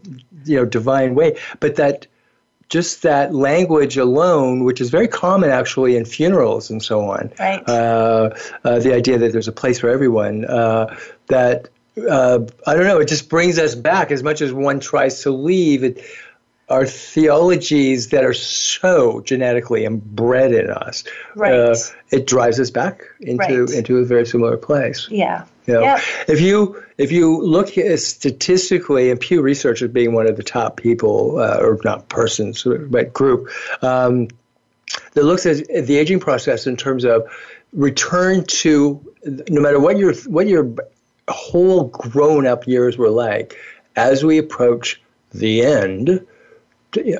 you 0.46 0.56
know, 0.56 0.64
divine 0.64 1.14
way, 1.14 1.38
but 1.60 1.76
that 1.76 2.06
just 2.70 3.02
that 3.02 3.34
language 3.34 3.98
alone, 3.98 4.64
which 4.64 4.80
is 4.80 4.88
very 4.88 5.06
common 5.06 5.50
actually 5.50 5.96
in 5.96 6.06
funerals 6.06 6.70
and 6.70 6.82
so 6.82 7.10
on, 7.10 7.30
Right. 7.38 7.62
uh, 7.68 8.30
uh, 8.64 8.78
the 8.78 8.94
idea 8.94 9.18
that 9.18 9.32
there's 9.32 9.48
a 9.48 9.52
place 9.52 9.78
for 9.80 9.90
everyone, 9.90 10.46
uh, 10.46 10.96
that 11.26 11.68
uh, 12.08 12.38
I 12.66 12.74
don't 12.74 12.86
know, 12.86 13.00
it 13.00 13.08
just 13.08 13.28
brings 13.28 13.58
us 13.58 13.74
back 13.74 14.10
as 14.12 14.22
much 14.22 14.40
as 14.40 14.50
one 14.50 14.80
tries 14.80 15.24
to 15.24 15.30
leave. 15.30 15.84
It, 15.84 16.02
our 16.70 16.86
theologies 16.86 18.08
that 18.08 18.24
are 18.24 18.32
so 18.32 19.20
genetically 19.22 19.84
inbred 19.84 20.52
in 20.52 20.70
us, 20.70 21.04
Right. 21.34 21.52
uh, 21.52 21.74
it 22.10 22.26
drives 22.26 22.60
us 22.60 22.70
back 22.70 23.02
into 23.20 23.64
Right. 23.66 23.74
into 23.74 23.98
a 23.98 24.04
very 24.04 24.24
similar 24.24 24.56
place. 24.56 25.08
yeah. 25.10 25.44
You 25.66 25.74
know, 25.74 25.80
Yeah. 25.82 26.00
if 26.28 26.40
you 26.40 26.82
if 26.96 27.12
you 27.12 27.40
look 27.42 27.76
at 27.78 27.98
statistically, 28.00 29.10
and 29.10 29.18
Pew 29.20 29.42
Research 29.42 29.82
is 29.82 29.90
being 29.90 30.12
one 30.14 30.26
of 30.28 30.36
the 30.36 30.42
top 30.42 30.76
people, 30.76 31.38
uh, 31.38 31.58
or 31.60 31.78
not 31.84 32.08
persons, 32.08 32.66
but 32.88 33.12
group, 33.12 33.48
um, 33.82 34.28
that 35.14 35.24
looks 35.24 35.46
at 35.46 35.66
the 35.86 35.96
aging 35.98 36.20
process 36.20 36.66
in 36.66 36.76
terms 36.76 37.04
of 37.04 37.24
return 37.72 38.44
to 38.44 39.00
no 39.48 39.60
matter 39.60 39.78
what 39.80 39.96
your 39.98 40.14
what 40.26 40.46
your 40.48 40.68
whole 41.28 41.84
grown 41.84 42.46
up 42.46 42.66
years 42.66 42.96
were 42.98 43.10
like, 43.10 43.56
as 43.96 44.24
we 44.24 44.38
approach 44.38 45.00
the 45.32 45.62
end, 45.62 46.20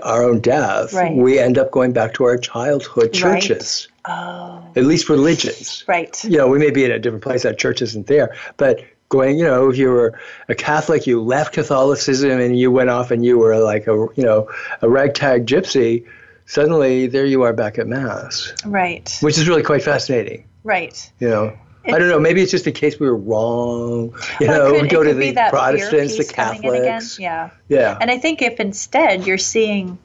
our 0.03 0.23
own 0.23 0.41
death, 0.41 0.93
Right. 0.93 1.15
we 1.17 1.39
end 1.39 1.59
up 1.59 1.71
going 1.71 1.93
back 1.93 2.15
to 2.15 2.25
our 2.25 2.37
childhood 2.37 3.05
Right. 3.05 3.13
churches, 3.13 3.89
Oh, 4.09 4.63
at 4.77 4.85
least 4.85 5.09
religions 5.09 5.85
right. 5.87 6.23
you 6.25 6.39
know, 6.39 6.49
we 6.49 6.59
may 6.59 6.71
be 6.71 6.85
in 6.85 6.91
a 6.91 6.99
different 6.99 7.23
place. 7.23 7.43
That 7.43 7.59
church 7.59 7.83
isn't 7.83 8.07
there, 8.07 8.35
but 8.57 8.81
going, 9.11 9.39
you 9.39 9.45
know, 9.45 9.69
if 9.71 9.77
you 9.77 9.89
were 9.91 10.19
a 10.49 10.55
Catholic, 10.55 11.07
you 11.07 11.21
left 11.21 11.53
Catholicism 11.53 12.41
and 12.41 12.59
you 12.59 12.71
went 12.71 12.91
off 12.91 13.11
and 13.11 13.25
you 13.25 13.39
were 13.39 13.59
like 13.59 13.87
a, 13.87 13.93
you 14.15 14.25
know, 14.25 14.49
a 14.83 14.89
ragtag 14.89 15.47
gypsy. 15.47 16.05
Suddenly, 16.47 17.07
there 17.07 17.27
you 17.27 17.43
are 17.43 17.53
back 17.53 17.79
at 17.79 17.87
mass, 17.87 18.53
Right. 18.65 19.17
which 19.21 19.39
is 19.39 19.49
really 19.49 19.63
quite 19.63 19.83
fascinating. 19.83 20.45
Right. 20.65 21.11
You 21.21 21.29
know, 21.29 21.53
I 21.87 21.99
don't 21.99 22.09
know. 22.09 22.19
Maybe 22.21 22.43
it's 22.43 22.51
just 22.51 22.67
a 22.67 22.73
case 22.73 23.01
we 23.01 23.07
were 23.07 23.17
wrong. 23.17 24.15
You 24.41 24.49
Well, 24.49 24.59
know, 24.67 24.73
could, 24.73 24.83
we 24.83 24.89
go 24.89 25.03
to 25.03 25.15
the 25.15 25.33
Protestants, 25.51 26.17
the. 26.19 26.25
Catholics. 26.33 27.19
Yeah. 27.19 27.51
Yeah. 27.69 27.97
And 28.01 28.11
I 28.11 28.19
think 28.19 28.43
if 28.43 28.61
instead 28.61 29.27
you're 29.27 29.39
seeing 29.39 29.99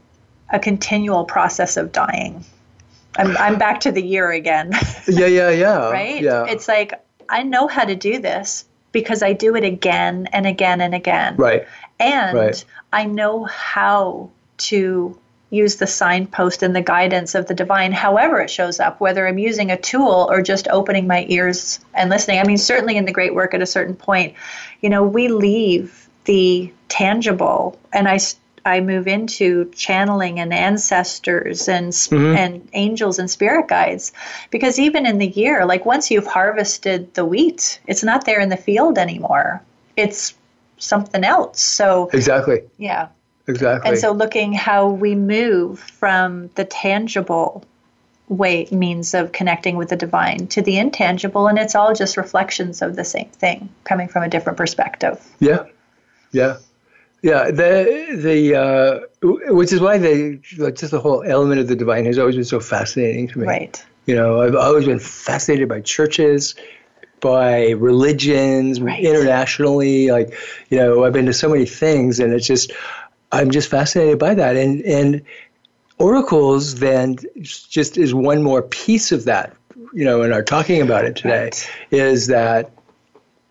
a 0.50 0.60
continual 0.60 1.26
process 1.26 1.76
of 1.78 1.92
dying, 1.92 2.44
I'm, 3.18 3.36
I'm 3.38 3.58
back 3.58 3.82
to 3.82 3.92
the 3.92 4.02
year 4.02 4.32
again, 4.32 4.72
yeah, 5.08 5.26
yeah, 5.28 5.50
yeah. 5.50 5.90
right? 5.90 6.22
Yeah. 6.22 6.46
It's 6.48 6.68
like, 6.68 6.94
I 7.30 7.44
know 7.44 7.68
how 7.68 7.84
to 7.86 7.96
do 7.96 8.20
this 8.20 8.66
because 8.92 9.24
I 9.24 9.34
do 9.34 9.56
it 9.56 9.64
again 9.64 10.28
and 10.32 10.46
again 10.46 10.82
and 10.82 10.94
again. 10.96 11.36
right. 11.38 11.68
And 12.00 12.38
Right. 12.38 12.66
I 12.92 13.06
know 13.06 13.46
how 13.46 14.30
to 14.58 15.18
use 15.56 15.78
the 15.78 15.88
signpost 15.88 16.64
and 16.64 16.76
the 16.76 16.82
guidance 16.82 17.36
of 17.36 17.48
the 17.48 17.54
divine, 17.54 17.92
however 17.92 18.42
it 18.42 18.50
shows 18.50 18.80
up, 18.80 19.00
whether 19.00 19.28
I'm 19.28 19.38
using 19.38 19.72
a 19.72 19.78
tool 19.78 20.28
or 20.30 20.42
just 20.42 20.68
opening 20.68 21.08
my 21.08 21.26
ears 21.30 21.80
and 21.94 22.10
listening. 22.10 22.40
I 22.40 22.44
mean, 22.44 22.58
certainly 22.58 22.98
in 22.98 23.06
the 23.06 23.12
great 23.12 23.34
work 23.34 23.54
at 23.54 23.62
a 23.62 23.66
certain 23.66 23.96
point, 23.96 24.36
you 24.82 24.90
know, 24.90 25.04
we 25.04 25.28
leave 25.28 26.08
the 26.26 26.72
tangible 26.90 27.80
and 27.94 28.08
I. 28.08 28.20
I 28.68 28.82
move 28.82 29.06
into 29.06 29.70
channeling 29.76 30.40
and 30.40 30.52
ancestors 30.52 31.68
and 31.70 31.94
sp- 31.94 32.18
mm-hmm. 32.18 32.36
and 32.36 32.70
angels 32.74 33.20
and 33.20 33.30
spirit 33.30 33.68
guides 33.68 34.12
because 34.50 34.80
even 34.80 35.06
in 35.06 35.20
the 35.20 35.28
year 35.28 35.68
like 35.68 35.86
once 35.86 36.10
you've 36.10 36.26
harvested 36.26 37.14
the 37.14 37.24
wheat 37.24 37.80
it's 37.86 38.04
not 38.04 38.26
there 38.26 38.40
in 38.40 38.50
the 38.50 38.58
field 38.58 38.98
anymore 38.98 39.62
it's 39.96 40.34
something 40.80 41.24
else 41.24 41.62
so 41.62 42.10
Exactly. 42.12 42.62
yeah 42.80 43.10
Exactly. 43.48 43.92
and 43.92 44.00
so 44.00 44.12
looking 44.12 44.54
how 44.54 44.90
we 44.90 45.16
move 45.16 45.80
from 45.80 46.50
the 46.56 46.66
tangible 46.66 47.64
way 48.28 48.68
means 48.72 49.14
of 49.14 49.32
connecting 49.32 49.76
with 49.78 49.90
the 49.90 49.96
divine 49.96 50.48
to 50.48 50.62
the 50.64 50.78
intangible 50.78 51.48
and 51.48 51.60
it's 51.60 51.76
all 51.76 51.94
just 51.94 52.18
reflections 52.18 52.82
of 52.82 52.96
the 52.96 53.04
same 53.04 53.30
thing 53.30 53.70
coming 53.84 54.08
from 54.08 54.24
a 54.24 54.30
different 54.30 54.58
perspective 54.58 55.24
Yeah, 55.40 55.66
yeah, 56.32 56.58
yeah. 57.22 57.52
The 57.52 58.18
the 58.18 58.56
uh, 58.56 59.00
which 59.54 59.72
is 59.72 59.80
why 59.80 60.00
the 60.00 60.40
like, 60.58 60.76
just 60.76 60.92
the 60.92 61.00
whole 61.00 61.24
element 61.24 61.62
of 61.62 61.68
the 61.68 61.76
divine 61.76 62.06
has 62.06 62.18
always 62.18 62.36
been 62.36 62.46
so 62.46 62.60
fascinating 62.60 63.28
to 63.30 63.40
me. 63.40 63.46
right 63.46 63.86
You 64.08 64.16
know, 64.16 64.42
I've 64.42 64.56
always 64.56 64.86
been 64.86 65.00
fascinated 65.00 65.70
by 65.70 65.82
churches, 65.82 66.56
by 67.22 67.70
religions 67.72 68.80
Right. 68.82 69.04
internationally. 69.04 70.12
Like, 70.12 70.36
you 70.70 70.78
know, 70.78 71.04
I've 71.04 71.14
been 71.14 71.26
to 71.28 71.34
so 71.34 71.50
many 71.50 71.66
things, 71.66 72.20
and 72.20 72.34
it's 72.34 72.46
just, 72.46 72.72
I'm 73.36 73.52
just 73.52 73.70
fascinated 73.70 74.20
by 74.20 74.36
that. 74.36 74.56
And 74.56 74.82
and 74.82 75.22
oracles 76.00 76.76
then 76.76 77.18
just 77.42 77.98
is 77.98 78.14
one 78.14 78.44
more 78.44 78.62
piece 78.62 79.12
of 79.12 79.26
that. 79.26 79.56
You 79.94 80.04
know, 80.06 80.22
and 80.24 80.34
are 80.34 80.44
talking 80.44 80.82
about 80.82 81.06
it 81.06 81.16
today 81.16 81.44
Right. 81.46 81.72
is 81.92 82.28
that. 82.28 82.72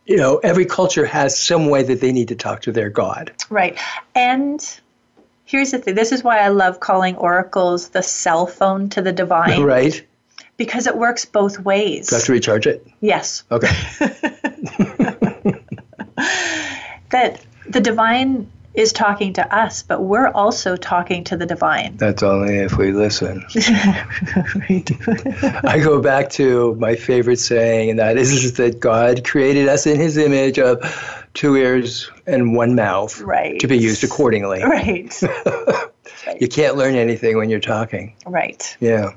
You 0.06 0.18
know, 0.18 0.36
every 0.36 0.66
culture 0.66 1.06
has 1.06 1.34
some 1.34 1.70
way 1.70 1.82
that 1.82 2.02
they 2.02 2.12
need 2.12 2.28
to 2.28 2.34
talk 2.34 2.60
to 2.62 2.72
their 2.72 2.90
God. 2.90 3.32
Right. 3.48 3.78
And 4.14 4.60
here's 5.46 5.70
the 5.70 5.78
thing 5.78 5.94
this 5.94 6.12
is 6.12 6.22
why 6.22 6.40
I 6.40 6.48
love 6.48 6.78
calling 6.78 7.16
oracles 7.16 7.88
the 7.88 8.02
cell 8.02 8.46
phone 8.46 8.90
to 8.90 9.00
the 9.00 9.12
divine. 9.12 9.62
Right? 9.74 10.04
Because 10.58 10.86
it 10.86 10.94
works 10.98 11.24
both 11.24 11.58
ways. 11.58 12.08
Do 12.08 12.16
I 12.16 12.18
have 12.18 12.26
to 12.26 12.32
recharge 12.32 12.66
it? 12.66 12.86
yes. 13.00 13.44
Okay. 13.50 13.68
That 17.10 17.40
the 17.68 17.80
divine 17.80 18.50
is 18.74 18.92
talking 18.92 19.32
to 19.34 19.54
us, 19.54 19.82
but 19.82 20.02
we're 20.02 20.28
also 20.28 20.76
talking 20.76 21.22
to 21.24 21.36
the 21.36 21.46
divine. 21.46 21.96
That's 21.96 22.22
only 22.22 22.58
if 22.58 22.76
we 22.76 22.92
listen. 22.92 23.44
I 25.64 25.80
go 25.82 26.00
back 26.00 26.30
to 26.30 26.74
my 26.76 26.94
favorite 26.96 27.38
saying, 27.38 27.90
and 27.90 27.98
that 27.98 28.16
is 28.16 28.54
that 28.54 28.80
God 28.80 29.24
created 29.24 29.68
us 29.68 29.86
in 29.86 29.98
his 29.98 30.16
image 30.16 30.58
of 30.58 31.26
two 31.34 31.56
ears 31.56 32.10
and 32.26 32.54
one 32.56 32.74
mouth 32.74 33.20
Right. 33.20 33.60
to 33.60 33.68
be 33.68 33.78
used 33.78 34.04
accordingly. 34.04 34.62
Right. 34.62 35.20
You 36.40 36.48
can't 36.48 36.76
learn 36.76 36.94
anything 36.94 37.36
when 37.36 37.50
you're 37.50 37.60
talking. 37.60 38.14
right. 38.26 38.76
Yeah. 38.80 39.10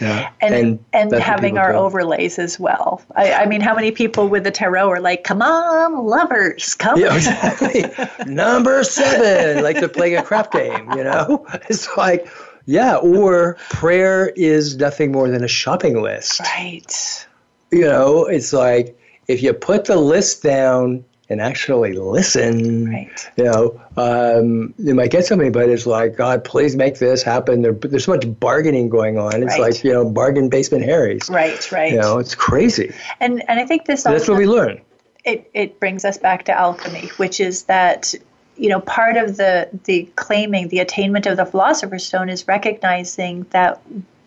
Yeah. 0.00 0.30
And 0.40 0.84
and, 0.92 1.10
what 1.10 1.20
having 1.20 1.58
our 1.58 1.72
do. 1.72 1.78
overlays 1.78 2.38
as 2.38 2.58
well. 2.58 3.02
I, 3.14 3.32
I 3.32 3.46
mean, 3.46 3.60
how 3.60 3.74
many 3.74 3.90
people 3.90 4.28
with 4.28 4.44
the 4.44 4.50
tarot 4.50 4.88
are 4.88 5.00
like, 5.00 5.24
"Come 5.24 5.42
on, 5.42 6.06
lovers, 6.06 6.74
come." 6.74 6.98
Yeah, 6.98 7.14
exactly. 7.14 7.84
Number 8.32 8.84
seven, 8.84 9.62
like 9.62 9.76
they're 9.76 9.88
playing 9.88 10.16
a 10.16 10.22
crap 10.22 10.52
game, 10.52 10.90
you 10.92 11.04
know? 11.04 11.46
It's 11.68 11.88
like, 11.96 12.28
yeah, 12.66 12.96
or 12.96 13.56
prayer 13.70 14.32
is 14.36 14.76
nothing 14.76 15.12
more 15.12 15.28
than 15.28 15.44
a 15.44 15.48
shopping 15.48 16.00
list. 16.02 16.40
Right. 16.40 17.26
you 17.70 17.82
know, 17.82 18.24
it's 18.24 18.52
like 18.52 18.98
if 19.28 19.42
you 19.42 19.52
put 19.52 19.84
the 19.84 19.96
list 19.96 20.42
down 20.42 21.04
and 21.32 21.40
actually 21.40 21.94
listen, 21.94 22.90
Right. 22.90 23.30
you 23.36 23.44
know, 23.44 23.80
um, 23.96 24.74
you 24.78 24.94
might 24.94 25.10
get 25.10 25.24
something, 25.26 25.50
but 25.50 25.68
it's 25.68 25.86
like, 25.86 26.14
God, 26.16 26.44
please 26.44 26.76
make 26.76 26.98
this 26.98 27.22
happen. 27.22 27.62
There, 27.62 27.72
there's 27.72 28.04
so 28.04 28.12
much 28.12 28.24
bargaining 28.38 28.88
going 28.90 29.18
on. 29.18 29.42
It's 29.42 29.54
Right. 29.58 29.72
like, 29.72 29.82
you 29.82 29.92
know, 29.92 30.08
bargain 30.08 30.48
basement 30.50 30.84
Harry's. 30.84 31.28
Right. 31.30 31.72
Right. 31.72 31.92
You 31.92 32.00
know, 32.00 32.18
it's 32.18 32.34
crazy. 32.34 32.92
And 33.18 33.42
and 33.48 33.58
I 33.58 33.66
think 33.66 33.86
this 33.86 34.02
That's 34.04 34.28
what 34.28 34.38
we 34.38 34.46
learn. 34.46 34.80
it, 35.24 35.50
it 35.54 35.80
brings 35.80 36.04
us 36.04 36.18
back 36.18 36.44
to 36.44 36.52
alchemy, 36.52 37.10
which 37.16 37.40
is 37.40 37.64
that 37.64 38.14
you 38.56 38.68
know 38.68 38.80
part 38.80 39.16
of 39.16 39.38
the 39.38 39.68
the 39.84 40.08
claiming 40.16 40.68
the 40.68 40.80
attainment 40.80 41.26
of 41.26 41.38
the 41.38 41.46
philosopher's 41.46 42.04
stone 42.04 42.28
is 42.28 42.46
recognizing 42.46 43.46
that 43.50 43.80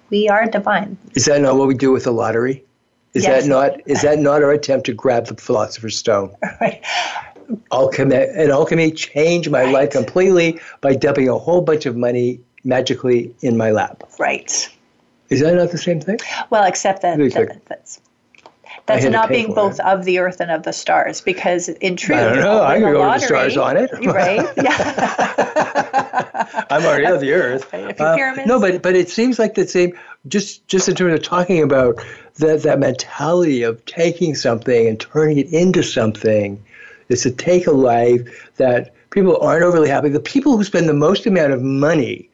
we 0.09 0.27
are 0.29 0.45
divine. 0.47 0.97
Is 1.13 1.25
that 1.25 1.39
not 1.41 1.55
what 1.57 1.67
we 1.67 1.75
do 1.75 1.91
with 1.91 2.05
the 2.05 2.11
lottery? 2.11 2.63
Is 3.15 3.23
Yes. 3.23 3.43
that 3.43 3.49
not 3.49 3.79
is 3.87 4.01
that 4.01 4.19
not 4.19 4.43
our 4.43 4.51
attempt 4.51 4.85
to 4.87 4.93
grab 4.93 5.25
the 5.27 5.35
philosopher's 5.35 5.97
stone? 5.97 6.35
Right. 6.61 6.83
Alchemy 7.71 8.15
and 8.15 8.51
alchemy 8.51 8.91
changed 8.91 9.49
my 9.51 9.63
Right. 9.63 9.73
life 9.73 9.89
completely 9.91 10.59
by 10.81 10.95
dumping 10.95 11.29
a 11.29 11.37
whole 11.37 11.61
bunch 11.61 11.85
of 11.85 11.95
money 11.95 12.39
magically 12.63 13.33
in 13.41 13.55
my 13.55 13.69
lap. 13.71 14.03
Right. 14.19 14.67
Is 15.29 15.41
that 15.41 15.53
not 15.55 15.71
the 15.71 15.77
same 15.77 16.01
thing? 16.01 16.17
Well, 16.49 16.63
except 16.65 17.01
that, 17.03 17.17
that- 17.17 17.61
that's 17.67 18.01
that's 18.87 19.05
not 19.05 19.29
being 19.29 19.53
both 19.53 19.79
it. 19.79 19.85
of 19.85 20.05
the 20.05 20.19
earth 20.19 20.39
and 20.41 20.51
of 20.51 20.61
the 20.63 20.73
stars, 20.73 21.21
because 21.21 21.69
in 21.69 21.95
truth, 21.95 22.19
I 22.19 22.23
don't 22.25 22.39
know. 22.39 22.61
I 22.63 22.79
could 22.79 22.93
go 22.93 23.13
to 23.13 23.19
the 23.19 23.25
stars 23.25 23.57
on 23.57 23.77
it. 23.77 23.89
right? 24.05 24.47
Yeah. 24.57 25.33
I'm 26.69 26.83
already 26.85 27.05
of 27.05 27.19
the 27.19 27.31
earth. 27.33 27.73
Uh, 27.73 28.43
no, 28.45 28.59
but 28.59 28.81
but 28.83 28.95
it 28.95 29.09
seems 29.09 29.39
like 29.39 29.55
the 29.55 29.67
same. 29.67 29.97
Just 30.27 30.67
just 30.67 30.87
in 30.89 30.95
terms 30.95 31.13
of 31.13 31.23
talking 31.23 31.63
about 31.63 32.03
that 32.37 32.63
that 32.63 32.79
mentality 32.79 33.63
of 33.63 33.83
taking 33.85 34.35
something 34.35 34.87
and 34.87 34.99
turning 34.99 35.37
it 35.37 35.51
into 35.53 35.83
something, 35.83 36.63
is 37.09 37.23
to 37.23 37.31
take 37.31 37.67
a 37.67 37.71
life 37.71 38.51
that 38.57 38.93
people 39.09 39.37
aren't 39.41 39.63
overly 39.63 39.89
happy. 39.89 40.09
The 40.09 40.19
people 40.19 40.57
who 40.57 40.63
spend 40.63 40.89
the 40.89 40.93
most 40.93 41.25
amount 41.25 41.53
of 41.53 41.61
money 41.61 42.29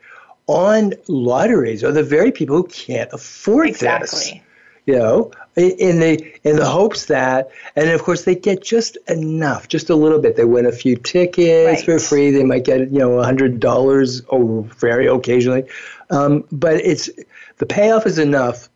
on 0.47 0.93
lotteries 1.07 1.83
are 1.83 1.91
the 1.91 2.03
very 2.03 2.31
people 2.31 2.55
who 2.57 2.67
can't 2.67 3.09
afford 3.13 3.69
this 3.69 3.81
exactly. 3.81 4.43
you 4.85 4.95
know, 4.95 5.31
in 5.55 5.99
the 5.99 6.39
in 6.43 6.55
the 6.55 6.65
hopes 6.65 7.05
that, 7.05 7.51
and 7.75 7.89
of 7.89 8.01
course 8.03 8.23
they 8.23 8.35
get 8.35 8.63
just 8.63 8.97
enough, 9.07 9.67
just 9.67 9.89
a 9.89 9.95
little 9.95 10.19
bit. 10.19 10.35
They 10.35 10.45
win 10.45 10.65
a 10.65 10.71
few 10.71 10.95
tickets 10.95 11.83
for 11.83 11.99
free. 11.99 12.31
They 12.31 12.43
might 12.43 12.63
get 12.63 12.91
you 12.91 12.99
know 12.99 13.19
a 13.19 13.23
hundred 13.23 13.59
dollars 13.59 14.21
or 14.29 14.63
very 14.79 15.07
occasionally, 15.07 15.65
um, 16.09 16.43
but 16.51 16.75
it's 16.77 17.09
the 17.57 17.65
payoff 17.65 18.07
is 18.07 18.17
enough 18.17 18.69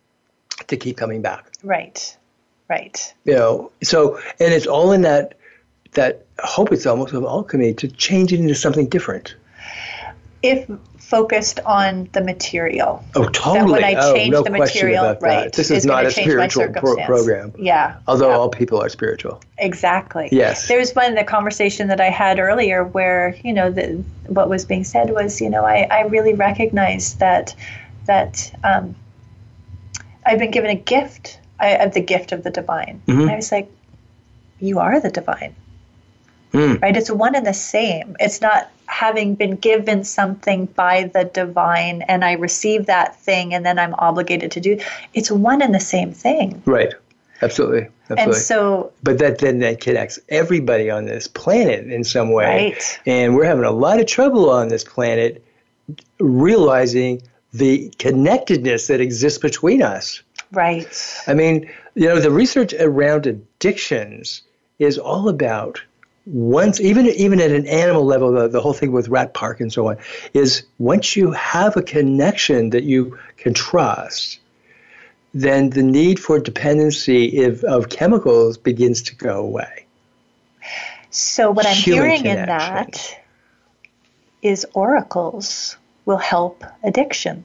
to 0.68 0.78
keep 0.78 0.98
coming 0.98 1.22
back. 1.22 1.52
Right. 1.64 2.18
Right. 2.70 3.14
You 3.26 3.36
know, 3.36 3.72
so 3.84 4.18
and 4.40 4.54
it's 4.54 4.66
all 4.66 4.92
in 4.92 5.02
that 5.02 5.36
that 5.92 6.26
hope. 6.40 6.72
It's 6.72 6.86
almost 6.86 7.14
of 7.14 7.24
alchemy 7.24 7.74
to 7.76 7.88
change 7.88 8.34
it 8.34 8.40
into 8.40 8.56
something 8.56 8.90
different. 8.90 9.36
If 10.42 10.68
focused 11.06 11.60
on 11.62 12.10
the 12.14 12.22
material. 12.22 13.04
Oh, 13.16 13.26
totally. 13.26 13.80
That 13.80 13.94
when 13.94 13.98
I 13.98 14.02
oh, 14.02 14.14
change 14.16 14.32
no 14.32 14.44
the 14.44 14.50
material, 14.50 15.06
about 15.06 15.20
that. 15.20 15.28
right, 15.28 15.54
This 15.54 15.70
is 15.70 15.86
not 15.86 16.06
a 16.06 16.12
spiritual 16.12 16.70
pro- 16.70 17.06
program. 17.06 17.54
Yeah. 17.60 17.98
Although 18.08 18.30
yeah. 18.30 18.38
all 18.38 18.50
people 18.50 18.82
are 18.82 18.90
spiritual. 18.90 19.40
Exactly. 19.60 20.30
Yes. 20.32 20.68
There 20.68 20.80
was 20.80 20.96
one 20.96 21.06
in 21.06 21.16
the 21.16 21.24
conversation 21.24 21.90
that 21.90 22.02
I 22.02 22.10
had 22.10 22.40
earlier 22.40 22.84
where, 22.84 23.36
you 23.44 23.54
know, 23.54 23.70
the, 23.72 24.04
what 24.28 24.50
was 24.50 24.66
being 24.66 24.84
said 24.84 25.12
was, 25.12 25.40
you 25.40 25.50
know, 25.50 25.64
I, 25.64 25.88
I 25.92 26.02
really 26.08 26.34
recognize 26.34 27.16
that 27.16 27.56
that 28.06 28.52
um, 28.64 28.96
I've 30.26 30.40
been 30.40 30.52
given 30.52 30.70
a 30.72 30.76
gift, 30.76 31.40
I 31.60 31.68
have 31.68 31.94
the 31.94 32.02
gift 32.02 32.32
of 32.32 32.44
the 32.44 32.50
divine. 32.50 33.02
Mm-hmm. 33.08 33.22
And 33.22 33.30
I 33.32 33.36
was 33.36 33.52
like, 33.52 33.70
you 34.60 34.80
are 34.80 35.00
the 35.00 35.12
divine. 35.12 35.56
Mm. 36.54 36.82
Right? 36.82 36.96
It's 36.96 37.12
one 37.12 37.36
and 37.36 37.46
the 37.46 37.54
same. 37.54 38.16
It's 38.20 38.42
not 38.42 38.72
having 38.88 39.36
been 39.36 39.56
given 39.56 40.04
something 40.04 40.68
by 40.68 41.04
the 41.14 41.26
divine 41.26 42.04
and 42.04 42.24
I 42.24 42.34
receive 42.34 42.86
that 42.86 43.20
thing 43.20 43.54
and 43.54 43.66
then 43.66 43.78
I'm 43.78 43.94
obligated 43.96 44.52
to 44.52 44.62
do. 44.62 44.80
It's 45.14 45.30
one 45.30 45.62
and 45.62 45.76
the 45.76 45.80
same 45.80 46.14
thing. 46.14 46.62
Right. 46.66 46.94
Absolutely. 47.42 47.88
Absolutely. 48.10 48.24
And 48.24 48.36
so, 48.36 48.94
but 49.04 49.18
that 49.18 49.40
then 49.40 49.60
that 49.60 49.82
connects 49.82 50.20
everybody 50.30 50.90
on 50.90 51.06
this 51.06 51.28
planet 51.28 51.92
in 51.92 52.04
some 52.04 52.32
way. 52.32 52.46
Right. 52.46 53.00
And 53.06 53.36
we're 53.36 53.46
having 53.46 53.66
a 53.66 53.72
lot 53.72 54.00
of 54.00 54.06
trouble 54.06 54.50
on 54.50 54.70
this 54.70 54.84
planet 54.84 55.44
realizing 56.20 57.22
the 57.58 57.90
connectedness 58.00 58.88
that 58.88 59.02
exists 59.02 59.40
between 59.40 59.82
us. 59.82 60.22
right. 60.52 61.24
I 61.28 61.34
mean, 61.34 61.70
you 61.96 62.08
know, 62.08 62.20
the 62.20 62.32
research 62.32 62.74
around 62.74 63.26
addictions 63.26 64.42
is 64.80 64.98
all 64.98 65.30
about 65.30 65.82
once 66.26 66.82
even 66.82 67.06
even 67.06 67.40
at 67.40 67.52
an 67.52 67.68
animal 67.68 68.04
level 68.04 68.32
the, 68.32 68.48
the 68.48 68.60
whole 68.60 68.74
thing 68.74 68.92
with 68.92 69.08
rat 69.10 69.34
park 69.36 69.62
and 69.62 69.72
so 69.72 69.90
on 69.90 69.98
is 70.34 70.64
once 70.80 71.16
you 71.16 71.32
have 71.32 71.78
a 71.78 71.84
connection 71.84 72.72
that 72.72 72.84
you 72.84 73.18
can 73.38 73.54
trust 73.54 74.40
then 75.36 75.70
the 75.70 75.84
need 75.84 76.20
for 76.20 76.40
dependency 76.40 77.44
of, 77.44 77.64
of 77.66 77.90
chemicals 77.90 78.58
begins 78.58 79.04
to 79.04 79.16
go 79.16 79.38
away 79.38 79.86
So 81.12 81.52
what 81.52 81.68
I'm 81.68 81.76
Human 81.76 82.10
hearing 82.10 82.26
in 82.26 82.46
that 82.48 83.20
is 84.42 84.66
oracles 84.74 85.78
will 86.06 86.18
help 86.18 86.64
addiction. 86.84 87.44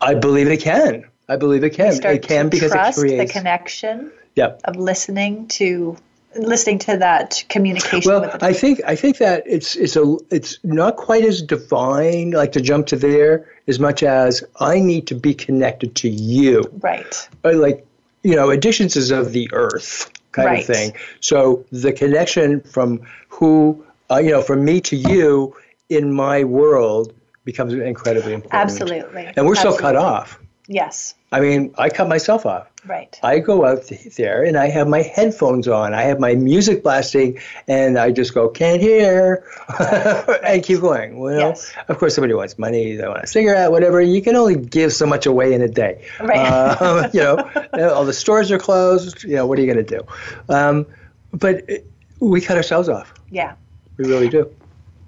i 0.00 0.14
believe 0.14 0.48
it 0.48 0.60
can 0.60 1.04
i 1.28 1.36
believe 1.36 1.64
it 1.64 1.70
can 1.70 1.92
it 2.04 2.22
can 2.22 2.48
because 2.48 2.70
trust 2.70 2.98
it 2.98 3.00
creates 3.00 3.32
the 3.32 3.38
connection 3.38 4.10
yeah 4.34 4.56
of 4.64 4.76
listening 4.76 5.46
to 5.48 5.96
listening 6.38 6.78
to 6.78 6.98
that 6.98 7.44
communication 7.48 8.10
Well, 8.10 8.20
with 8.22 8.32
the 8.40 8.44
I 8.44 8.52
think 8.52 8.80
I 8.86 8.94
think 8.94 9.18
that 9.18 9.42
it's 9.46 9.74
it's 9.76 9.96
a 9.96 10.16
it's 10.30 10.58
not 10.62 10.96
quite 10.96 11.24
as 11.24 11.40
divine, 11.42 12.32
like 12.32 12.52
to 12.52 12.60
jump 12.60 12.86
to 12.88 12.96
there, 12.96 13.50
as 13.66 13.78
much 13.80 14.02
as 14.02 14.44
I 14.60 14.78
need 14.80 15.06
to 15.08 15.14
be 15.14 15.32
connected 15.34 15.94
to 15.96 16.08
you. 16.08 16.62
right. 16.80 17.28
Like 17.42 17.86
you 18.22 18.34
know, 18.36 18.50
addictions 18.50 18.96
is 18.96 19.10
of 19.10 19.32
the 19.32 19.48
earth 19.52 20.10
kind 20.32 20.46
Right. 20.46 20.60
of 20.60 20.66
thing. 20.66 20.92
So 21.20 21.64
the 21.72 21.92
connection 21.92 22.60
from 22.60 23.00
who 23.28 23.84
uh, 24.10 24.18
you 24.18 24.30
know, 24.32 24.42
from 24.42 24.64
me 24.64 24.80
to 24.82 24.96
you 24.96 25.56
in 25.88 26.12
my 26.12 26.44
world 26.44 27.14
becomes 27.46 27.72
incredibly 27.72 28.34
important. 28.34 28.60
Absolutely. 28.60 29.32
And 29.34 29.46
we're 29.46 29.54
so 29.54 29.74
cut 29.78 29.96
off. 29.96 30.38
Yes. 30.68 31.14
I 31.30 31.38
mean, 31.38 31.72
I 31.78 31.88
cut 31.90 32.08
myself 32.08 32.44
off. 32.44 32.68
Right. 32.84 33.18
I 33.22 33.38
go 33.38 33.64
out 33.64 33.88
there 34.16 34.42
and 34.42 34.56
I 34.56 34.68
have 34.68 34.88
my 34.88 35.02
headphones 35.02 35.68
on. 35.68 35.94
I 35.94 36.02
have 36.02 36.18
my 36.18 36.34
music 36.34 36.82
blasting, 36.82 37.38
and 37.68 37.96
I 37.98 38.10
just 38.10 38.34
go, 38.34 38.48
can't 38.48 38.80
hear, 38.82 39.44
and 40.44 40.62
keep 40.64 40.80
going. 40.80 41.18
Well, 41.18 41.38
Yes. 41.38 41.72
of 41.88 41.98
course, 41.98 42.16
somebody 42.16 42.34
wants 42.34 42.58
money, 42.58 42.96
they 42.96 43.06
want 43.06 43.22
a 43.22 43.26
cigarette, 43.28 43.70
whatever. 43.70 44.00
You 44.00 44.20
can 44.22 44.34
only 44.34 44.56
give 44.56 44.92
so 44.92 45.06
much 45.06 45.24
away 45.26 45.52
in 45.52 45.62
a 45.62 45.68
day. 45.68 46.04
Right. 46.20 46.38
Uh, 46.38 47.10
you 47.14 47.20
know, 47.20 47.90
all 47.94 48.04
the 48.04 48.12
stores 48.12 48.50
are 48.50 48.58
closed. 48.58 49.22
You 49.22 49.36
know, 49.36 49.46
what 49.46 49.58
are 49.58 49.62
you 49.62 49.72
going 49.72 49.84
to 49.84 49.98
do? 49.98 50.06
Um, 50.48 50.86
but 51.32 51.68
it, 51.70 51.86
we 52.18 52.40
cut 52.40 52.56
ourselves 52.56 52.88
off. 52.88 53.14
Yeah. 53.30 53.54
We 53.98 54.08
really 54.08 54.28
do. 54.28 54.52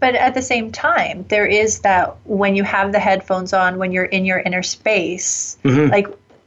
But 0.01 0.15
at 0.15 0.35
the 0.35 0.43
same 0.43 0.71
time, 0.71 1.25
there 1.29 1.47
is 1.47 1.81
that 1.81 2.17
when 2.25 2.55
you 2.55 2.63
have 2.65 2.93
the 2.93 3.01
headphones 3.01 3.53
on, 3.53 3.79
when 3.79 3.91
you're 3.93 4.05
in 4.05 4.25
your 4.25 4.39
inner 4.39 4.63
space, 4.63 5.59
Mm-hmm. 5.65 5.91
like 5.91 6.07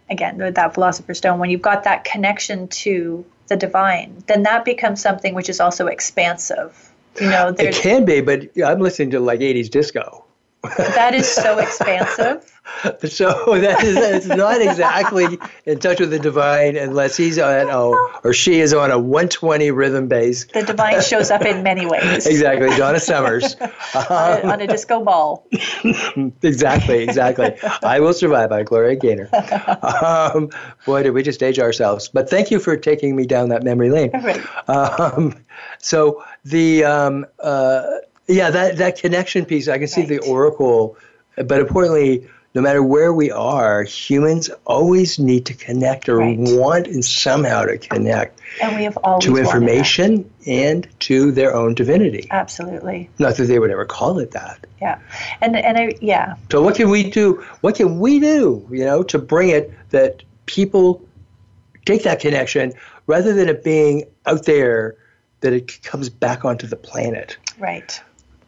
again, 0.09 0.37
with 0.37 0.55
that 0.55 0.73
philosopher's 0.73 1.17
stone, 1.19 1.39
when 1.39 1.49
you've 1.49 1.61
got 1.61 1.83
that 1.85 2.03
connection 2.03 2.67
to 2.67 3.25
the 3.47 3.55
divine, 3.57 4.23
then 4.27 4.43
that 4.43 4.65
becomes 4.65 5.01
something 5.01 5.33
which 5.33 5.49
is 5.49 5.59
also 5.59 5.87
expansive. 5.87 6.89
You 7.19 7.29
know, 7.29 7.55
It 7.57 7.75
can 7.75 8.05
be, 8.05 8.21
but 8.21 8.49
I'm 8.65 8.79
listening 8.79 9.11
to 9.11 9.19
like 9.19 9.39
80s 9.41 9.69
disco. 9.69 10.25
that 10.77 11.13
is 11.13 11.27
so 11.27 11.57
expansive. 11.65 12.50
So 13.03 13.59
that 13.59 13.83
is 13.83 13.97
it's 13.97 14.25
not 14.25 14.61
exactly 14.61 15.39
in 15.65 15.79
touch 15.79 15.99
with 15.99 16.11
the 16.11 16.19
divine 16.19 16.75
unless 16.75 17.17
he's 17.17 17.37
on 17.37 17.67
oh 17.69 18.19
or 18.23 18.33
she 18.33 18.59
is 18.59 18.73
on 18.73 18.91
a 18.91 18.99
120 18.99 19.71
rhythm 19.71 20.07
bass. 20.07 20.45
The 20.45 20.63
divine 20.63 21.01
shows 21.01 21.31
up 21.31 21.43
in 21.43 21.63
many 21.63 21.85
ways. 21.85 22.25
Exactly, 22.31 22.69
Donna 22.77 22.99
Summers. 22.99 23.55
On 23.61 23.65
a, 23.99 24.51
on 24.51 24.61
a 24.61 24.67
disco 24.67 25.03
ball. 25.03 25.45
exactly, 26.41 27.03
exactly. 27.03 27.53
I 27.83 27.99
will 27.99 28.13
survive 28.13 28.49
by 28.49 28.63
Gloria 28.63 28.95
Gaynor. 28.95 29.29
Um, 29.83 30.49
boy, 30.85 31.03
did 31.03 31.11
we 31.11 31.23
just 31.23 31.43
age 31.43 31.59
ourselves! 31.59 32.07
But 32.07 32.29
thank 32.29 32.51
you 32.51 32.59
for 32.59 32.77
taking 32.77 33.15
me 33.15 33.25
down 33.25 33.49
that 33.49 33.63
memory 33.63 33.89
lane. 33.89 34.11
Right. 34.13 34.41
Um, 34.69 35.35
so 35.79 36.23
the 36.45 36.85
um, 36.85 37.25
uh, 37.39 37.83
yeah, 38.27 38.49
that 38.49 38.77
that 38.77 38.97
connection 38.97 39.45
piece, 39.45 39.67
I 39.67 39.77
can 39.77 39.87
see 39.87 40.03
the 40.03 40.19
oracle, 40.19 40.97
but 41.35 41.59
importantly, 41.59 42.27
no 42.53 42.61
matter 42.61 42.83
where 42.83 43.13
we 43.13 43.31
are, 43.31 43.83
humans 43.83 44.49
always 44.65 45.19
need 45.19 45.45
to 45.45 45.53
connect 45.53 46.09
or 46.09 46.17
Right. 46.17 46.37
want 46.37 46.87
and 46.87 47.03
somehow 47.03 47.63
to 47.63 47.77
connect 47.77 48.39
And 48.61 48.75
we 48.75 48.83
have 48.83 48.97
always 48.97 49.25
to 49.25 49.37
information 49.37 50.29
and 50.45 50.87
to 51.01 51.31
their 51.31 51.55
own 51.55 51.73
divinity. 51.75 52.27
Absolutely. 52.29 53.09
Not 53.19 53.37
that 53.37 53.45
they 53.45 53.59
would 53.59 53.71
ever 53.71 53.85
call 53.85 54.19
it 54.19 54.31
that. 54.31 54.67
Yeah. 54.81 54.99
And 55.39 55.55
and 55.55 55.77
I 55.77 55.93
yeah. 56.01 56.35
So 56.51 56.61
what 56.61 56.75
can 56.75 56.89
we 56.89 57.09
do? 57.09 57.43
What 57.61 57.75
can 57.75 57.99
we 57.99 58.19
do, 58.19 58.67
you 58.69 58.83
know, 58.83 59.03
to 59.03 59.19
bring 59.19 59.49
it 59.49 59.71
that 59.91 60.23
people 60.45 61.01
take 61.85 62.03
that 62.03 62.19
connection 62.19 62.73
rather 63.07 63.33
than 63.33 63.47
it 63.47 63.63
being 63.63 64.03
out 64.25 64.45
there 64.45 64.97
that 65.39 65.53
it 65.53 65.81
comes 65.83 66.09
back 66.09 66.45
onto 66.45 66.67
the 66.67 66.75
planet. 66.75 67.37
Right. 67.57 68.01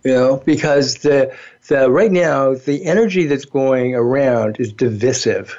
You 0.04 0.14
know, 0.14 0.38
because 0.38 0.96
the 0.96 1.36
the 1.68 1.90
right 1.90 2.12
now 2.12 2.56
the 2.56 2.86
energy 2.86 3.26
that's 3.26 3.46
going 3.46 3.96
around 3.96 4.58
is 4.60 4.74
divisive. 4.74 5.58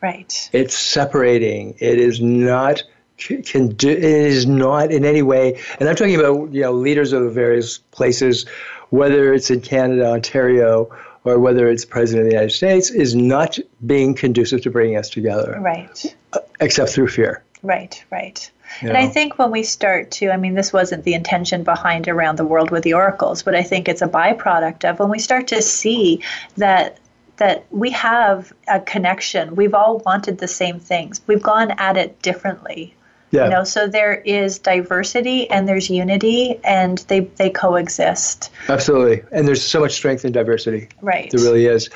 Right. 0.00 0.50
It's 0.52 0.76
separating. 0.76 1.76
It 1.78 1.98
is 1.98 2.20
not 2.20 2.82
can 3.18 3.68
do, 3.68 3.88
it 3.88 4.02
is 4.02 4.46
not 4.46 4.90
in 4.90 5.04
any 5.04 5.22
way 5.22 5.60
and 5.78 5.88
I'm 5.88 5.94
talking 5.94 6.18
about 6.18 6.52
you 6.52 6.62
know 6.62 6.72
leaders 6.72 7.12
of 7.12 7.22
the 7.22 7.30
various 7.30 7.78
places 7.78 8.46
whether 8.90 9.32
it's 9.32 9.50
in 9.50 9.60
Canada, 9.60 10.10
Ontario 10.10 10.90
or 11.24 11.38
whether 11.38 11.68
it's 11.70 11.84
President 11.84 12.26
of 12.26 12.30
the 12.30 12.34
United 12.36 12.52
States 12.54 12.90
is 12.90 13.14
not 13.14 13.58
being 13.84 14.14
conducive 14.14 14.62
to 14.62 14.70
bringing 14.70 14.96
us 14.96 15.08
together 15.08 15.58
Right. 15.60 16.16
except 16.60 16.90
through 16.90 17.08
fear. 17.08 17.44
Right, 17.62 18.02
right. 18.10 18.50
And 18.80 18.96
I 18.96 19.06
think 19.06 19.38
when 19.38 19.50
we 19.50 19.62
start 19.62 20.10
to, 20.12 20.30
I 20.30 20.36
mean, 20.36 20.54
this 20.54 20.72
wasn't 20.72 21.04
the 21.04 21.14
intention 21.14 21.62
behind 21.62 22.08
Around 22.08 22.38
the 22.38 22.44
World 22.44 22.70
with 22.70 22.82
the 22.82 22.94
Oracles, 22.94 23.42
but 23.42 23.54
I 23.54 23.62
think 23.62 23.88
it's 23.88 24.02
a 24.02 24.08
byproduct 24.08 24.88
of 24.88 24.98
when 24.98 25.10
we 25.10 25.18
start 25.18 25.48
to 25.48 25.62
see 25.62 26.22
that 26.56 26.98
that 27.38 27.64
we 27.70 27.90
have 27.90 28.52
a 28.68 28.78
connection. 28.78 29.56
We've 29.56 29.74
all 29.74 29.98
wanted 29.98 30.38
the 30.38 30.46
same 30.46 30.78
things. 30.78 31.20
We've 31.26 31.42
gone 31.42 31.72
at 31.72 31.96
it 31.96 32.20
differently. 32.22 32.94
Yeah. 33.32 33.44
You 33.44 33.50
know, 33.50 33.64
so 33.64 33.88
there 33.88 34.14
is 34.14 34.58
diversity 34.58 35.48
and 35.48 35.66
there's 35.66 35.88
unity 35.88 36.60
and 36.62 36.98
they 37.08 37.20
they 37.20 37.48
coexist. 37.48 38.50
Absolutely. 38.68 39.22
And 39.32 39.48
there's 39.48 39.64
so 39.64 39.80
much 39.80 39.92
strength 39.92 40.26
in 40.26 40.32
diversity. 40.32 40.88
Right. 41.00 41.30
There 41.30 41.40
really 41.40 41.64
is. 41.64 41.88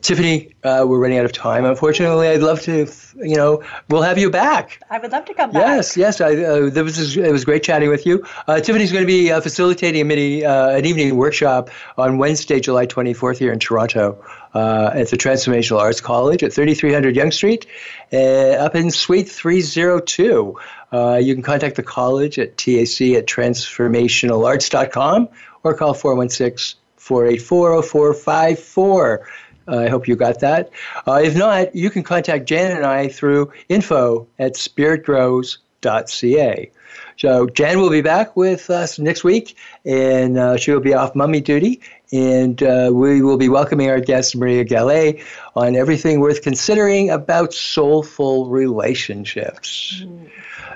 Tiffany, 0.00 0.54
uh, 0.64 0.86
we're 0.88 0.98
running 0.98 1.18
out 1.18 1.26
of 1.26 1.32
time. 1.32 1.66
Unfortunately, 1.66 2.28
I'd 2.28 2.40
love 2.40 2.62
to, 2.62 2.90
you 3.16 3.36
know, 3.36 3.62
we'll 3.90 4.00
have 4.00 4.16
you 4.16 4.30
back. 4.30 4.80
I 4.88 4.98
would 4.98 5.12
love 5.12 5.26
to 5.26 5.34
come 5.34 5.50
back. 5.50 5.60
Yes, 5.60 5.94
yes. 5.94 6.22
I, 6.22 6.34
uh, 6.36 6.70
there 6.70 6.84
was, 6.84 7.16
it 7.18 7.32
was 7.32 7.44
great 7.44 7.62
chatting 7.62 7.90
with 7.90 8.06
you. 8.06 8.24
Uh, 8.46 8.58
Tiffany's 8.58 8.90
going 8.90 9.04
to 9.04 9.06
be 9.06 9.30
uh, 9.30 9.42
facilitating 9.42 10.00
a 10.00 10.04
mini, 10.04 10.42
uh, 10.42 10.70
an 10.70 10.86
evening 10.86 11.16
workshop 11.16 11.68
on 11.98 12.16
Wednesday, 12.16 12.60
July 12.60 12.86
24th 12.86 13.36
here 13.36 13.52
in 13.52 13.58
Toronto 13.58 14.24
uh, 14.54 14.90
at 14.94 15.08
the 15.08 15.16
Transformational 15.16 15.78
Arts 15.78 16.00
College 16.00 16.42
at 16.42 16.52
3300 16.52 17.14
Yonge 17.16 17.34
Street 17.34 17.66
uh, 18.12 18.16
up 18.16 18.74
in 18.74 18.90
Suite 18.90 19.28
302. 19.28 20.58
Uh, 20.92 21.18
you 21.22 21.34
can 21.34 21.42
contact 21.42 21.76
the 21.76 21.82
college 21.82 22.38
at 22.38 22.56
tac 22.56 22.72
at 22.72 23.26
transformationalarts.com 23.26 25.28
or 25.62 25.74
call 25.74 25.92
416 25.94 26.78
484 26.96 27.82
0454. 27.82 29.26
I 29.68 29.88
hope 29.88 30.08
you 30.08 30.16
got 30.16 30.40
that. 30.40 30.70
Uh, 31.06 31.20
if 31.22 31.36
not, 31.36 31.74
you 31.74 31.90
can 31.90 32.02
contact 32.02 32.46
Jan 32.46 32.76
and 32.76 32.86
I 32.86 33.08
through 33.08 33.52
info 33.68 34.26
at 34.38 34.54
spiritgrows.ca. 34.54 36.70
So 37.18 37.46
Jan 37.46 37.80
will 37.80 37.90
be 37.90 38.00
back 38.00 38.36
with 38.36 38.70
us 38.70 38.98
next 38.98 39.24
week, 39.24 39.56
and 39.84 40.38
uh, 40.38 40.56
she 40.56 40.70
will 40.70 40.80
be 40.80 40.94
off 40.94 41.14
mummy 41.14 41.40
duty, 41.40 41.80
and 42.12 42.62
uh, 42.62 42.90
we 42.92 43.22
will 43.22 43.36
be 43.36 43.48
welcoming 43.48 43.90
our 43.90 44.00
guest 44.00 44.36
Maria 44.36 44.64
Gallet 44.64 45.20
on 45.54 45.74
everything 45.74 46.20
worth 46.20 46.42
considering 46.42 47.10
about 47.10 47.52
soulful 47.52 48.48
relationships. 48.48 50.04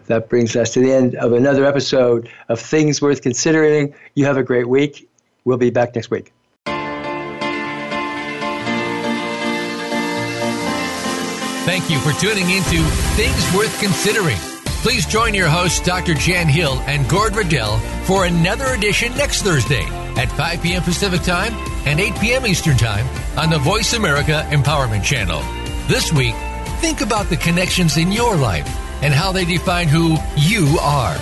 That 0.06 0.28
brings 0.28 0.56
us 0.56 0.74
to 0.74 0.80
the 0.80 0.92
end 0.92 1.14
of 1.16 1.32
another 1.32 1.64
episode 1.64 2.28
of 2.48 2.60
Things 2.60 3.00
Worth 3.00 3.22
Considering. 3.22 3.94
You 4.14 4.24
have 4.26 4.36
a 4.36 4.42
great 4.42 4.68
week. 4.68 5.08
We'll 5.44 5.58
be 5.58 5.70
back 5.70 5.94
next 5.94 6.10
week. 6.10 6.32
Thank 11.64 11.88
you 11.88 11.98
for 12.00 12.12
tuning 12.20 12.50
into 12.50 12.82
Things 13.14 13.54
Worth 13.56 13.78
Considering. 13.80 14.36
Please 14.82 15.06
join 15.06 15.32
your 15.32 15.48
hosts, 15.48 15.78
Dr. 15.80 16.14
Jan 16.14 16.48
Hill 16.48 16.74
and 16.86 17.08
Gord 17.08 17.36
Riddell, 17.36 17.78
for 18.04 18.26
another 18.26 18.66
edition 18.74 19.16
next 19.16 19.42
Thursday 19.42 19.84
at 20.16 20.30
5 20.32 20.60
p.m. 20.60 20.82
Pacific 20.82 21.22
Time 21.22 21.54
and 21.86 22.00
8 22.00 22.18
p.m. 22.20 22.46
Eastern 22.46 22.76
Time 22.76 23.06
on 23.38 23.48
the 23.48 23.58
Voice 23.58 23.92
America 23.94 24.44
Empowerment 24.50 25.04
Channel. 25.04 25.40
This 25.86 26.12
week, 26.12 26.34
think 26.80 27.00
about 27.00 27.26
the 27.30 27.36
connections 27.36 27.96
in 27.96 28.10
your 28.10 28.34
life 28.36 28.81
and 29.02 29.12
how 29.12 29.32
they 29.32 29.44
define 29.44 29.88
who 29.88 30.16
you 30.36 30.78
are. 30.80 31.16